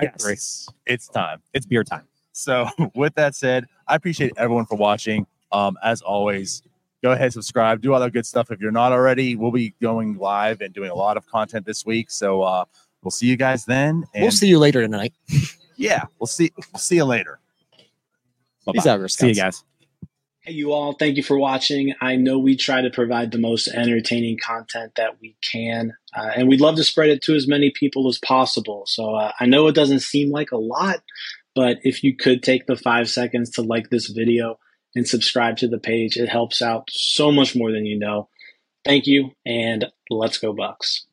Yes 0.00 0.68
it's 0.86 1.08
time 1.08 1.42
It's 1.52 1.66
beer 1.66 1.84
time. 1.84 2.06
So, 2.38 2.68
with 2.94 3.16
that 3.16 3.34
said, 3.34 3.66
I 3.88 3.96
appreciate 3.96 4.32
everyone 4.36 4.66
for 4.66 4.76
watching. 4.76 5.26
Um, 5.50 5.76
as 5.82 6.02
always, 6.02 6.62
go 7.02 7.10
ahead, 7.10 7.32
subscribe, 7.32 7.80
do 7.80 7.92
all 7.92 8.00
that 8.00 8.12
good 8.12 8.26
stuff. 8.26 8.50
If 8.50 8.60
you're 8.60 8.70
not 8.70 8.92
already, 8.92 9.34
we'll 9.34 9.50
be 9.50 9.74
going 9.82 10.18
live 10.18 10.60
and 10.60 10.72
doing 10.72 10.90
a 10.90 10.94
lot 10.94 11.16
of 11.16 11.26
content 11.26 11.66
this 11.66 11.84
week. 11.84 12.10
So, 12.10 12.42
uh, 12.42 12.64
we'll 13.02 13.10
see 13.10 13.26
you 13.26 13.36
guys 13.36 13.64
then. 13.64 14.04
And 14.14 14.22
we'll 14.22 14.30
see 14.30 14.46
you 14.46 14.60
later 14.60 14.80
tonight. 14.82 15.14
yeah, 15.76 16.04
we'll 16.20 16.28
see. 16.28 16.52
We'll 16.72 16.78
see 16.78 16.96
you 16.96 17.04
later. 17.04 17.40
Peace 18.72 18.84
Bye-bye. 18.84 19.02
out, 19.02 19.10
See 19.10 19.28
you 19.28 19.34
guys. 19.34 19.64
Hey, 20.42 20.52
you 20.52 20.72
all, 20.72 20.92
thank 20.92 21.16
you 21.16 21.22
for 21.22 21.38
watching. 21.38 21.92
I 22.00 22.16
know 22.16 22.38
we 22.38 22.56
try 22.56 22.82
to 22.82 22.90
provide 22.90 23.32
the 23.32 23.38
most 23.38 23.66
entertaining 23.68 24.38
content 24.38 24.92
that 24.96 25.20
we 25.20 25.36
can, 25.42 25.94
uh, 26.16 26.30
and 26.36 26.48
we'd 26.48 26.60
love 26.60 26.76
to 26.76 26.84
spread 26.84 27.10
it 27.10 27.20
to 27.22 27.34
as 27.34 27.48
many 27.48 27.70
people 27.70 28.08
as 28.08 28.18
possible. 28.18 28.84
So 28.86 29.14
uh, 29.16 29.32
I 29.40 29.46
know 29.46 29.66
it 29.66 29.74
doesn't 29.74 30.00
seem 30.00 30.30
like 30.30 30.52
a 30.52 30.56
lot, 30.56 31.02
but 31.54 31.78
if 31.82 32.02
you 32.02 32.16
could 32.16 32.42
take 32.42 32.66
the 32.66 32.76
five 32.76 33.08
seconds 33.08 33.50
to 33.50 33.62
like 33.62 33.90
this 33.90 34.08
video 34.08 34.58
and 34.94 35.06
subscribe 35.06 35.56
to 35.58 35.68
the 35.68 35.78
page, 35.78 36.16
it 36.16 36.28
helps 36.28 36.62
out 36.62 36.88
so 36.90 37.30
much 37.30 37.54
more 37.54 37.72
than 37.72 37.86
you 37.86 37.98
know. 37.98 38.28
Thank 38.84 39.06
you, 39.06 39.30
and 39.44 39.86
let's 40.10 40.38
go, 40.38 40.52
Bucks. 40.52 41.06